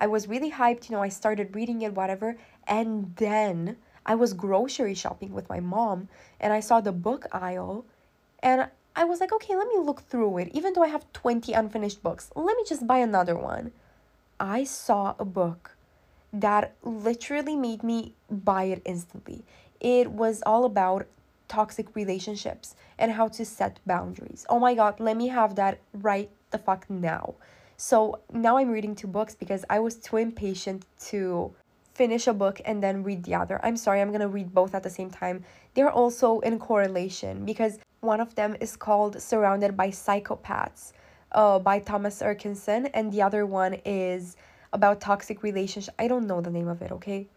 I 0.00 0.08
was 0.08 0.26
really 0.26 0.50
hyped, 0.50 0.90
you 0.90 0.96
know, 0.96 1.02
I 1.02 1.10
started 1.10 1.54
reading 1.54 1.82
it, 1.82 1.94
whatever, 1.94 2.36
and 2.66 3.14
then 3.16 3.76
I 4.06 4.14
was 4.14 4.32
grocery 4.32 4.94
shopping 4.94 5.32
with 5.32 5.48
my 5.48 5.60
mom 5.60 6.08
and 6.40 6.52
I 6.52 6.60
saw 6.60 6.80
the 6.80 6.92
book 6.92 7.26
aisle 7.32 7.84
and 8.42 8.68
I 8.94 9.04
was 9.04 9.20
like, 9.20 9.32
okay, 9.32 9.56
let 9.56 9.68
me 9.68 9.78
look 9.78 10.02
through 10.02 10.38
it. 10.38 10.50
Even 10.54 10.72
though 10.72 10.84
I 10.84 10.88
have 10.88 11.12
20 11.12 11.52
unfinished 11.52 12.02
books, 12.02 12.30
let 12.34 12.56
me 12.56 12.64
just 12.66 12.86
buy 12.86 12.98
another 12.98 13.36
one. 13.36 13.72
I 14.40 14.64
saw 14.64 15.14
a 15.18 15.24
book 15.24 15.76
that 16.32 16.74
literally 16.82 17.56
made 17.56 17.82
me 17.82 18.14
buy 18.30 18.64
it 18.64 18.82
instantly. 18.84 19.44
It 19.80 20.12
was 20.12 20.42
all 20.46 20.64
about 20.64 21.06
toxic 21.48 21.94
relationships 21.94 22.74
and 22.98 23.12
how 23.12 23.28
to 23.28 23.44
set 23.44 23.80
boundaries. 23.86 24.46
Oh 24.48 24.58
my 24.58 24.74
god, 24.74 25.00
let 25.00 25.16
me 25.16 25.28
have 25.28 25.56
that 25.56 25.78
right 25.92 26.30
the 26.50 26.58
fuck 26.58 26.88
now. 26.88 27.34
So 27.76 28.20
now 28.32 28.56
I'm 28.56 28.70
reading 28.70 28.94
two 28.94 29.06
books 29.06 29.34
because 29.34 29.64
I 29.68 29.80
was 29.80 29.96
too 29.96 30.16
impatient 30.16 30.86
to 31.08 31.54
finish 31.96 32.26
a 32.26 32.34
book 32.34 32.60
and 32.64 32.82
then 32.82 33.02
read 33.02 33.24
the 33.24 33.34
other. 33.34 33.58
I'm 33.62 33.76
sorry, 33.76 34.00
I'm 34.00 34.12
gonna 34.12 34.34
read 34.38 34.52
both 34.52 34.74
at 34.74 34.82
the 34.82 34.90
same 34.98 35.10
time. 35.10 35.44
They're 35.74 35.96
also 36.02 36.40
in 36.40 36.58
correlation 36.58 37.44
because 37.44 37.78
one 38.00 38.20
of 38.20 38.34
them 38.34 38.56
is 38.60 38.76
called 38.76 39.20
Surrounded 39.20 39.76
by 39.76 39.88
Psychopaths 39.88 40.92
uh, 41.32 41.58
by 41.58 41.78
Thomas 41.78 42.22
Erikson, 42.22 42.86
and 42.94 43.12
the 43.12 43.22
other 43.22 43.46
one 43.46 43.74
is 43.84 44.36
about 44.72 45.00
toxic 45.00 45.42
relationship. 45.42 45.94
I 45.98 46.08
don't 46.08 46.26
know 46.26 46.40
the 46.40 46.50
name 46.50 46.68
of 46.68 46.82
it, 46.82 46.92
okay? 46.92 47.28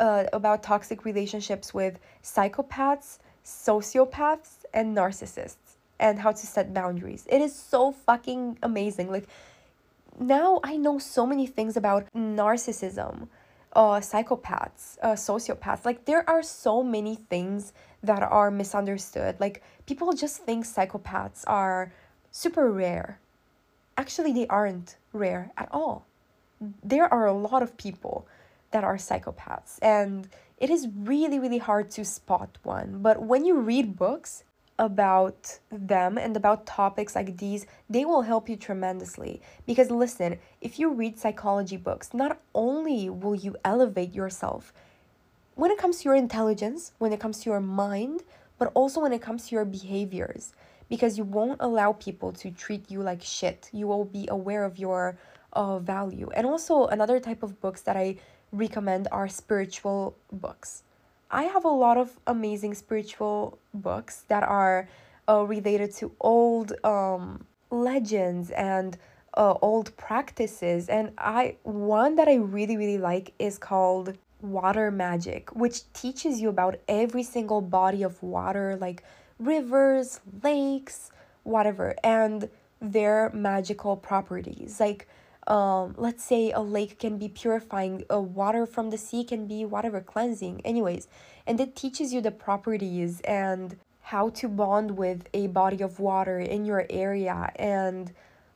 Uh, 0.00 0.24
about 0.32 0.62
toxic 0.62 1.04
relationships 1.04 1.72
with 1.72 1.98
psychopaths, 2.22 3.18
sociopaths, 3.44 4.64
and 4.74 4.96
narcissists, 4.96 5.76
and 6.00 6.18
how 6.18 6.32
to 6.32 6.46
set 6.46 6.74
boundaries. 6.74 7.26
It 7.30 7.40
is 7.40 7.54
so 7.54 7.92
fucking 7.92 8.58
amazing. 8.62 9.10
Like, 9.10 9.28
now 10.18 10.60
I 10.64 10.76
know 10.76 10.98
so 10.98 11.26
many 11.26 11.46
things 11.46 11.76
about 11.76 12.06
narcissism, 12.14 13.28
uh, 13.74 14.00
psychopaths, 14.00 14.98
uh, 15.02 15.12
sociopaths. 15.12 15.84
Like, 15.84 16.04
there 16.04 16.28
are 16.28 16.42
so 16.42 16.82
many 16.82 17.16
things 17.16 17.72
that 18.02 18.22
are 18.22 18.50
misunderstood. 18.50 19.36
Like, 19.40 19.62
people 19.86 20.12
just 20.12 20.42
think 20.42 20.66
psychopaths 20.66 21.44
are 21.46 21.92
super 22.30 22.70
rare. 22.70 23.18
Actually, 23.96 24.32
they 24.32 24.46
aren't 24.46 24.96
rare 25.12 25.52
at 25.56 25.68
all. 25.70 26.06
There 26.82 27.12
are 27.12 27.26
a 27.26 27.32
lot 27.32 27.62
of 27.62 27.76
people 27.76 28.26
that 28.70 28.84
are 28.84 28.96
psychopaths, 28.96 29.78
and 29.82 30.28
it 30.58 30.70
is 30.70 30.88
really, 30.96 31.38
really 31.38 31.58
hard 31.58 31.90
to 31.92 32.04
spot 32.04 32.56
one. 32.62 33.02
But 33.02 33.22
when 33.22 33.44
you 33.44 33.58
read 33.58 33.96
books, 33.96 34.44
about 34.78 35.58
them 35.70 36.18
and 36.18 36.36
about 36.36 36.66
topics 36.66 37.14
like 37.14 37.36
these, 37.36 37.66
they 37.88 38.04
will 38.04 38.22
help 38.22 38.48
you 38.48 38.56
tremendously. 38.56 39.40
Because 39.66 39.90
listen, 39.90 40.38
if 40.60 40.78
you 40.78 40.90
read 40.90 41.18
psychology 41.18 41.76
books, 41.76 42.12
not 42.12 42.40
only 42.54 43.08
will 43.08 43.34
you 43.34 43.56
elevate 43.64 44.14
yourself 44.14 44.72
when 45.54 45.70
it 45.70 45.78
comes 45.78 45.98
to 45.98 46.04
your 46.04 46.14
intelligence, 46.14 46.92
when 46.98 47.12
it 47.12 47.20
comes 47.20 47.40
to 47.40 47.50
your 47.50 47.60
mind, 47.60 48.22
but 48.58 48.70
also 48.74 49.00
when 49.00 49.12
it 49.12 49.20
comes 49.20 49.48
to 49.48 49.54
your 49.54 49.64
behaviors, 49.64 50.54
because 50.88 51.18
you 51.18 51.24
won't 51.24 51.60
allow 51.60 51.92
people 51.92 52.32
to 52.32 52.50
treat 52.50 52.90
you 52.90 53.02
like 53.02 53.22
shit. 53.22 53.68
You 53.72 53.86
will 53.86 54.04
be 54.04 54.26
aware 54.28 54.64
of 54.64 54.78
your 54.78 55.18
uh, 55.52 55.78
value. 55.78 56.30
And 56.34 56.46
also, 56.46 56.86
another 56.86 57.20
type 57.20 57.42
of 57.42 57.60
books 57.60 57.82
that 57.82 57.96
I 57.96 58.16
recommend 58.52 59.08
are 59.12 59.28
spiritual 59.28 60.16
books 60.30 60.82
I 61.32 61.44
have 61.44 61.64
a 61.64 61.68
lot 61.68 61.96
of 61.96 62.20
amazing 62.26 62.74
spiritual 62.74 63.58
books 63.72 64.24
that 64.28 64.42
are 64.42 64.86
uh, 65.26 65.44
related 65.44 65.94
to 65.94 66.12
old 66.20 66.74
um, 66.84 67.46
legends 67.70 68.50
and 68.50 68.98
uh, 69.34 69.54
old 69.62 69.96
practices. 69.96 70.90
And 70.90 71.12
I 71.16 71.56
one 71.62 72.16
that 72.16 72.28
I 72.28 72.34
really 72.34 72.76
really 72.76 72.98
like 72.98 73.32
is 73.38 73.56
called 73.56 74.18
Water 74.42 74.90
Magic, 74.90 75.54
which 75.56 75.90
teaches 75.94 76.38
you 76.38 76.50
about 76.50 76.78
every 76.86 77.22
single 77.22 77.62
body 77.62 78.02
of 78.02 78.22
water, 78.22 78.76
like 78.78 79.02
rivers, 79.38 80.20
lakes, 80.42 81.12
whatever, 81.44 81.94
and 82.04 82.50
their 82.80 83.30
magical 83.32 83.96
properties. 83.96 84.78
Like 84.80 85.08
um 85.46 85.94
let's 85.96 86.22
say 86.22 86.52
a 86.52 86.60
lake 86.60 86.98
can 86.98 87.18
be 87.18 87.28
purifying 87.28 88.04
a 88.10 88.20
water 88.20 88.64
from 88.64 88.90
the 88.90 88.98
sea 88.98 89.24
can 89.24 89.46
be 89.46 89.64
whatever 89.64 90.00
cleansing 90.00 90.60
anyways 90.64 91.08
and 91.46 91.60
it 91.60 91.74
teaches 91.74 92.12
you 92.12 92.20
the 92.20 92.30
properties 92.30 93.20
and 93.22 93.76
how 94.02 94.28
to 94.30 94.48
bond 94.48 94.90
with 94.90 95.28
a 95.34 95.46
body 95.48 95.80
of 95.80 95.98
water 95.98 96.38
in 96.38 96.64
your 96.64 96.86
area 96.90 97.50
and 97.56 98.12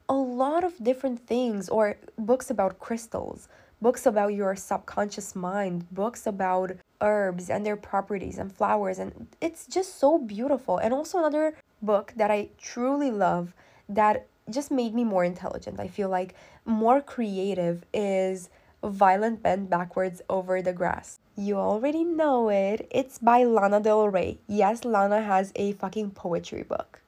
a 0.08 0.14
lot 0.14 0.62
of 0.62 0.72
different 0.82 1.18
things 1.26 1.68
or 1.68 1.96
books 2.18 2.50
about 2.50 2.78
crystals 2.78 3.48
books 3.82 4.06
about 4.06 4.32
your 4.32 4.54
subconscious 4.54 5.34
mind 5.34 5.84
books 5.90 6.26
about 6.26 6.70
herbs 7.00 7.50
and 7.50 7.66
their 7.66 7.76
properties 7.76 8.38
and 8.38 8.52
flowers 8.52 8.98
and 8.98 9.26
it's 9.40 9.66
just 9.66 9.98
so 9.98 10.18
beautiful 10.18 10.78
and 10.78 10.94
also 10.94 11.18
another 11.18 11.56
book 11.82 12.12
that 12.16 12.30
i 12.30 12.48
truly 12.58 13.10
love 13.10 13.52
that 13.88 14.26
just 14.50 14.70
made 14.70 14.94
me 14.94 15.04
more 15.04 15.24
intelligent. 15.24 15.80
I 15.80 15.88
feel 15.88 16.08
like 16.08 16.34
more 16.66 17.00
creative 17.00 17.84
is 17.94 18.50
Violet 18.82 19.42
Bent 19.42 19.70
Backwards 19.70 20.20
Over 20.28 20.60
the 20.60 20.72
Grass. 20.72 21.18
You 21.36 21.56
already 21.56 22.04
know 22.04 22.48
it. 22.48 22.86
It's 22.90 23.18
by 23.18 23.44
Lana 23.44 23.80
Del 23.80 24.08
Rey. 24.08 24.38
Yes, 24.46 24.84
Lana 24.84 25.22
has 25.22 25.52
a 25.56 25.72
fucking 25.72 26.10
poetry 26.10 26.62
book. 26.62 27.00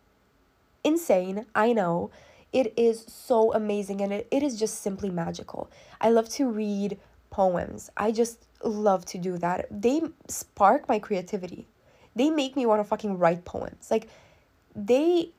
Insane, 0.84 1.46
I 1.54 1.72
know. 1.72 2.10
It 2.52 2.72
is 2.76 3.04
so 3.06 3.52
amazing 3.52 4.00
and 4.00 4.12
it, 4.12 4.28
it 4.30 4.42
is 4.42 4.58
just 4.58 4.80
simply 4.80 5.10
magical. 5.10 5.70
I 6.00 6.10
love 6.10 6.28
to 6.30 6.48
read 6.48 6.98
poems. 7.30 7.90
I 7.96 8.10
just 8.10 8.46
love 8.62 9.04
to 9.06 9.18
do 9.18 9.38
that. 9.38 9.66
They 9.70 10.02
spark 10.28 10.88
my 10.88 10.98
creativity. 10.98 11.66
They 12.16 12.30
make 12.30 12.56
me 12.56 12.66
want 12.66 12.80
to 12.80 12.84
fucking 12.84 13.18
write 13.18 13.44
poems. 13.44 13.90
Like, 13.90 14.08
they 14.74 15.30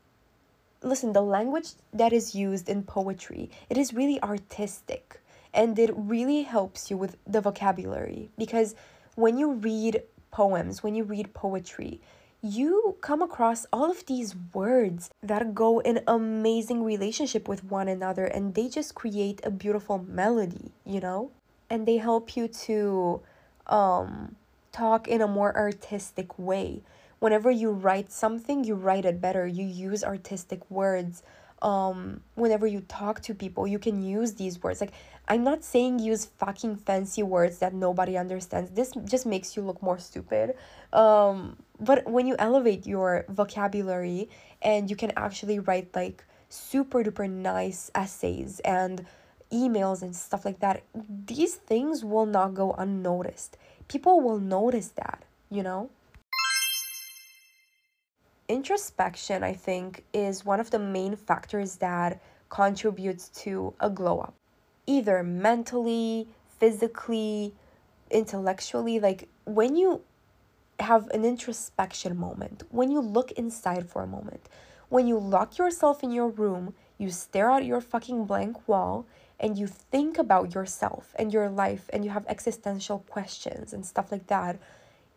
listen 0.81 1.13
the 1.13 1.21
language 1.21 1.69
that 1.93 2.13
is 2.13 2.35
used 2.35 2.69
in 2.69 2.83
poetry 2.83 3.49
it 3.69 3.77
is 3.77 3.93
really 3.93 4.21
artistic 4.23 5.21
and 5.53 5.77
it 5.79 5.91
really 5.95 6.43
helps 6.43 6.89
you 6.89 6.97
with 6.97 7.17
the 7.27 7.41
vocabulary 7.41 8.29
because 8.37 8.75
when 9.15 9.37
you 9.37 9.53
read 9.53 10.01
poems 10.31 10.83
when 10.83 10.95
you 10.95 11.03
read 11.03 11.33
poetry 11.33 11.99
you 12.41 12.95
come 13.01 13.21
across 13.21 13.65
all 13.73 13.91
of 13.91 14.05
these 14.05 14.33
words 14.53 15.09
that 15.21 15.53
go 15.53 15.79
in 15.79 15.99
amazing 16.07 16.83
relationship 16.83 17.49
with 17.49 17.63
one 17.65 17.89
another 17.89 18.25
and 18.25 18.55
they 18.55 18.69
just 18.69 18.95
create 18.95 19.41
a 19.43 19.51
beautiful 19.51 19.97
melody 20.07 20.71
you 20.85 20.99
know? 20.99 21.31
And 21.69 21.87
they 21.87 21.97
help 21.97 22.35
you 22.35 22.47
to 22.47 23.21
um 23.67 24.35
talk 24.71 25.07
in 25.07 25.21
a 25.21 25.27
more 25.27 25.55
artistic 25.55 26.37
way 26.39 26.81
whenever 27.19 27.51
you 27.51 27.71
write 27.71 28.11
something 28.11 28.63
you 28.63 28.75
write 28.75 29.05
it 29.05 29.21
better. 29.21 29.45
You 29.45 29.65
use 29.65 30.03
artistic 30.03 30.69
words 30.69 31.23
um 31.61 32.21
whenever 32.35 32.65
you 32.65 32.79
talk 32.87 33.21
to 33.21 33.33
people 33.35 33.67
you 33.67 33.79
can 33.79 34.01
use 34.01 34.33
these 34.35 34.61
words. 34.63 34.79
Like 34.81 34.93
i'm 35.27 35.43
not 35.43 35.63
saying 35.63 35.99
use 35.99 36.25
fucking 36.25 36.77
fancy 36.77 37.21
words 37.21 37.59
that 37.59 37.73
nobody 37.73 38.17
understands. 38.17 38.71
This 38.71 38.91
just 39.05 39.25
makes 39.25 39.55
you 39.55 39.63
look 39.63 39.81
more 39.81 39.99
stupid. 39.99 40.55
Um 40.93 41.57
but 41.79 42.09
when 42.09 42.27
you 42.27 42.35
elevate 42.39 42.87
your 42.87 43.25
vocabulary 43.29 44.29
and 44.61 44.89
you 44.89 44.95
can 44.95 45.11
actually 45.15 45.59
write 45.59 45.95
like 45.95 46.23
super 46.49 47.03
duper 47.03 47.29
nice 47.29 47.91
essays 47.93 48.59
and 48.61 49.05
emails 49.51 50.01
and 50.01 50.15
stuff 50.15 50.45
like 50.45 50.59
that 50.59 50.83
these 51.25 51.55
things 51.55 52.05
will 52.05 52.25
not 52.25 52.53
go 52.53 52.71
unnoticed. 52.73 53.57
People 53.87 54.21
will 54.21 54.39
notice 54.39 54.89
that 54.89 55.23
you 55.49 55.63
know 55.63 55.89
introspection, 58.49 59.43
I 59.43 59.53
think, 59.53 60.03
is 60.13 60.43
one 60.43 60.59
of 60.59 60.71
the 60.71 60.79
main 60.79 61.15
factors 61.15 61.77
that 61.77 62.21
contributes 62.49 63.29
to 63.29 63.73
a 63.79 63.89
glow 63.89 64.19
up, 64.19 64.33
either 64.87 65.23
mentally, 65.23 66.27
physically, 66.59 67.53
intellectually. 68.09 68.99
Like 68.99 69.29
when 69.45 69.75
you 69.75 70.01
have 70.79 71.07
an 71.09 71.23
introspection 71.23 72.17
moment, 72.17 72.63
when 72.69 72.91
you 72.91 72.99
look 72.99 73.31
inside 73.33 73.87
for 73.87 74.01
a 74.01 74.07
moment, 74.07 74.49
when 74.89 75.07
you 75.07 75.19
lock 75.19 75.57
yourself 75.57 76.03
in 76.03 76.11
your 76.11 76.27
room, 76.27 76.73
you 76.97 77.11
stare 77.11 77.51
at 77.51 77.65
your 77.65 77.79
fucking 77.79 78.25
blank 78.25 78.67
wall 78.67 79.05
and 79.39 79.57
you 79.57 79.67
think 79.67 80.17
about 80.17 80.53
yourself 80.55 81.13
and 81.17 81.31
your 81.31 81.49
life 81.49 81.89
and 81.93 82.03
you 82.03 82.11
have 82.11 82.25
existential 82.27 82.99
questions 83.07 83.71
and 83.71 83.85
stuff 83.85 84.11
like 84.11 84.27
that, 84.27 84.59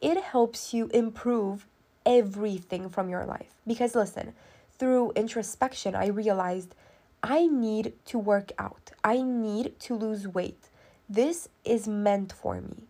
it 0.01 0.22
helps 0.22 0.74
you 0.74 0.89
improve 0.89 1.66
everything 2.07 2.88
from 2.88 3.09
your 3.09 3.24
life. 3.24 3.55
Because 3.66 3.94
listen, 3.94 4.34
through 4.78 5.12
introspection, 5.12 5.94
I 5.94 6.09
realized 6.09 6.74
I 7.22 7.46
need 7.46 7.92
to 8.07 8.18
work 8.18 8.53
out, 8.59 8.90
I 9.05 9.22
need 9.22 9.78
to 9.80 9.94
lose 9.94 10.26
weight. 10.26 10.68
This 11.09 11.48
is 11.64 11.86
meant 11.86 12.32
for 12.32 12.61
me. 12.61 12.84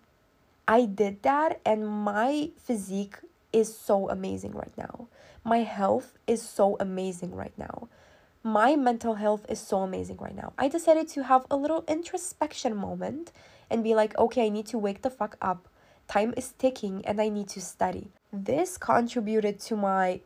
I 0.67 0.87
did 0.87 1.23
that, 1.23 1.61
and 1.67 1.87
my 1.87 2.51
physique 2.57 3.17
is 3.53 3.77
so 3.77 4.09
amazing 4.09 4.53
right 4.53 4.73
now. 4.79 5.09
My 5.45 5.59
health 5.59 6.15
is 6.27 6.41
so 6.41 6.77
amazing 6.79 7.35
right 7.35 7.53
now. 7.59 7.89
My 8.45 8.77
mental 8.77 9.15
health 9.15 9.45
is 9.49 9.61
so 9.61 9.81
amazing 9.81 10.17
right 10.19 10.35
now. 10.35 10.53
I 10.57 10.69
decided 10.69 11.09
to 11.09 11.25
have 11.25 11.47
a 11.51 11.57
little 11.57 11.85
introspection 11.87 12.77
moment 12.77 13.33
and 13.69 13.85
be 13.85 13.95
like, 13.95 14.17
okay, 14.19 14.47
I 14.47 14.49
need 14.49 14.67
to 14.67 14.79
wake 14.79 15.03
the 15.03 15.11
fuck 15.11 15.37
up. 15.41 15.69
Time 16.09 16.33
is 16.37 16.53
ticking 16.53 17.05
and 17.07 17.21
I 17.21 17.29
need 17.29 17.49
to 17.51 17.61
study 17.61 18.11
this 18.33 18.79
contributed 18.79 19.61
to 19.61 19.77
my 19.77 20.21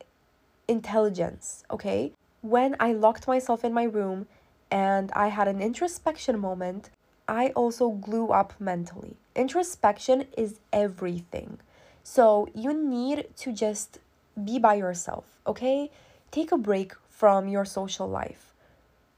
intelligence, 0.68 1.64
okay? 1.70 2.12
When 2.40 2.76
I 2.78 2.92
locked 2.92 3.26
myself 3.26 3.64
in 3.64 3.72
my 3.72 3.84
room 3.84 4.26
and 4.70 5.10
I 5.12 5.28
had 5.28 5.48
an 5.48 5.60
introspection 5.60 6.38
moment, 6.38 6.90
I 7.28 7.48
also 7.50 7.90
grew 7.90 8.28
up 8.28 8.54
mentally. 8.60 9.16
Introspection 9.34 10.26
is 10.36 10.60
everything. 10.72 11.58
So 12.04 12.48
you 12.54 12.72
need 12.72 13.28
to 13.38 13.52
just 13.52 13.98
be 14.44 14.58
by 14.58 14.74
yourself, 14.74 15.24
okay? 15.46 15.90
Take 16.30 16.52
a 16.52 16.58
break 16.58 16.92
from 17.10 17.48
your 17.48 17.64
social 17.64 18.08
life. 18.08 18.54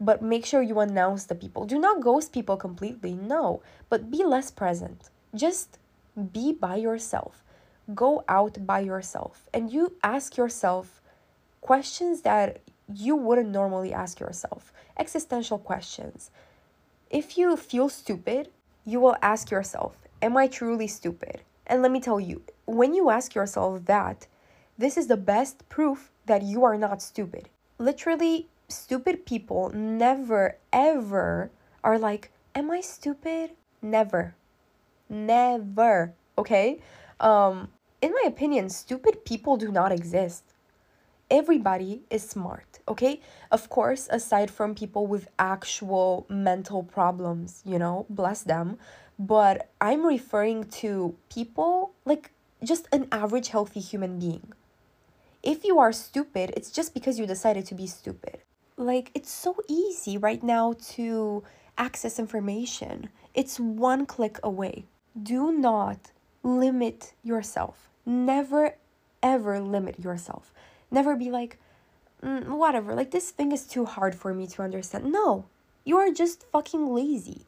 But 0.00 0.22
make 0.22 0.46
sure 0.46 0.62
you 0.62 0.80
announce 0.80 1.24
the 1.24 1.34
people. 1.34 1.66
Do 1.66 1.78
not 1.78 2.00
ghost 2.00 2.32
people 2.32 2.56
completely, 2.56 3.14
no, 3.14 3.60
but 3.90 4.10
be 4.10 4.24
less 4.24 4.50
present. 4.50 5.10
Just 5.34 5.78
be 6.32 6.52
by 6.52 6.76
yourself. 6.76 7.42
Go 7.94 8.24
out 8.28 8.66
by 8.66 8.80
yourself 8.80 9.48
and 9.54 9.72
you 9.72 9.96
ask 10.02 10.36
yourself 10.36 11.00
questions 11.60 12.22
that 12.22 12.60
you 12.92 13.16
wouldn't 13.16 13.50
normally 13.50 13.92
ask 13.92 14.20
yourself 14.20 14.72
existential 14.98 15.58
questions. 15.58 16.30
If 17.10 17.38
you 17.38 17.56
feel 17.56 17.88
stupid, 17.88 18.50
you 18.84 19.00
will 19.00 19.16
ask 19.22 19.50
yourself, 19.50 19.96
Am 20.20 20.36
I 20.36 20.48
truly 20.48 20.88
stupid? 20.88 21.42
And 21.66 21.82
let 21.82 21.92
me 21.92 22.00
tell 22.00 22.18
you, 22.18 22.42
when 22.66 22.94
you 22.94 23.10
ask 23.10 23.34
yourself 23.34 23.84
that, 23.84 24.26
this 24.76 24.96
is 24.96 25.06
the 25.06 25.16
best 25.16 25.68
proof 25.68 26.10
that 26.26 26.42
you 26.42 26.64
are 26.64 26.76
not 26.76 27.02
stupid. 27.02 27.48
Literally, 27.78 28.48
stupid 28.68 29.26
people 29.26 29.70
never, 29.70 30.56
ever 30.72 31.50
are 31.84 31.98
like, 31.98 32.30
Am 32.54 32.70
I 32.70 32.80
stupid? 32.80 33.50
Never. 33.80 34.34
Never. 35.08 36.14
Okay? 36.36 36.80
Um, 37.20 37.68
in 38.00 38.12
my 38.12 38.24
opinion, 38.26 38.68
stupid 38.68 39.24
people 39.24 39.56
do 39.56 39.70
not 39.70 39.92
exist 39.92 40.44
everybody 41.30 42.02
is 42.10 42.28
smart, 42.28 42.78
okay? 42.88 43.20
Of 43.50 43.68
course, 43.68 44.08
aside 44.10 44.50
from 44.50 44.74
people 44.74 45.06
with 45.06 45.28
actual 45.38 46.26
mental 46.28 46.82
problems, 46.82 47.62
you 47.64 47.78
know, 47.78 48.06
bless 48.08 48.42
them. 48.42 48.78
But 49.18 49.70
I'm 49.80 50.06
referring 50.06 50.64
to 50.82 51.16
people 51.28 51.92
like 52.04 52.30
just 52.62 52.88
an 52.92 53.08
average 53.12 53.48
healthy 53.48 53.80
human 53.80 54.18
being. 54.18 54.52
If 55.42 55.64
you 55.64 55.78
are 55.78 55.92
stupid, 55.92 56.52
it's 56.56 56.70
just 56.70 56.94
because 56.94 57.18
you 57.18 57.26
decided 57.26 57.66
to 57.66 57.74
be 57.74 57.86
stupid. 57.86 58.38
Like, 58.76 59.10
it's 59.14 59.30
so 59.30 59.56
easy 59.68 60.16
right 60.18 60.42
now 60.42 60.74
to 60.94 61.42
access 61.76 62.18
information, 62.18 63.08
it's 63.34 63.60
one 63.60 64.06
click 64.06 64.38
away. 64.42 64.84
Do 65.20 65.52
not 65.52 66.10
limit 66.42 67.12
yourself. 67.22 67.87
Never, 68.08 68.76
ever 69.22 69.60
limit 69.60 69.98
yourself. 69.98 70.54
Never 70.90 71.14
be 71.14 71.30
like, 71.30 71.58
mm, 72.22 72.48
whatever, 72.48 72.94
like 72.94 73.10
this 73.10 73.30
thing 73.30 73.52
is 73.52 73.66
too 73.66 73.84
hard 73.84 74.14
for 74.14 74.32
me 74.32 74.46
to 74.46 74.62
understand. 74.62 75.12
No, 75.12 75.44
you 75.84 75.98
are 75.98 76.10
just 76.10 76.46
fucking 76.50 76.88
lazy. 76.94 77.42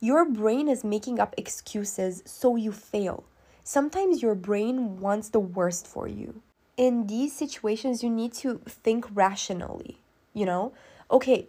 Your 0.00 0.24
brain 0.24 0.68
is 0.68 0.82
making 0.82 1.20
up 1.20 1.34
excuses 1.38 2.24
so 2.26 2.56
you 2.56 2.72
fail. 2.72 3.22
Sometimes 3.62 4.20
your 4.20 4.34
brain 4.34 4.98
wants 4.98 5.28
the 5.28 5.38
worst 5.38 5.86
for 5.86 6.08
you. 6.08 6.42
In 6.76 7.06
these 7.06 7.32
situations, 7.32 8.02
you 8.02 8.10
need 8.10 8.32
to 8.42 8.60
think 8.66 9.06
rationally, 9.14 9.98
you 10.34 10.44
know? 10.44 10.72
Okay, 11.08 11.46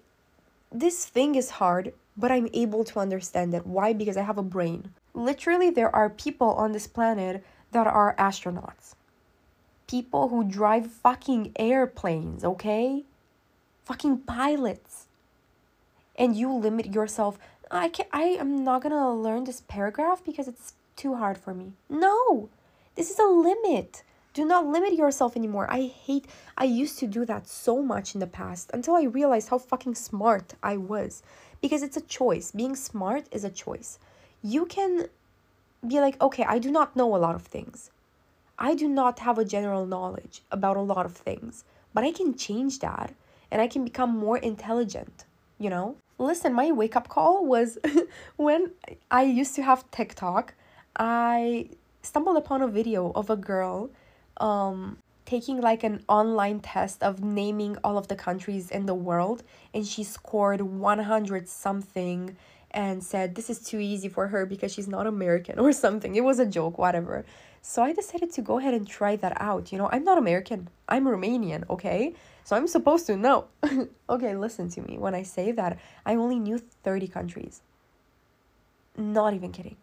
this 0.71 1.07
thing 1.07 1.33
is 1.33 1.57
hard, 1.61 1.93
but 2.15 2.31
I'm 2.31 2.47
able 2.53 2.83
to 2.83 2.99
understand 2.99 3.55
it. 3.55 3.65
Why? 3.65 3.93
Because 3.93 4.17
I 4.17 4.21
have 4.21 4.37
a 4.37 4.43
brain. 4.43 4.93
Literally, 5.15 5.71
there 5.71 5.93
are 5.95 6.11
people 6.11 6.51
on 6.51 6.73
this 6.73 6.85
planet 6.85 7.43
that 7.71 7.87
are 7.87 8.15
astronauts 8.17 8.95
people 9.91 10.29
who 10.29 10.41
drive 10.45 10.87
fucking 10.87 11.51
airplanes, 11.57 12.45
okay? 12.45 13.03
Fucking 13.83 14.19
pilots. 14.19 15.07
And 16.15 16.33
you 16.33 16.49
limit 16.53 16.95
yourself. 16.95 17.37
I 17.69 17.89
can 17.89 18.05
I 18.13 18.23
am 18.43 18.63
not 18.63 18.83
going 18.83 18.93
to 18.93 19.09
learn 19.09 19.43
this 19.43 19.61
paragraph 19.61 20.23
because 20.23 20.47
it's 20.47 20.73
too 20.95 21.15
hard 21.15 21.37
for 21.37 21.53
me. 21.53 21.73
No. 21.89 22.49
This 22.95 23.11
is 23.11 23.19
a 23.19 23.25
limit. 23.25 24.03
Do 24.33 24.45
not 24.45 24.65
limit 24.65 24.93
yourself 24.93 25.35
anymore. 25.35 25.67
I 25.69 25.81
hate 25.87 26.25
I 26.57 26.63
used 26.63 26.97
to 26.99 27.07
do 27.07 27.25
that 27.25 27.49
so 27.49 27.81
much 27.81 28.13
in 28.13 28.21
the 28.21 28.27
past 28.27 28.71
until 28.73 28.95
I 28.95 29.03
realized 29.03 29.49
how 29.49 29.57
fucking 29.57 29.95
smart 29.95 30.53
I 30.63 30.77
was 30.77 31.21
because 31.61 31.83
it's 31.83 31.97
a 31.97 32.07
choice. 32.19 32.51
Being 32.51 32.77
smart 32.77 33.25
is 33.31 33.43
a 33.43 33.57
choice. 33.63 33.99
You 34.41 34.65
can 34.65 35.07
be 35.87 35.99
like, 35.99 36.21
"Okay, 36.21 36.43
I 36.43 36.59
do 36.59 36.71
not 36.71 36.95
know 36.95 37.15
a 37.15 37.17
lot 37.25 37.35
of 37.35 37.43
things." 37.43 37.91
I 38.61 38.75
do 38.75 38.87
not 38.87 39.19
have 39.19 39.39
a 39.39 39.45
general 39.45 39.87
knowledge 39.87 40.43
about 40.51 40.77
a 40.77 40.81
lot 40.81 41.05
of 41.07 41.13
things, 41.13 41.63
but 41.95 42.03
I 42.03 42.11
can 42.11 42.35
change 42.35 42.77
that 42.79 43.13
and 43.49 43.59
I 43.59 43.67
can 43.67 43.83
become 43.83 44.15
more 44.15 44.37
intelligent, 44.37 45.25
you 45.57 45.69
know? 45.69 45.95
Listen, 46.19 46.53
my 46.53 46.71
wake 46.71 46.95
up 46.95 47.09
call 47.09 47.43
was 47.43 47.79
when 48.37 48.71
I 49.09 49.23
used 49.23 49.55
to 49.55 49.63
have 49.63 49.89
TikTok, 49.89 50.53
I 50.95 51.69
stumbled 52.03 52.37
upon 52.37 52.61
a 52.61 52.67
video 52.67 53.11
of 53.15 53.29
a 53.29 53.35
girl 53.35 53.89
um 54.37 54.97
taking 55.25 55.61
like 55.61 55.83
an 55.83 56.03
online 56.09 56.59
test 56.59 57.01
of 57.01 57.23
naming 57.23 57.77
all 57.83 57.97
of 57.97 58.07
the 58.09 58.15
countries 58.15 58.69
in 58.69 58.85
the 58.85 58.93
world 58.93 59.43
and 59.73 59.85
she 59.87 60.03
scored 60.03 60.61
100 60.61 61.47
something 61.47 62.35
and 62.71 63.03
said 63.03 63.35
this 63.35 63.49
is 63.49 63.59
too 63.59 63.79
easy 63.79 64.09
for 64.09 64.27
her 64.27 64.45
because 64.45 64.73
she's 64.73 64.87
not 64.87 65.07
American 65.07 65.59
or 65.65 65.71
something. 65.71 66.15
It 66.15 66.23
was 66.23 66.39
a 66.39 66.45
joke, 66.45 66.77
whatever. 66.77 67.25
So 67.61 67.83
I 67.83 67.93
decided 67.93 68.31
to 68.33 68.41
go 68.41 68.57
ahead 68.57 68.73
and 68.73 68.87
try 68.87 69.15
that 69.17 69.39
out. 69.39 69.71
You 69.71 69.77
know, 69.77 69.89
I'm 69.91 70.03
not 70.03 70.17
American, 70.17 70.69
I'm 70.89 71.05
Romanian, 71.05 71.69
okay? 71.69 72.15
So 72.43 72.55
I'm 72.55 72.67
supposed 72.67 73.05
to 73.07 73.15
know. 73.15 73.45
okay, 74.09 74.35
listen 74.35 74.69
to 74.69 74.81
me. 74.81 74.97
When 74.97 75.13
I 75.13 75.21
say 75.21 75.51
that, 75.51 75.77
I 76.05 76.15
only 76.15 76.39
knew 76.39 76.57
30 76.57 77.07
countries. 77.07 77.61
Not 78.97 79.35
even 79.35 79.51
kidding. 79.51 79.77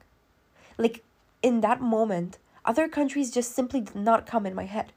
Like, 0.76 1.04
in 1.40 1.60
that 1.60 1.80
moment, 1.80 2.38
other 2.64 2.88
countries 2.88 3.30
just 3.30 3.54
simply 3.54 3.82
did 3.82 3.94
not 3.94 4.26
come 4.26 4.44
in 4.44 4.54
my 4.54 4.64
head. 4.64 4.92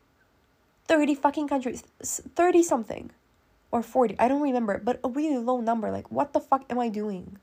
30 0.87 1.15
fucking 1.15 1.47
countries, 1.47 1.83
30 2.01 2.63
something 2.63 3.11
or 3.71 3.81
40, 3.81 4.15
I 4.19 4.27
don't 4.27 4.41
remember, 4.41 4.81
but 4.83 4.99
a 5.03 5.09
really 5.09 5.37
low 5.37 5.61
number. 5.61 5.91
Like, 5.91 6.11
what 6.11 6.33
the 6.33 6.39
fuck 6.39 6.65
am 6.69 6.79
I 6.79 6.89
doing? 6.89 7.37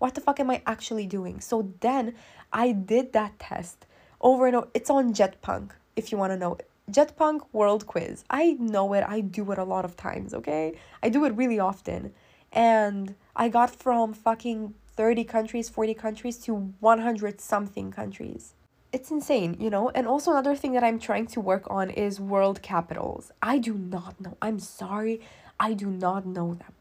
What 0.00 0.14
the 0.14 0.22
fuck 0.22 0.40
am 0.40 0.50
I 0.50 0.62
actually 0.66 1.06
doing? 1.06 1.40
So 1.40 1.74
then 1.80 2.14
I 2.54 2.72
did 2.72 3.12
that 3.12 3.38
test 3.38 3.84
over 4.22 4.46
and 4.46 4.56
over. 4.56 4.68
It's 4.72 4.88
on 4.88 5.12
Jetpunk 5.12 5.72
if 5.94 6.10
you 6.10 6.16
want 6.16 6.32
to 6.32 6.38
know. 6.38 6.56
Jetpunk 6.90 7.42
World 7.52 7.86
Quiz. 7.86 8.24
I 8.30 8.56
know 8.58 8.94
it. 8.94 9.04
I 9.06 9.20
do 9.20 9.52
it 9.52 9.58
a 9.58 9.64
lot 9.64 9.84
of 9.84 9.98
times, 9.98 10.32
okay? 10.32 10.74
I 11.02 11.10
do 11.10 11.26
it 11.26 11.36
really 11.36 11.60
often. 11.60 12.14
And 12.50 13.14
I 13.36 13.50
got 13.50 13.76
from 13.76 14.14
fucking 14.14 14.72
30 14.96 15.24
countries, 15.24 15.68
40 15.68 15.92
countries 15.92 16.38
to 16.38 16.54
100 16.80 17.38
something 17.38 17.90
countries. 17.92 18.54
It's 18.92 19.10
insane, 19.10 19.54
you 19.60 19.68
know? 19.68 19.90
And 19.90 20.06
also, 20.08 20.30
another 20.30 20.56
thing 20.56 20.72
that 20.72 20.82
I'm 20.82 20.98
trying 20.98 21.26
to 21.28 21.40
work 21.40 21.66
on 21.68 21.90
is 21.90 22.18
world 22.18 22.62
capitals. 22.62 23.32
I 23.42 23.58
do 23.58 23.74
not 23.74 24.18
know. 24.18 24.38
I'm 24.40 24.60
sorry. 24.60 25.20
I 25.60 25.74
do 25.74 25.86
not 25.86 26.24
know 26.24 26.54
them. 26.54 26.72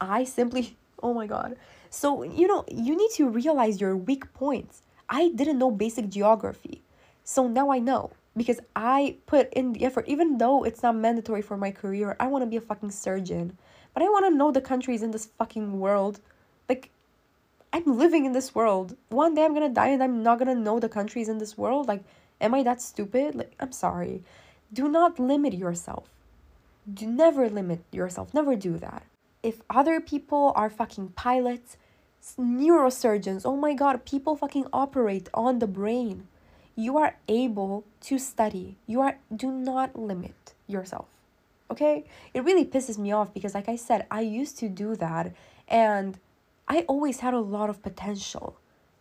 I 0.00 0.24
simply, 0.24 0.78
oh 1.02 1.12
my 1.12 1.26
god. 1.26 1.56
So, 1.90 2.22
you 2.22 2.46
know, 2.46 2.64
you 2.68 2.96
need 2.96 3.10
to 3.12 3.28
realize 3.28 3.80
your 3.80 3.96
weak 3.96 4.32
points. 4.34 4.82
I 5.08 5.28
didn't 5.28 5.58
know 5.58 5.70
basic 5.70 6.08
geography. 6.08 6.82
So 7.24 7.46
now 7.48 7.70
I 7.70 7.78
know 7.78 8.10
because 8.36 8.60
I 8.74 9.16
put 9.26 9.52
in 9.54 9.72
the 9.72 9.84
effort, 9.84 10.06
even 10.06 10.38
though 10.38 10.64
it's 10.64 10.82
not 10.82 10.96
mandatory 10.96 11.42
for 11.42 11.56
my 11.56 11.70
career. 11.70 12.16
I 12.20 12.26
want 12.26 12.42
to 12.42 12.50
be 12.50 12.56
a 12.56 12.60
fucking 12.60 12.90
surgeon, 12.90 13.56
but 13.94 14.02
I 14.02 14.08
want 14.08 14.26
to 14.26 14.36
know 14.36 14.52
the 14.52 14.60
countries 14.60 15.02
in 15.02 15.10
this 15.10 15.26
fucking 15.38 15.80
world. 15.80 16.20
Like, 16.68 16.90
I'm 17.72 17.98
living 17.98 18.26
in 18.26 18.32
this 18.32 18.54
world. 18.54 18.96
One 19.08 19.34
day 19.34 19.44
I'm 19.44 19.54
gonna 19.54 19.68
die 19.68 19.88
and 19.88 20.02
I'm 20.02 20.22
not 20.22 20.38
gonna 20.38 20.54
know 20.54 20.78
the 20.78 20.88
countries 20.88 21.28
in 21.28 21.38
this 21.38 21.56
world. 21.56 21.88
Like, 21.88 22.04
am 22.40 22.54
I 22.54 22.62
that 22.62 22.82
stupid? 22.82 23.34
Like, 23.34 23.52
I'm 23.58 23.72
sorry. 23.72 24.22
Do 24.72 24.88
not 24.88 25.18
limit 25.18 25.54
yourself. 25.54 26.08
Do 26.92 27.06
never 27.06 27.48
limit 27.48 27.80
yourself. 27.90 28.34
Never 28.34 28.54
do 28.54 28.78
that. 28.78 29.02
If 29.46 29.62
other 29.70 30.00
people 30.00 30.52
are 30.56 30.68
fucking 30.68 31.10
pilots, 31.10 31.76
neurosurgeons, 32.36 33.42
oh 33.44 33.56
my 33.56 33.74
god, 33.74 34.04
people 34.04 34.34
fucking 34.34 34.66
operate 34.72 35.28
on 35.32 35.60
the 35.60 35.68
brain. 35.68 36.26
You 36.74 36.98
are 36.98 37.14
able 37.28 37.84
to 38.00 38.18
study. 38.18 38.76
You 38.88 39.02
are 39.02 39.18
do 39.44 39.52
not 39.52 39.94
limit 39.94 40.54
yourself. 40.66 41.06
Okay? 41.70 42.06
It 42.34 42.42
really 42.42 42.64
pisses 42.64 42.98
me 42.98 43.12
off 43.12 43.32
because 43.32 43.54
like 43.54 43.68
I 43.68 43.76
said, 43.76 44.04
I 44.10 44.22
used 44.22 44.58
to 44.58 44.68
do 44.68 44.96
that 44.96 45.32
and 45.68 46.18
I 46.66 46.80
always 46.88 47.20
had 47.20 47.32
a 47.32 47.38
lot 47.38 47.70
of 47.70 47.84
potential. 47.84 48.58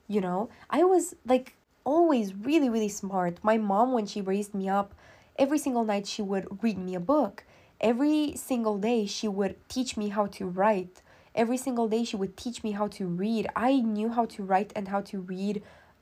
You 0.08 0.22
know? 0.22 0.50
I 0.70 0.84
was 0.84 1.16
like 1.26 1.56
always 1.84 2.36
really 2.36 2.70
really 2.70 2.90
smart. 2.90 3.40
My 3.42 3.58
mom 3.58 3.94
when 3.94 4.06
she 4.06 4.22
raised 4.22 4.54
me 4.54 4.70
up, 4.70 4.94
every 5.40 5.58
single 5.58 5.86
night 5.86 6.06
she 6.06 6.22
would 6.22 6.62
read 6.62 6.78
me 6.78 6.94
a 6.94 7.00
book. 7.00 7.46
Every 7.82 8.36
single 8.36 8.78
day 8.78 9.06
she 9.06 9.28
would 9.28 9.56
teach 9.70 9.98
me 9.98 10.10
how 10.10 10.28
to 10.28 10.48
write 10.48 11.02
every 11.36 11.58
single 11.58 11.90
day 11.90 12.04
she 12.06 12.16
would 12.16 12.38
teach 12.38 12.64
me 12.64 12.72
how 12.72 12.88
to 12.88 13.06
read. 13.06 13.46
I 13.56 13.82
knew 13.82 14.10
how 14.10 14.26
to 14.26 14.44
write 14.44 14.72
and 14.74 14.88
how 14.88 15.02
to 15.02 15.20
read 15.20 15.62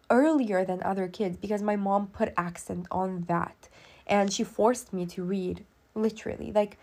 earlier 0.10 0.64
than 0.64 0.84
other 0.84 1.08
kids 1.08 1.38
because 1.38 1.64
my 1.64 1.76
mom 1.76 2.08
put 2.08 2.34
accent 2.38 2.86
on 2.92 3.22
that 3.28 3.68
and 4.06 4.32
she 4.32 4.44
forced 4.44 4.94
me 4.94 5.08
to 5.08 5.24
read 5.24 5.66
Literally. 5.96 6.52
Like, 6.52 6.78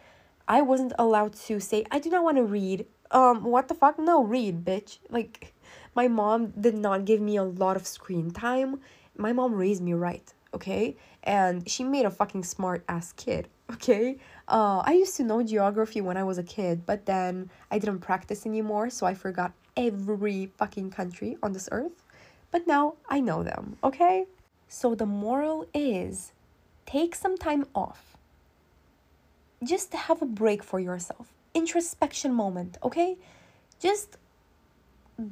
I 0.46 0.62
wasn't 0.62 0.92
allowed 0.98 1.34
to 1.46 1.60
say, 1.60 1.84
I 1.90 1.98
do 1.98 2.10
not 2.10 2.24
want 2.24 2.36
to 2.36 2.44
read. 2.44 2.86
Um, 3.10 3.44
what 3.44 3.68
the 3.68 3.74
fuck? 3.74 3.98
No, 3.98 4.22
read, 4.22 4.64
bitch. 4.64 4.98
Like, 5.08 5.52
my 5.94 6.08
mom 6.08 6.48
did 6.50 6.74
not 6.74 7.04
give 7.04 7.20
me 7.20 7.36
a 7.36 7.42
lot 7.42 7.76
of 7.76 7.86
screen 7.86 8.30
time. 8.30 8.80
My 9.16 9.32
mom 9.32 9.54
raised 9.54 9.82
me 9.82 9.92
right, 9.94 10.32
okay? 10.54 10.96
And 11.22 11.68
she 11.68 11.84
made 11.84 12.06
a 12.06 12.10
fucking 12.10 12.44
smart 12.44 12.84
ass 12.88 13.12
kid, 13.12 13.48
okay? 13.72 14.18
Uh, 14.48 14.82
I 14.84 14.94
used 14.94 15.16
to 15.16 15.24
know 15.24 15.42
geography 15.42 16.00
when 16.00 16.16
I 16.16 16.24
was 16.24 16.38
a 16.38 16.42
kid, 16.42 16.84
but 16.86 17.06
then 17.06 17.50
I 17.70 17.78
didn't 17.78 18.00
practice 18.00 18.46
anymore, 18.46 18.90
so 18.90 19.06
I 19.06 19.14
forgot 19.14 19.52
every 19.76 20.50
fucking 20.56 20.90
country 20.90 21.36
on 21.42 21.52
this 21.52 21.68
earth. 21.72 22.04
But 22.50 22.66
now 22.66 22.94
I 23.08 23.20
know 23.20 23.42
them, 23.42 23.76
okay? 23.84 24.26
So 24.68 24.94
the 24.94 25.06
moral 25.06 25.66
is 25.72 26.32
take 26.86 27.14
some 27.14 27.36
time 27.36 27.66
off. 27.74 28.16
Just 29.62 29.92
have 29.92 30.22
a 30.22 30.26
break 30.26 30.62
for 30.62 30.80
yourself. 30.80 31.28
Introspection 31.54 32.32
moment, 32.32 32.78
okay? 32.82 33.18
Just 33.78 34.16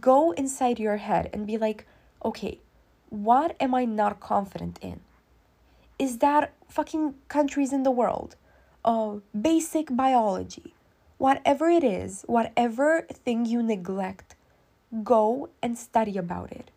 go 0.01 0.33
inside 0.33 0.79
your 0.79 0.99
head 0.99 1.31
and 1.33 1.47
be 1.47 1.57
like, 1.57 1.87
okay, 2.25 2.59
what 3.11 3.57
am 3.59 3.75
I 3.75 3.85
not 3.85 4.21
confident 4.21 4.79
in? 4.83 5.01
Is 5.99 6.19
that 6.19 6.53
fucking 6.69 7.15
countries 7.29 7.73
in 7.73 7.83
the 7.83 7.91
world? 7.91 8.37
Uh, 8.85 9.17
basic 9.39 9.95
biology. 9.97 10.75
Whatever 11.19 11.69
it 11.69 11.83
is, 11.83 12.23
whatever 12.29 13.03
thing 13.11 13.45
you 13.45 13.63
neglect, 13.63 14.37
go 15.03 15.51
and 15.61 15.77
study 15.77 16.17
about 16.17 16.53
it. 16.53 16.71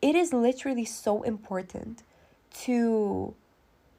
It 0.00 0.16
is 0.16 0.32
literally 0.32 0.84
so 0.84 1.22
important 1.22 2.02
to 2.64 3.34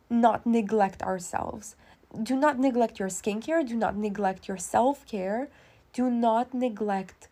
not 0.10 0.46
neglect 0.46 1.02
ourselves. 1.02 1.78
Do 2.22 2.36
not 2.36 2.60
neglect 2.60 3.00
your 3.00 3.08
skincare, 3.08 3.66
do 3.66 3.76
not 3.76 3.96
neglect 3.96 4.50
your 4.50 4.58
self 4.58 5.06
care, 5.06 5.48
do 5.94 6.12
not 6.12 6.54
neglect 6.54 7.30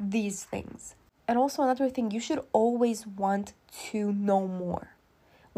these 0.00 0.44
things. 0.44 0.94
And 1.28 1.36
also, 1.36 1.62
another 1.62 1.90
thing, 1.90 2.10
you 2.10 2.20
should 2.20 2.40
always 2.54 3.06
want 3.06 3.52
to 3.90 4.12
know 4.12 4.48
more. 4.48 4.94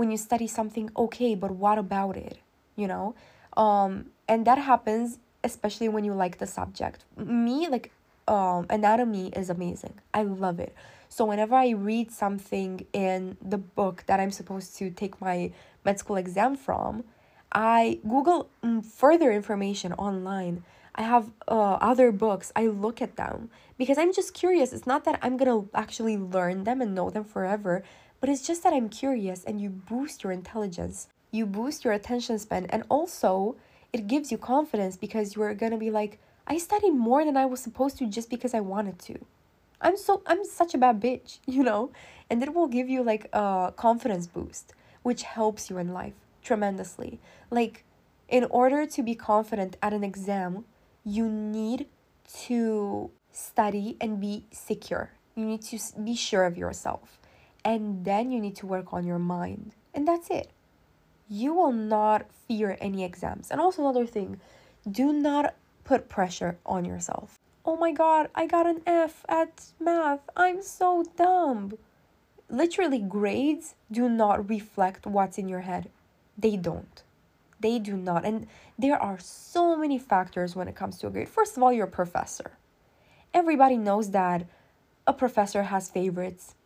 When 0.00 0.10
you 0.10 0.16
study 0.16 0.46
something, 0.46 0.86
okay, 1.04 1.34
but 1.34 1.50
what 1.64 1.76
about 1.86 2.16
it? 2.16 2.38
You 2.74 2.88
know? 2.92 3.14
Um, 3.64 3.92
and 4.26 4.46
that 4.48 4.58
happens 4.58 5.18
especially 5.44 5.88
when 5.88 6.04
you 6.04 6.14
like 6.14 6.38
the 6.38 6.46
subject. 6.46 7.04
Me, 7.16 7.68
like, 7.68 7.92
um, 8.28 8.66
anatomy 8.70 9.28
is 9.40 9.50
amazing. 9.50 9.94
I 10.14 10.22
love 10.22 10.60
it. 10.60 10.74
So 11.08 11.24
whenever 11.24 11.54
I 11.54 11.70
read 11.70 12.12
something 12.12 12.86
in 12.92 13.36
the 13.42 13.58
book 13.58 14.04
that 14.06 14.20
I'm 14.20 14.30
supposed 14.30 14.76
to 14.76 14.90
take 14.90 15.20
my 15.20 15.52
med 15.84 15.98
school 15.98 16.16
exam 16.16 16.56
from, 16.56 17.04
I 17.52 17.98
Google 18.08 18.48
mm, 18.62 18.84
further 18.84 19.32
information 19.32 19.92
online. 19.94 20.62
I 20.94 21.02
have 21.02 21.30
uh, 21.48 21.78
other 21.90 22.12
books. 22.12 22.52
I 22.54 22.66
look 22.66 23.02
at 23.02 23.16
them 23.16 23.50
because 23.76 23.98
I'm 23.98 24.12
just 24.12 24.34
curious. 24.34 24.72
It's 24.72 24.86
not 24.86 25.04
that 25.04 25.18
I'm 25.22 25.36
gonna 25.36 25.64
actually 25.74 26.16
learn 26.16 26.64
them 26.64 26.80
and 26.80 26.94
know 26.94 27.10
them 27.10 27.24
forever, 27.24 27.82
but 28.20 28.28
it's 28.28 28.46
just 28.46 28.62
that 28.62 28.72
I'm 28.72 28.88
curious 28.88 29.44
and 29.44 29.60
you 29.60 29.70
boost 29.70 30.22
your 30.22 30.32
intelligence. 30.32 31.08
You 31.30 31.46
boost 31.46 31.84
your 31.84 31.94
attention 31.94 32.38
span 32.38 32.66
and 32.66 32.84
also 32.88 33.56
it 33.92 34.06
gives 34.06 34.30
you 34.30 34.38
confidence 34.38 34.96
because 34.96 35.34
you're 35.34 35.54
gonna 35.54 35.78
be 35.78 35.90
like, 35.90 36.18
I 36.46 36.58
studied 36.58 36.92
more 36.92 37.24
than 37.24 37.36
I 37.36 37.46
was 37.46 37.60
supposed 37.60 37.98
to 37.98 38.06
just 38.06 38.28
because 38.28 38.54
I 38.54 38.60
wanted 38.60 38.98
to. 39.00 39.18
I'm 39.80 39.96
so 39.96 40.22
I'm 40.26 40.44
such 40.44 40.74
a 40.74 40.78
bad 40.78 41.00
bitch, 41.00 41.38
you 41.46 41.62
know? 41.62 41.90
And 42.28 42.42
it 42.42 42.54
will 42.54 42.68
give 42.68 42.88
you 42.88 43.02
like 43.02 43.28
a 43.32 43.72
confidence 43.76 44.26
boost, 44.26 44.74
which 45.02 45.22
helps 45.22 45.70
you 45.70 45.78
in 45.78 45.92
life 45.92 46.14
tremendously. 46.42 47.20
Like 47.50 47.84
in 48.28 48.44
order 48.44 48.86
to 48.86 49.02
be 49.02 49.14
confident 49.14 49.76
at 49.82 49.92
an 49.92 50.04
exam, 50.04 50.64
you 51.04 51.28
need 51.28 51.86
to 52.44 53.10
study 53.32 53.96
and 54.00 54.20
be 54.20 54.44
secure. 54.52 55.12
You 55.34 55.46
need 55.46 55.62
to 55.62 55.78
be 56.02 56.14
sure 56.14 56.44
of 56.44 56.58
yourself. 56.58 57.19
And 57.64 58.04
then 58.04 58.30
you 58.30 58.40
need 58.40 58.56
to 58.56 58.66
work 58.66 58.92
on 58.92 59.06
your 59.06 59.18
mind. 59.18 59.74
And 59.94 60.06
that's 60.06 60.30
it 60.30 60.50
you 61.30 61.54
will 61.54 61.72
not 61.72 62.26
fear 62.48 62.76
any 62.80 63.04
exams. 63.04 63.50
And 63.50 63.60
also, 63.60 63.82
another 63.82 64.04
thing, 64.04 64.40
do 64.90 65.12
not 65.12 65.54
put 65.84 66.08
pressure 66.08 66.58
on 66.66 66.84
yourself. 66.84 67.38
Oh 67.64 67.76
my 67.76 67.92
god, 67.92 68.28
I 68.34 68.46
got 68.46 68.66
an 68.66 68.82
F 68.84 69.24
at 69.28 69.66
math. 69.78 70.28
I'm 70.36 70.60
so 70.60 71.04
dumb. 71.16 71.78
Literally, 72.48 72.98
grades 72.98 73.76
do 73.90 74.08
not 74.08 74.50
reflect 74.50 75.06
what's 75.06 75.38
in 75.38 75.48
your 75.48 75.60
head. 75.60 75.88
They 76.36 76.56
don't. 76.56 77.02
They 77.60 77.78
do 77.78 77.96
not. 77.96 78.24
And 78.24 78.48
there 78.76 79.00
are 79.00 79.18
so 79.20 79.76
many 79.76 79.98
factors 79.98 80.56
when 80.56 80.66
it 80.66 80.74
comes 80.74 80.98
to 80.98 81.06
a 81.06 81.10
grade. 81.10 81.28
First 81.28 81.56
of 81.56 81.62
all, 81.62 81.72
you're 81.72 81.86
professor. 81.86 82.52
Everybody 83.32 83.76
knows 83.76 84.10
that 84.10 84.46
a 85.06 85.12
professor 85.12 85.64
has 85.64 85.90
favorites. 85.90 86.56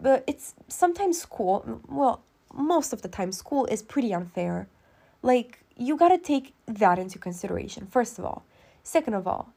But 0.00 0.24
it's 0.26 0.54
sometimes 0.68 1.20
school, 1.20 1.80
well, 1.88 2.22
most 2.54 2.92
of 2.92 3.02
the 3.02 3.08
time 3.08 3.32
school 3.32 3.66
is 3.66 3.82
pretty 3.82 4.14
unfair. 4.14 4.68
Like, 5.22 5.60
you 5.76 5.96
gotta 5.96 6.18
take 6.18 6.54
that 6.66 6.98
into 6.98 7.18
consideration, 7.18 7.86
first 7.86 8.18
of 8.18 8.24
all. 8.24 8.44
Second 8.82 9.14
of 9.14 9.26
all, 9.26 9.52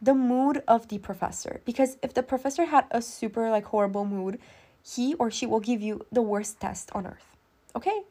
the 0.00 0.14
mood 0.14 0.62
of 0.68 0.88
the 0.88 0.98
professor. 0.98 1.60
Because 1.64 1.96
if 2.02 2.14
the 2.14 2.22
professor 2.22 2.66
had 2.66 2.86
a 2.90 3.02
super, 3.02 3.50
like, 3.50 3.64
horrible 3.64 4.04
mood, 4.04 4.38
he 4.82 5.14
or 5.14 5.30
she 5.30 5.46
will 5.46 5.60
give 5.60 5.82
you 5.82 6.06
the 6.12 6.22
worst 6.22 6.60
test 6.60 6.90
on 6.92 7.06
earth. 7.06 7.36
Okay? 7.74 8.02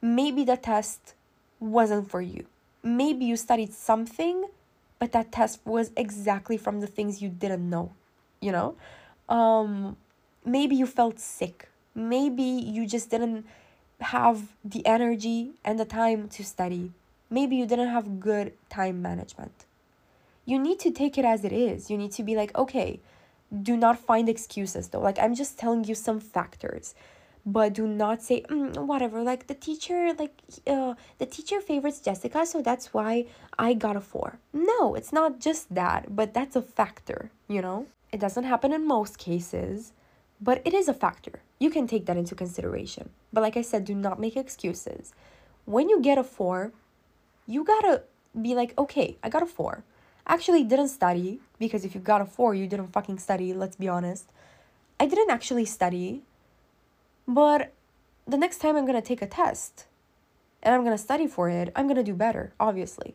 Maybe 0.00 0.44
the 0.44 0.56
test 0.56 1.14
wasn't 1.60 2.10
for 2.10 2.20
you. 2.20 2.46
Maybe 2.82 3.24
you 3.24 3.36
studied 3.36 3.72
something, 3.72 4.46
but 4.98 5.12
that 5.12 5.30
test 5.30 5.60
was 5.64 5.92
exactly 5.96 6.56
from 6.56 6.80
the 6.80 6.86
things 6.86 7.22
you 7.22 7.28
didn't 7.28 7.68
know, 7.68 7.92
you 8.40 8.50
know? 8.50 8.74
Um, 9.28 9.96
maybe 10.44 10.76
you 10.76 10.86
felt 10.86 11.18
sick. 11.18 11.68
Maybe 11.94 12.42
you 12.42 12.86
just 12.86 13.10
didn't 13.10 13.46
have 14.00 14.48
the 14.64 14.84
energy 14.86 15.52
and 15.64 15.78
the 15.78 15.84
time 15.84 16.28
to 16.30 16.44
study. 16.44 16.92
Maybe 17.30 17.56
you 17.56 17.66
didn't 17.66 17.88
have 17.88 18.20
good 18.20 18.52
time 18.68 19.00
management. 19.02 19.64
You 20.44 20.58
need 20.58 20.80
to 20.80 20.90
take 20.90 21.16
it 21.18 21.24
as 21.24 21.44
it 21.44 21.52
is. 21.52 21.90
You 21.90 21.96
need 21.96 22.12
to 22.12 22.22
be 22.22 22.34
like, 22.36 22.56
okay, 22.56 23.00
do 23.62 23.76
not 23.76 23.98
find 23.98 24.28
excuses 24.28 24.88
though. 24.88 25.00
Like, 25.00 25.18
I'm 25.18 25.34
just 25.34 25.58
telling 25.58 25.84
you 25.84 25.94
some 25.94 26.20
factors 26.20 26.94
but 27.44 27.72
do 27.72 27.86
not 27.86 28.22
say 28.22 28.42
mm, 28.42 28.76
whatever 28.78 29.22
like 29.22 29.46
the 29.46 29.54
teacher 29.54 30.12
like 30.18 30.34
uh, 30.66 30.94
the 31.18 31.26
teacher 31.26 31.60
favorites 31.60 32.00
jessica 32.00 32.46
so 32.46 32.62
that's 32.62 32.94
why 32.94 33.24
i 33.58 33.74
got 33.74 33.96
a 33.96 34.00
four 34.00 34.38
no 34.52 34.94
it's 34.94 35.12
not 35.12 35.40
just 35.40 35.72
that 35.74 36.14
but 36.14 36.32
that's 36.34 36.54
a 36.56 36.62
factor 36.62 37.30
you 37.48 37.60
know 37.60 37.86
it 38.12 38.20
doesn't 38.20 38.44
happen 38.44 38.72
in 38.72 38.86
most 38.86 39.18
cases 39.18 39.92
but 40.42 40.60
it 40.64 40.74
is 40.74 40.88
a 40.88 40.94
factor. 40.94 41.40
You 41.60 41.70
can 41.70 41.86
take 41.86 42.06
that 42.06 42.16
into 42.16 42.34
consideration. 42.34 43.10
But 43.32 43.42
like 43.42 43.56
I 43.56 43.62
said, 43.62 43.84
do 43.84 43.94
not 43.94 44.18
make 44.18 44.36
excuses. 44.36 45.14
When 45.66 45.88
you 45.88 46.00
get 46.00 46.18
a 46.18 46.24
four, 46.24 46.72
you 47.46 47.62
gotta 47.62 48.02
be 48.40 48.56
like, 48.56 48.76
okay, 48.76 49.16
I 49.22 49.28
got 49.28 49.44
a 49.44 49.46
four. 49.46 49.84
Actually, 50.26 50.64
didn't 50.64 50.88
study 50.88 51.40
because 51.60 51.84
if 51.84 51.94
you 51.94 52.00
got 52.00 52.20
a 52.20 52.24
four, 52.24 52.54
you 52.56 52.66
didn't 52.66 52.92
fucking 52.92 53.20
study, 53.20 53.54
let's 53.54 53.76
be 53.76 53.88
honest. 53.88 54.26
I 54.98 55.06
didn't 55.06 55.30
actually 55.30 55.64
study, 55.64 56.22
but 57.28 57.72
the 58.26 58.36
next 58.36 58.58
time 58.58 58.76
I'm 58.76 58.86
gonna 58.86 59.00
take 59.00 59.22
a 59.22 59.26
test 59.26 59.86
and 60.60 60.74
I'm 60.74 60.82
gonna 60.82 60.98
study 60.98 61.28
for 61.28 61.48
it, 61.48 61.72
I'm 61.76 61.86
gonna 61.86 62.02
do 62.02 62.14
better, 62.14 62.52
obviously. 62.58 63.14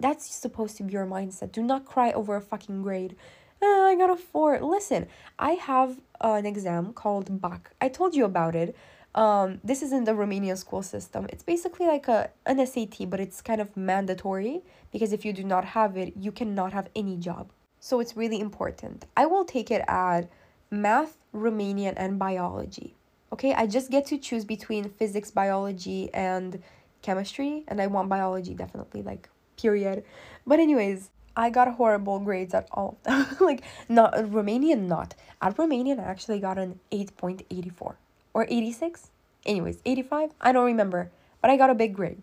That's 0.00 0.34
supposed 0.34 0.76
to 0.78 0.82
be 0.82 0.92
your 0.92 1.06
mindset. 1.06 1.52
Do 1.52 1.62
not 1.62 1.84
cry 1.84 2.10
over 2.10 2.34
a 2.34 2.40
fucking 2.40 2.82
grade 2.82 3.14
ah, 3.62 3.86
I 3.86 3.94
got 3.96 4.10
a 4.10 4.16
four. 4.16 4.60
Listen, 4.60 5.06
I 5.38 5.52
have 5.52 6.00
an 6.20 6.46
exam 6.46 6.92
called 6.92 7.40
BAC. 7.40 7.70
I 7.80 7.88
told 7.88 8.14
you 8.14 8.24
about 8.24 8.54
it. 8.54 8.76
Um, 9.14 9.60
this 9.62 9.82
is 9.82 9.92
in 9.92 10.04
the 10.04 10.12
Romanian 10.12 10.56
school 10.56 10.82
system. 10.82 11.26
It's 11.30 11.42
basically 11.42 11.86
like 11.86 12.08
a 12.08 12.30
an 12.46 12.64
SAT, 12.66 13.10
but 13.10 13.20
it's 13.20 13.42
kind 13.42 13.60
of 13.60 13.76
mandatory 13.76 14.62
because 14.90 15.12
if 15.12 15.24
you 15.24 15.32
do 15.32 15.44
not 15.44 15.64
have 15.64 15.96
it, 15.96 16.14
you 16.16 16.32
cannot 16.32 16.72
have 16.72 16.88
any 16.96 17.16
job. 17.16 17.50
So 17.80 18.00
it's 18.00 18.16
really 18.16 18.40
important. 18.40 19.06
I 19.16 19.26
will 19.26 19.44
take 19.44 19.70
it 19.70 19.84
at 19.88 20.30
math, 20.70 21.18
Romanian, 21.34 21.94
and 21.96 22.18
biology. 22.18 22.94
Okay, 23.32 23.54
I 23.54 23.66
just 23.66 23.90
get 23.90 24.06
to 24.06 24.18
choose 24.18 24.44
between 24.44 24.88
physics, 24.88 25.30
biology, 25.30 26.08
and 26.14 26.62
chemistry, 27.02 27.64
and 27.66 27.80
I 27.80 27.86
want 27.88 28.08
biology 28.08 28.54
definitely, 28.54 29.02
like, 29.02 29.28
period. 29.56 30.04
But, 30.46 30.60
anyways, 30.60 31.10
I 31.36 31.50
got 31.50 31.74
horrible 31.74 32.18
grades 32.20 32.54
at 32.54 32.68
all 32.72 32.98
of 32.98 33.02
them. 33.04 33.36
like 33.46 33.62
not 33.88 34.14
Romanian 34.14 34.86
not. 34.86 35.14
At 35.40 35.56
Romanian 35.56 35.98
I 35.98 36.04
actually 36.04 36.40
got 36.40 36.58
an 36.58 36.80
8.84 36.90 37.94
or 38.34 38.46
86. 38.48 39.10
Anyways, 39.44 39.78
85. 39.84 40.30
I 40.40 40.52
don't 40.52 40.64
remember, 40.64 41.10
but 41.40 41.50
I 41.50 41.56
got 41.56 41.70
a 41.70 41.74
big 41.74 41.94
grade. 41.94 42.22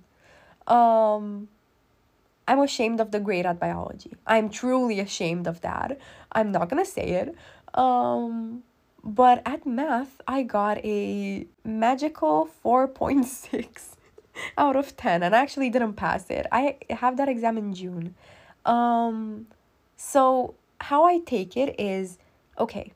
Um 0.68 1.50
I'm 2.48 2.60
ashamed 2.60 3.00
of 3.00 3.12
the 3.12 3.20
grade 3.20 3.46
at 3.46 3.60
biology. 3.60 4.14
I'm 4.26 4.50
truly 4.50 5.00
ashamed 5.00 5.46
of 5.48 5.62
that. 5.62 6.00
I'm 6.32 6.52
not 6.52 6.70
going 6.70 6.84
to 6.84 6.90
say 6.90 7.10
it. 7.22 7.36
Um 7.78 8.64
but 9.04 9.42
at 9.46 9.66
math 9.66 10.22
I 10.28 10.44
got 10.44 10.78
a 10.84 11.46
magical 11.64 12.50
4.6. 12.66 13.96
out 14.58 14.76
of 14.76 14.96
10 14.96 15.24
and 15.24 15.36
I 15.36 15.40
actually 15.40 15.70
didn't 15.70 15.94
pass 15.94 16.30
it. 16.30 16.46
I 16.52 16.78
have 16.90 17.18
that 17.18 17.30
exam 17.30 17.58
in 17.58 17.74
June. 17.74 18.16
Um 18.66 19.48
so 19.96 20.56
how 20.82 21.06
I 21.06 21.20
take 21.20 21.58
it 21.58 21.80
is 21.80 22.18
okay. 22.58 22.94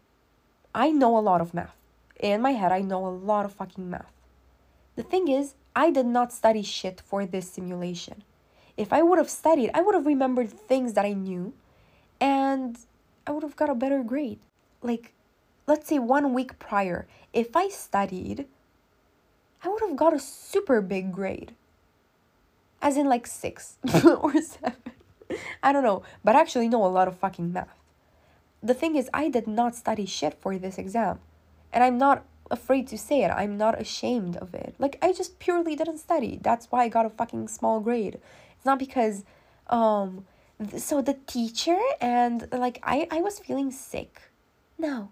I 0.73 0.91
know 0.91 1.17
a 1.17 1.19
lot 1.19 1.41
of 1.41 1.53
math. 1.53 1.75
In 2.19 2.41
my 2.41 2.51
head 2.51 2.71
I 2.71 2.81
know 2.81 3.05
a 3.05 3.09
lot 3.09 3.45
of 3.45 3.53
fucking 3.53 3.89
math. 3.89 4.11
The 4.95 5.03
thing 5.03 5.27
is, 5.27 5.55
I 5.75 5.89
did 5.89 6.05
not 6.05 6.31
study 6.31 6.61
shit 6.61 7.01
for 7.01 7.25
this 7.25 7.49
simulation. 7.49 8.23
If 8.77 8.93
I 8.93 9.01
would 9.01 9.17
have 9.17 9.29
studied, 9.29 9.71
I 9.73 9.81
would 9.81 9.95
have 9.95 10.05
remembered 10.05 10.51
things 10.51 10.93
that 10.93 11.05
I 11.05 11.13
knew 11.13 11.53
and 12.21 12.77
I 13.25 13.31
would 13.31 13.43
have 13.43 13.55
got 13.55 13.69
a 13.69 13.75
better 13.75 14.03
grade. 14.03 14.39
Like 14.81 15.13
let's 15.67 15.87
say 15.87 15.99
1 15.99 16.33
week 16.33 16.59
prior, 16.59 17.07
if 17.31 17.55
I 17.55 17.69
studied, 17.69 18.47
I 19.63 19.69
would 19.69 19.81
have 19.81 19.95
got 19.95 20.13
a 20.13 20.19
super 20.19 20.81
big 20.81 21.11
grade. 21.11 21.53
As 22.81 22.97
in 22.97 23.07
like 23.07 23.25
6 23.25 23.77
or 24.05 24.33
7. 24.41 24.73
I 25.63 25.71
don't 25.71 25.83
know, 25.83 26.03
but 26.23 26.35
I 26.35 26.41
actually 26.41 26.69
know 26.69 26.85
a 26.85 26.87
lot 26.87 27.07
of 27.07 27.17
fucking 27.17 27.51
math. 27.53 27.75
The 28.61 28.73
thing 28.73 28.95
is, 28.95 29.09
I 29.13 29.29
did 29.29 29.47
not 29.47 29.75
study 29.75 30.05
shit 30.05 30.33
for 30.39 30.57
this 30.57 30.77
exam. 30.77 31.19
And 31.71 31.83
I'm 31.83 31.97
not 31.97 32.23
afraid 32.49 32.87
to 32.87 32.97
say 32.97 33.23
it. 33.23 33.29
I'm 33.29 33.57
not 33.57 33.79
ashamed 33.79 34.37
of 34.37 34.53
it. 34.53 34.75
Like, 34.79 34.97
I 35.01 35.11
just 35.11 35.39
purely 35.39 35.75
didn't 35.75 35.97
study. 35.97 36.39
That's 36.41 36.67
why 36.71 36.83
I 36.83 36.87
got 36.87 37.05
a 37.05 37.09
fucking 37.09 37.47
small 37.47 37.79
grade. 37.79 38.19
It's 38.55 38.65
not 38.65 38.79
because, 38.79 39.25
um, 39.67 40.25
th- 40.59 40.81
so 40.81 41.01
the 41.01 41.17
teacher 41.27 41.79
and 41.99 42.47
like, 42.51 42.79
I, 42.83 43.07
I 43.11 43.21
was 43.21 43.39
feeling 43.39 43.71
sick. 43.71 44.21
No, 44.77 45.11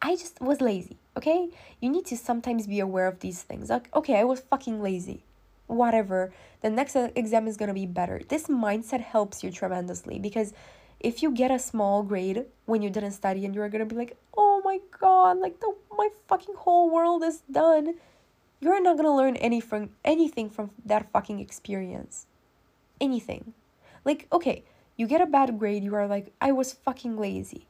I 0.00 0.16
just 0.16 0.40
was 0.40 0.60
lazy, 0.60 0.98
okay? 1.16 1.48
You 1.80 1.88
need 1.88 2.06
to 2.06 2.16
sometimes 2.16 2.66
be 2.66 2.80
aware 2.80 3.06
of 3.06 3.20
these 3.20 3.42
things. 3.42 3.70
Like, 3.70 3.88
okay, 3.94 4.18
I 4.18 4.24
was 4.24 4.40
fucking 4.40 4.82
lazy. 4.82 5.24
Whatever. 5.66 6.32
The 6.60 6.70
next 6.70 6.96
exam 6.96 7.46
is 7.46 7.56
gonna 7.56 7.74
be 7.74 7.86
better. 7.86 8.20
This 8.28 8.46
mindset 8.46 9.00
helps 9.00 9.42
you 9.42 9.50
tremendously 9.50 10.18
because 10.18 10.52
if 11.00 11.22
you 11.22 11.30
get 11.30 11.50
a 11.50 11.58
small 11.58 12.02
grade 12.02 12.46
when 12.64 12.80
you 12.80 12.90
didn't 12.90 13.12
study 13.12 13.44
and 13.44 13.54
you're 13.54 13.68
gonna 13.68 13.86
be 13.86 13.96
like, 13.96 14.16
oh 14.36 14.62
my 14.64 14.78
god, 15.00 15.38
like 15.38 15.60
the 15.60 15.74
my 15.96 16.08
fucking 16.28 16.54
whole 16.56 16.90
world 16.90 17.22
is 17.22 17.42
done. 17.50 17.94
You're 18.60 18.80
not 18.80 18.96
gonna 18.96 19.14
learn 19.14 19.36
any 19.36 19.60
from 19.60 19.90
anything 20.04 20.48
from 20.48 20.70
that 20.86 21.10
fucking 21.12 21.40
experience. 21.40 22.26
Anything. 23.00 23.52
Like, 24.04 24.26
okay, 24.32 24.64
you 24.96 25.06
get 25.06 25.20
a 25.20 25.26
bad 25.26 25.58
grade, 25.58 25.84
you 25.84 25.94
are 25.94 26.06
like, 26.06 26.32
I 26.40 26.52
was 26.52 26.72
fucking 26.72 27.18
lazy. 27.18 27.66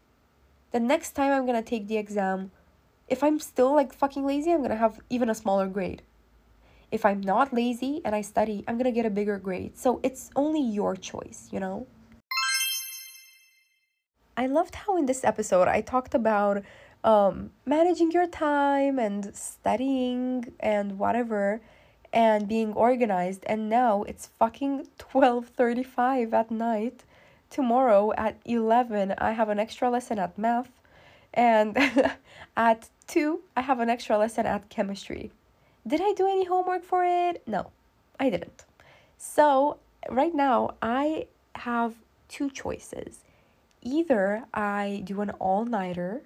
The 0.72 0.80
next 0.80 1.12
time 1.12 1.32
I'm 1.32 1.46
gonna 1.46 1.62
take 1.62 1.88
the 1.88 1.96
exam, 1.96 2.50
if 3.08 3.22
I'm 3.22 3.38
still 3.40 3.74
like 3.74 3.92
fucking 3.92 4.24
lazy, 4.24 4.52
I'm 4.52 4.62
gonna 4.62 4.76
have 4.76 5.00
even 5.10 5.28
a 5.28 5.34
smaller 5.34 5.66
grade. 5.66 6.02
If 6.94 7.04
I'm 7.04 7.20
not 7.20 7.52
lazy 7.52 8.00
and 8.04 8.14
I 8.14 8.20
study, 8.20 8.62
I'm 8.68 8.78
gonna 8.78 8.92
get 8.92 9.04
a 9.04 9.10
bigger 9.10 9.36
grade. 9.36 9.76
So 9.76 9.98
it's 10.04 10.30
only 10.36 10.62
your 10.62 10.94
choice, 10.94 11.48
you 11.50 11.58
know? 11.58 11.88
I 14.36 14.46
loved 14.46 14.76
how 14.76 14.96
in 14.96 15.06
this 15.06 15.24
episode 15.24 15.66
I 15.66 15.80
talked 15.80 16.14
about 16.14 16.62
um, 17.02 17.50
managing 17.66 18.12
your 18.12 18.28
time 18.28 19.00
and 19.00 19.34
studying 19.34 20.52
and 20.60 20.96
whatever 20.96 21.60
and 22.12 22.46
being 22.46 22.72
organized 22.74 23.42
and 23.46 23.68
now 23.68 24.04
it's 24.04 24.28
fucking 24.38 24.86
12:35 24.96 26.32
at 26.32 26.48
night. 26.52 27.02
Tomorrow 27.50 28.12
at 28.16 28.36
11 28.44 29.14
I 29.18 29.32
have 29.32 29.48
an 29.48 29.58
extra 29.58 29.90
lesson 29.90 30.20
at 30.20 30.38
math 30.38 30.70
and 31.32 31.76
at 32.56 32.88
2 33.08 33.40
I 33.56 33.62
have 33.62 33.80
an 33.80 33.90
extra 33.90 34.16
lesson 34.16 34.46
at 34.46 34.68
chemistry. 34.68 35.32
Did 35.86 36.00
I 36.00 36.12
do 36.12 36.26
any 36.26 36.44
homework 36.44 36.82
for 36.82 37.04
it? 37.04 37.42
No. 37.46 37.70
I 38.18 38.30
didn't. 38.30 38.64
So, 39.18 39.78
right 40.08 40.34
now 40.34 40.74
I 40.80 41.26
have 41.56 41.94
two 42.28 42.50
choices 42.50 43.20
either 43.84 44.44
I 44.52 45.02
do 45.04 45.20
an 45.20 45.30
all 45.32 45.64
nighter, 45.64 46.22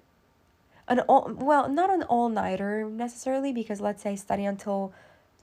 an 0.87 1.01
all 1.01 1.31
well, 1.35 1.69
not 1.69 1.89
an 1.89 2.03
all 2.03 2.29
nighter 2.29 2.89
necessarily 2.89 3.51
because 3.53 3.81
let's 3.81 4.01
say 4.03 4.11
I 4.11 4.15
study 4.15 4.45
until 4.45 4.93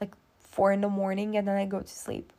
like 0.01 0.15
four 0.41 0.73
in 0.73 0.81
the 0.81 0.89
morning 0.89 1.37
and 1.37 1.47
then 1.47 1.57
I 1.57 1.67
go 1.67 1.81
to 1.81 1.89
sleep, 1.89 2.33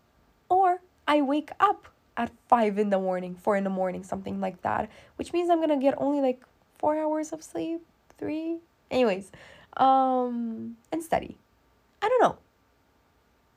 or 0.49 0.81
I 1.07 1.21
wake 1.21 1.51
up 1.59 1.87
at 2.17 2.31
five 2.47 2.79
in 2.79 2.89
the 2.89 2.99
morning, 2.99 3.35
four 3.35 3.55
in 3.55 3.63
the 3.63 3.69
morning, 3.69 4.03
something 4.03 4.41
like 4.41 4.61
that, 4.63 4.89
which 5.15 5.31
means 5.31 5.49
I'm 5.49 5.61
gonna 5.61 5.79
get 5.79 5.93
only 5.97 6.21
like 6.21 6.41
four 6.79 6.97
hours 6.97 7.31
of 7.31 7.43
sleep, 7.43 7.85
three. 8.17 8.57
Anyways, 8.89 9.31
um, 9.77 10.77
and 10.91 11.03
study. 11.03 11.37
I 12.07 12.09
don't 12.09 12.21
know. 12.21 12.37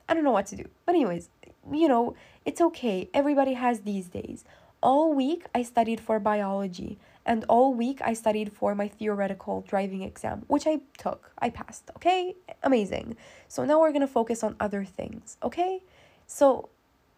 I 0.08 0.14
don't 0.14 0.24
know 0.24 0.32
what 0.32 0.46
to 0.46 0.56
do. 0.56 0.64
But 0.84 0.96
anyways, 0.96 1.28
you 1.72 1.86
know, 1.86 2.16
it's 2.44 2.60
okay. 2.60 3.08
Everybody 3.14 3.52
has 3.52 3.82
these 3.82 4.08
days. 4.08 4.44
All 4.82 5.14
week 5.14 5.46
I 5.54 5.62
studied 5.62 6.00
for 6.00 6.18
biology, 6.18 6.98
and 7.24 7.44
all 7.48 7.72
week 7.72 8.00
I 8.02 8.12
studied 8.12 8.52
for 8.52 8.74
my 8.74 8.88
theoretical 8.88 9.60
driving 9.68 10.02
exam, 10.02 10.42
which 10.48 10.66
I 10.66 10.80
took. 10.98 11.30
I 11.38 11.50
passed, 11.50 11.92
okay? 11.94 12.34
Amazing. 12.64 13.16
So 13.46 13.64
now 13.64 13.78
we're 13.78 13.92
gonna 13.92 14.08
focus 14.08 14.42
on 14.42 14.56
other 14.58 14.84
things, 14.84 15.36
okay? 15.44 15.82
So 16.26 16.70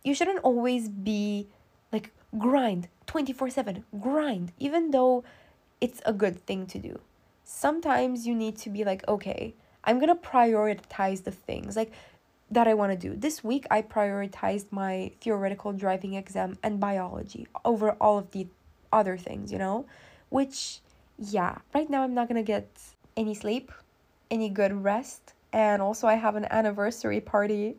you 0.05 0.15
shouldn't 0.15 0.41
always 0.41 0.91
be 0.91 1.47
like 1.93 2.11
grind 2.37 2.89
24 3.07 3.49
7, 3.49 3.85
grind, 4.01 4.53
even 4.59 4.91
though 4.91 5.25
it's 5.81 6.03
a 6.05 6.13
good 6.13 6.45
thing 6.45 6.67
to 6.67 6.79
do. 6.79 7.01
Sometimes 7.43 8.27
you 8.27 8.35
need 8.35 8.59
to 8.59 8.69
be 8.69 8.85
like, 8.85 9.07
okay, 9.09 9.55
I'm 9.85 9.99
gonna 9.99 10.17
prioritize 10.17 11.25
the 11.25 11.31
things. 11.31 11.77
Like, 11.77 11.93
that 12.53 12.69
I 12.69 12.75
want 12.75 12.93
to 12.93 13.09
do. 13.09 13.17
This 13.17 13.43
week, 13.43 13.67
I 13.71 13.81
prioritized 13.81 14.67
my 14.71 15.11
theoretical 15.23 15.73
driving 15.73 16.15
exam 16.15 16.59
and 16.63 16.79
biology 16.79 17.47
over 17.65 17.93
all 17.93 18.19
of 18.19 18.31
the 18.33 18.47
other 18.93 19.17
things, 19.17 19.51
you 19.51 19.59
know? 19.59 19.87
Which, 20.29 20.81
yeah, 21.19 21.59
right 21.75 21.89
now 21.89 22.03
I'm 22.03 22.13
not 22.13 22.29
gonna 22.29 22.43
get 22.43 22.69
any 23.17 23.35
sleep, 23.35 23.73
any 24.31 24.51
good 24.51 24.85
rest, 24.85 25.33
and 25.53 25.81
also 25.81 26.07
I 26.07 26.15
have 26.15 26.37
an 26.37 26.47
anniversary 26.51 27.21
party, 27.21 27.77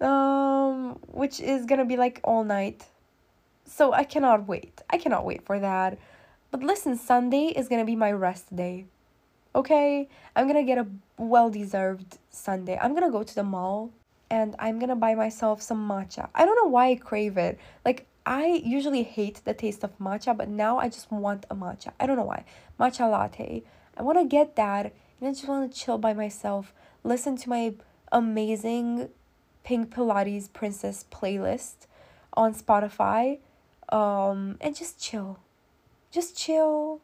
um, 0.00 0.98
which 1.06 1.38
is 1.38 1.64
gonna 1.64 1.84
be 1.84 1.96
like 1.96 2.20
all 2.24 2.42
night. 2.42 2.86
So 3.66 3.92
I 3.92 4.02
cannot 4.02 4.48
wait. 4.48 4.82
I 4.90 4.98
cannot 4.98 5.24
wait 5.24 5.46
for 5.46 5.60
that. 5.60 5.96
But 6.50 6.64
listen, 6.64 6.96
Sunday 6.96 7.46
is 7.48 7.68
gonna 7.68 7.84
be 7.84 7.94
my 7.94 8.10
rest 8.10 8.54
day. 8.54 8.86
Okay? 9.54 10.08
I'm 10.36 10.46
gonna 10.46 10.64
get 10.64 10.78
a 10.78 10.86
well 11.18 11.50
deserved 11.50 12.18
Sunday. 12.30 12.78
I'm 12.80 12.94
gonna 12.94 13.10
go 13.10 13.22
to 13.22 13.34
the 13.34 13.42
mall 13.42 13.90
and 14.30 14.54
I'm 14.58 14.78
gonna 14.78 14.96
buy 14.96 15.14
myself 15.14 15.60
some 15.62 15.88
matcha. 15.88 16.28
I 16.34 16.44
don't 16.44 16.56
know 16.56 16.70
why 16.70 16.90
I 16.90 16.94
crave 16.96 17.36
it. 17.36 17.58
Like, 17.84 18.06
I 18.24 18.62
usually 18.64 19.02
hate 19.02 19.40
the 19.44 19.54
taste 19.54 19.82
of 19.82 19.98
matcha, 19.98 20.36
but 20.36 20.48
now 20.48 20.78
I 20.78 20.88
just 20.88 21.10
want 21.10 21.46
a 21.50 21.56
matcha. 21.56 21.92
I 21.98 22.06
don't 22.06 22.16
know 22.16 22.24
why. 22.24 22.44
Matcha 22.78 23.10
latte. 23.10 23.64
I 23.96 24.02
wanna 24.02 24.24
get 24.24 24.56
that 24.56 24.92
and 25.20 25.28
I 25.28 25.32
just 25.32 25.48
wanna 25.48 25.68
chill 25.68 25.98
by 25.98 26.12
myself, 26.12 26.72
listen 27.02 27.36
to 27.38 27.48
my 27.48 27.74
amazing 28.12 29.08
Pink 29.64 29.94
Pilates 29.94 30.52
Princess 30.52 31.04
playlist 31.10 31.86
on 32.34 32.54
Spotify, 32.54 33.38
um, 33.90 34.56
and 34.60 34.74
just 34.74 35.00
chill. 35.00 35.38
Just 36.10 36.36
chill 36.36 37.00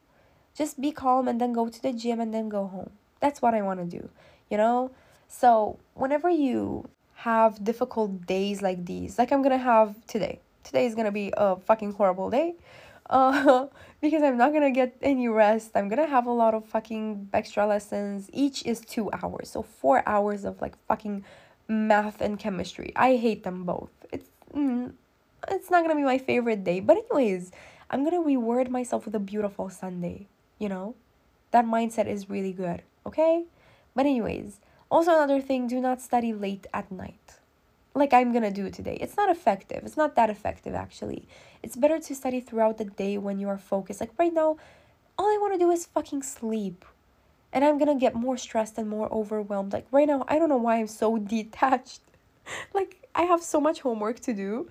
just 0.57 0.81
be 0.81 0.91
calm 0.91 1.29
and 1.29 1.41
then 1.41 1.53
go 1.53 1.69
to 1.69 1.83
the 1.83 1.93
gym 1.93 2.19
and 2.19 2.33
then 2.33 2.49
go 2.49 2.67
home. 2.67 2.91
That's 3.21 3.43
what 3.43 3.55
I 3.55 3.63
want 3.63 3.79
to 3.81 3.99
do, 3.99 4.09
you 4.51 4.57
know? 4.57 4.91
So, 5.29 5.79
whenever 5.95 6.31
you 6.31 6.89
have 7.17 7.63
difficult 7.63 8.27
days 8.27 8.63
like 8.63 8.87
these, 8.87 9.19
like 9.19 9.33
I'm 9.33 9.43
gonna 9.43 9.59
have 9.59 9.95
today, 10.07 10.41
today 10.65 10.87
is 10.87 10.95
gonna 10.95 11.13
be 11.13 11.33
a 11.37 11.57
fucking 11.57 11.93
horrible 11.93 12.31
day. 12.31 12.55
Uh, 13.09 13.69
because 14.01 14.21
I'm 14.21 14.37
not 14.37 14.53
gonna 14.53 14.73
get 14.73 14.97
any 15.01 15.29
rest. 15.29 15.71
I'm 15.77 15.89
gonna 15.89 16.09
have 16.09 16.27
a 16.27 16.33
lot 16.33 16.55
of 16.55 16.67
fucking 16.67 17.29
extra 17.33 17.65
lessons. 17.65 18.29
Each 18.33 18.67
is 18.67 18.81
two 18.81 19.09
hours, 19.13 19.49
so 19.49 19.63
four 19.63 20.03
hours 20.09 20.45
of 20.45 20.61
like 20.61 20.75
fucking 20.89 21.25
math 21.69 22.21
and 22.21 22.37
chemistry. 22.37 22.93
I 22.97 23.15
hate 23.15 23.45
them 23.45 23.63
both. 23.63 23.91
It's 24.11 24.29
mm, 24.53 24.91
it's 25.47 25.71
not 25.71 25.85
gonna 25.85 25.95
be 25.95 26.03
my 26.03 26.19
favorite 26.19 26.65
day, 26.65 26.81
but 26.81 26.97
anyways, 26.97 27.53
I'm 27.91 28.03
gonna 28.03 28.23
reward 28.23 28.73
myself 28.73 29.05
with 29.05 29.15
a 29.15 29.21
beautiful 29.21 29.71
Sunday 29.71 30.27
you 30.59 30.69
know 30.69 30.95
that 31.51 31.65
mindset 31.65 32.07
is 32.07 32.31
really 32.31 32.53
good 32.53 32.83
okay? 33.07 33.45
But 33.95 34.05
anyways 34.07 34.61
also 34.91 35.13
another 35.13 35.41
thing 35.41 35.67
do 35.67 35.81
not 35.81 36.01
study 36.01 36.33
late 36.33 36.67
at 36.75 36.91
night. 36.93 37.39
Like 37.95 38.13
i'm 38.13 38.33
gonna 38.33 38.51
do 38.51 38.71
today. 38.71 38.99
It's 39.01 39.17
not 39.17 39.31
effective. 39.31 39.83
It's 39.85 39.97
not 39.97 40.17
that 40.17 40.31
effective 40.31 40.75
actually. 40.75 41.29
It's 41.63 41.77
better 41.77 41.99
to 41.99 42.15
study 42.15 42.41
throughout 42.41 42.79
the 42.79 42.85
day 42.85 43.17
when 43.19 43.39
you 43.39 43.49
are 43.49 43.59
focused. 43.59 44.01
Like 44.01 44.13
right 44.19 44.33
now 44.33 44.57
all 45.19 45.27
i 45.27 45.39
want 45.41 45.55
to 45.55 45.59
do 45.59 45.71
is 45.71 45.87
fucking 45.87 46.23
sleep. 46.23 46.85
And 47.53 47.65
i'm 47.65 47.79
gonna 47.79 47.99
get 47.99 48.15
more 48.15 48.37
stressed 48.37 48.77
and 48.77 48.89
more 48.89 49.11
overwhelmed. 49.13 49.73
Like 49.73 49.87
right 49.91 50.09
now 50.09 50.25
i 50.29 50.39
don't 50.39 50.49
know 50.49 50.57
why 50.59 50.77
i'm 50.77 50.89
so 50.89 51.19
detached. 51.37 52.03
Like 52.75 53.09
i 53.15 53.23
have 53.23 53.43
so 53.43 53.61
much 53.61 53.81
homework 53.81 54.21
to 54.21 54.35
do. 54.35 54.69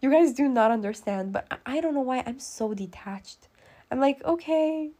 You 0.00 0.10
guys 0.10 0.32
do 0.32 0.48
not 0.48 0.70
understand 0.70 1.32
but 1.32 1.46
i 1.66 1.80
don't 1.80 1.94
know 1.94 2.00
why 2.00 2.22
i'm 2.26 2.38
so 2.40 2.74
detached. 2.74 3.48
I'm 3.90 4.00
like 4.00 4.24
okay 4.24 4.92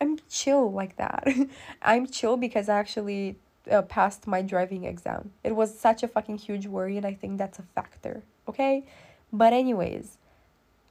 I'm 0.00 0.18
chill 0.28 0.72
like 0.72 0.96
that. 0.96 1.26
I'm 1.82 2.06
chill 2.06 2.36
because 2.36 2.68
I 2.68 2.78
actually 2.78 3.36
uh, 3.70 3.82
passed 3.82 4.26
my 4.26 4.42
driving 4.42 4.84
exam. 4.84 5.32
It 5.44 5.54
was 5.56 5.78
such 5.78 6.02
a 6.02 6.08
fucking 6.08 6.38
huge 6.38 6.66
worry, 6.66 6.96
and 6.96 7.06
I 7.06 7.14
think 7.14 7.38
that's 7.38 7.58
a 7.58 7.62
factor. 7.74 8.22
Okay, 8.48 8.84
but 9.32 9.52
anyways, 9.52 10.18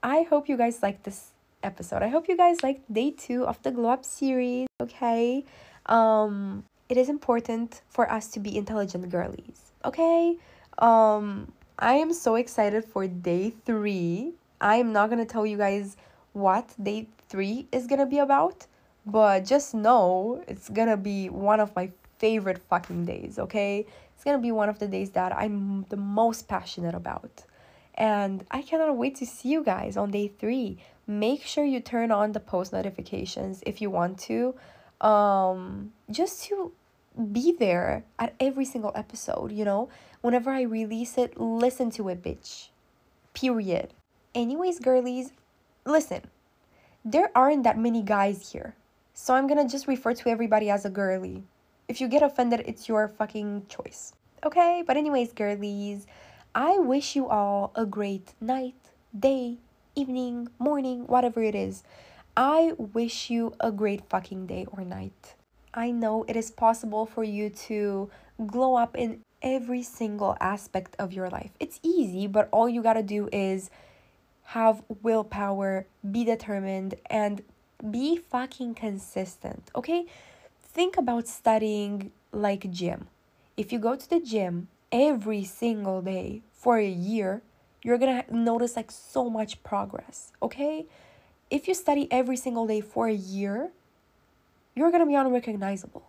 I 0.04 0.24
hope 0.24 0.48
you 0.48 0.58
guys 0.58 0.84
liked 0.84 1.04
this 1.04 1.32
episode. 1.64 2.04
I 2.04 2.08
hope 2.08 2.28
you 2.28 2.38
guys 2.38 2.62
liked 2.64 2.92
day 2.94 3.12
two 3.12 3.46
of 3.46 3.62
the 3.64 3.72
Glow 3.72 3.90
Up 3.90 4.06
series. 4.06 4.68
Okay, 4.82 5.44
um, 5.88 6.64
it 6.90 6.98
is 6.98 7.10
important 7.10 7.82
for 7.90 8.10
us 8.12 8.28
to 8.30 8.40
be 8.40 8.56
intelligent 8.58 9.10
girlies. 9.10 9.72
Okay, 9.84 10.38
um, 10.78 11.52
I 11.80 11.94
am 11.96 12.14
so 12.14 12.36
excited 12.36 12.86
for 12.86 13.08
day 13.08 13.54
three. 13.66 14.34
I 14.62 14.78
am 14.78 14.94
not 14.94 15.10
gonna 15.10 15.26
tell 15.26 15.46
you 15.46 15.58
guys 15.58 15.98
what 16.34 16.74
day 16.82 17.08
three 17.30 17.68
is 17.72 17.88
gonna 17.88 18.06
be 18.06 18.20
about, 18.20 18.68
but 19.08 19.46
just 19.46 19.74
know 19.74 20.44
it's 20.48 20.70
gonna 20.70 20.98
be 20.98 21.30
one 21.30 21.60
of 21.60 21.76
my 21.76 21.92
favorite 22.20 22.62
fucking 22.70 23.06
days, 23.06 23.40
okay? 23.40 23.86
It's 24.14 24.24
gonna 24.24 24.38
be 24.38 24.52
one 24.52 24.68
of 24.68 24.80
the 24.80 24.88
days 24.88 25.12
that 25.12 25.36
I'm 25.36 25.86
the 25.90 25.98
most 25.98 26.48
passionate 26.48 26.94
about. 26.94 27.46
And 27.96 28.46
I 28.52 28.62
cannot 28.62 28.96
wait 28.98 29.16
to 29.16 29.26
see 29.26 29.50
you 29.50 29.64
guys 29.64 29.96
on 29.98 30.12
day 30.12 30.28
three. 30.28 30.78
Make 31.08 31.44
sure 31.44 31.64
you 31.64 31.80
turn 31.80 32.12
on 32.12 32.34
the 32.34 32.40
post 32.40 32.74
notifications 32.74 33.64
if 33.66 33.82
you 33.82 33.90
want 33.90 34.20
to. 34.28 34.54
Um, 35.00 35.94
just 36.12 36.44
to 36.46 36.74
be 37.32 37.52
there 37.52 38.04
at 38.20 38.36
every 38.40 38.66
single 38.66 38.92
episode, 38.94 39.52
you 39.52 39.66
know? 39.66 39.90
Whenever 40.22 40.52
I 40.52 40.64
release 40.64 41.18
it, 41.18 41.40
listen 41.40 41.90
to 41.92 42.10
it, 42.10 42.22
bitch. 42.22 42.70
Period. 43.34 43.94
Anyways, 44.36 44.80
girlies, 44.80 45.32
listen. 45.86 46.24
There 47.06 47.32
aren't 47.34 47.64
that 47.64 47.78
many 47.78 48.04
guys 48.04 48.52
here. 48.52 48.76
So 49.20 49.34
I'm 49.34 49.48
gonna 49.48 49.68
just 49.68 49.88
refer 49.88 50.14
to 50.14 50.30
everybody 50.30 50.70
as 50.70 50.86
a 50.86 50.92
girly. 50.92 51.44
If 51.88 52.00
you 52.00 52.08
get 52.08 52.22
offended, 52.22 52.62
it's 52.68 52.88
your 52.88 53.08
fucking 53.08 53.66
choice. 53.68 54.14
Okay? 54.46 54.84
But, 54.86 54.96
anyways, 54.96 55.34
girlies, 55.34 56.06
I 56.54 56.78
wish 56.78 57.16
you 57.16 57.28
all 57.28 57.72
a 57.74 57.84
great 57.84 58.36
night, 58.40 58.76
day, 59.18 59.58
evening, 59.96 60.50
morning, 60.60 61.08
whatever 61.08 61.42
it 61.42 61.56
is. 61.56 61.84
I 62.38 62.74
wish 62.78 63.32
you 63.32 63.56
a 63.60 63.72
great 63.72 64.08
fucking 64.08 64.46
day 64.46 64.68
or 64.72 64.86
night. 64.86 65.34
I 65.74 65.90
know 65.90 66.24
it 66.28 66.36
is 66.36 66.52
possible 66.52 67.08
for 67.08 67.24
you 67.24 67.50
to 67.50 68.12
glow 68.46 68.76
up 68.76 68.96
in 68.96 69.24
every 69.42 69.82
single 69.82 70.38
aspect 70.40 70.96
of 71.00 71.12
your 71.12 71.28
life. 71.28 71.50
It's 71.60 71.80
easy, 71.82 72.28
but 72.28 72.50
all 72.52 72.70
you 72.70 72.84
gotta 72.84 73.02
do 73.02 73.30
is 73.34 73.72
have 74.54 74.84
willpower, 75.02 75.88
be 76.12 76.24
determined, 76.24 76.94
and 77.10 77.42
be 77.92 78.18
fucking 78.18 78.76
consistent, 78.76 79.70
okay? 79.76 80.06
Think 80.62 80.98
about 80.98 81.28
studying 81.28 82.12
like 82.32 82.72
gym. 82.72 83.08
If 83.56 83.72
you 83.72 83.80
go 83.80 83.96
to 83.96 84.10
the 84.10 84.20
gym 84.20 84.68
every 84.92 85.44
single 85.44 86.02
day 86.02 86.42
for 86.54 86.78
a 86.78 86.88
year, 86.88 87.42
you're 87.84 87.98
gonna 87.98 88.26
notice 88.32 88.76
like 88.76 88.92
so 88.92 89.30
much 89.30 89.64
progress, 89.64 90.32
okay? 90.42 90.86
If 91.50 91.68
you 91.68 91.74
study 91.74 92.08
every 92.12 92.38
single 92.38 92.68
day 92.68 92.82
for 92.82 93.08
a 93.08 93.14
year, 93.14 93.72
you're 94.76 94.92
gonna 94.92 95.06
be 95.06 95.16
unrecognizable. 95.16 96.08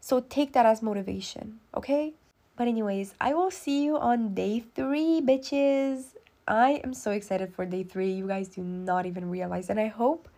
So 0.00 0.20
take 0.20 0.52
that 0.52 0.66
as 0.66 0.82
motivation, 0.82 1.60
okay? 1.74 2.14
But, 2.56 2.68
anyways, 2.68 3.14
I 3.20 3.32
will 3.32 3.50
see 3.50 3.84
you 3.84 3.96
on 3.96 4.34
day 4.34 4.60
three, 4.60 5.22
bitches. 5.22 6.14
I 6.46 6.80
am 6.84 6.92
so 6.92 7.10
excited 7.10 7.54
for 7.54 7.64
day 7.64 7.84
three. 7.84 8.10
You 8.10 8.26
guys 8.26 8.48
do 8.48 8.60
not 8.60 9.06
even 9.06 9.30
realize, 9.30 9.70
and 9.70 9.80
I 9.80 9.86
hope 9.86 10.28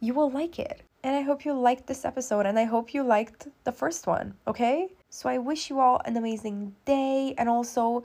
you 0.00 0.14
will 0.14 0.30
like 0.30 0.58
it. 0.58 0.82
And 1.02 1.14
I 1.14 1.20
hope 1.20 1.44
you 1.44 1.52
liked 1.52 1.86
this 1.86 2.04
episode 2.04 2.46
and 2.46 2.58
I 2.58 2.64
hope 2.64 2.92
you 2.92 3.02
liked 3.02 3.48
the 3.64 3.72
first 3.72 4.06
one, 4.06 4.34
okay? 4.46 4.88
So 5.10 5.28
I 5.28 5.38
wish 5.38 5.70
you 5.70 5.80
all 5.80 6.00
an 6.04 6.16
amazing 6.16 6.74
day 6.84 7.34
and 7.38 7.48
also 7.48 8.04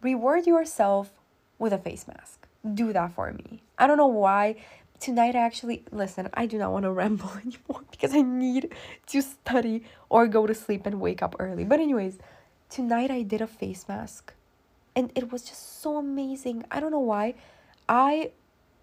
reward 0.00 0.46
yourself 0.46 1.12
with 1.58 1.72
a 1.72 1.78
face 1.78 2.06
mask. 2.08 2.46
Do 2.74 2.92
that 2.92 3.12
for 3.12 3.32
me. 3.32 3.62
I 3.78 3.86
don't 3.86 3.98
know 3.98 4.06
why. 4.06 4.56
Tonight 5.00 5.36
I 5.36 5.40
actually 5.40 5.84
listen, 5.90 6.30
I 6.32 6.46
do 6.46 6.56
not 6.56 6.72
want 6.72 6.84
to 6.84 6.92
ramble 7.02 7.30
anymore 7.30 7.82
because 7.90 8.14
I 8.14 8.22
need 8.22 8.72
to 9.08 9.20
study 9.20 9.84
or 10.08 10.26
go 10.26 10.46
to 10.46 10.54
sleep 10.54 10.86
and 10.86 11.00
wake 11.00 11.22
up 11.22 11.36
early. 11.38 11.64
But 11.64 11.80
anyways, 11.80 12.18
tonight 12.70 13.10
I 13.10 13.22
did 13.22 13.42
a 13.42 13.46
face 13.46 13.86
mask 13.86 14.32
and 14.96 15.12
it 15.14 15.30
was 15.30 15.42
just 15.42 15.82
so 15.82 15.98
amazing. 15.98 16.64
I 16.70 16.80
don't 16.80 16.90
know 16.90 16.98
why. 17.00 17.34
I 17.86 18.32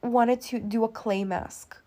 wanted 0.04 0.42
to 0.42 0.60
do 0.60 0.84
a 0.84 0.89
clay 0.89 1.24
mask 1.24 1.80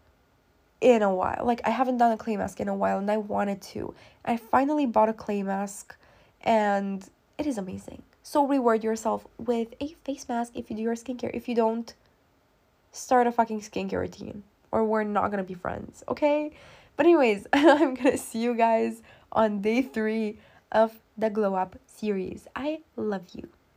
in 0.84 1.00
a 1.00 1.12
while. 1.12 1.42
Like 1.44 1.62
I 1.64 1.70
haven't 1.70 1.96
done 1.96 2.12
a 2.12 2.16
clay 2.18 2.36
mask 2.36 2.60
in 2.60 2.68
a 2.68 2.74
while 2.74 2.98
and 2.98 3.10
I 3.10 3.16
wanted 3.16 3.62
to. 3.72 3.94
I 4.22 4.36
finally 4.36 4.84
bought 4.84 5.08
a 5.08 5.14
clay 5.14 5.42
mask 5.42 5.96
and 6.42 7.08
it 7.38 7.46
is 7.46 7.56
amazing. 7.56 8.02
So 8.22 8.46
reward 8.46 8.84
yourself 8.84 9.26
with 9.38 9.68
a 9.80 9.94
face 10.04 10.28
mask 10.28 10.52
if 10.54 10.68
you 10.68 10.76
do 10.76 10.82
your 10.82 10.94
skincare. 10.94 11.30
If 11.32 11.48
you 11.48 11.54
don't, 11.54 11.94
start 12.92 13.26
a 13.26 13.32
fucking 13.32 13.62
skincare 13.62 14.00
routine 14.00 14.42
or 14.70 14.84
we're 14.84 15.04
not 15.04 15.30
gonna 15.30 15.42
be 15.42 15.54
friends, 15.54 16.04
okay? 16.06 16.52
But 16.98 17.06
anyways, 17.06 17.46
I'm 17.54 17.94
gonna 17.94 18.18
see 18.18 18.40
you 18.40 18.54
guys 18.54 19.00
on 19.32 19.62
day 19.62 19.80
three 19.80 20.38
of 20.70 21.00
the 21.16 21.30
Glow 21.30 21.54
Up 21.54 21.76
series. 21.86 22.46
I 22.54 22.80
love 22.96 23.24
you. 23.32 23.48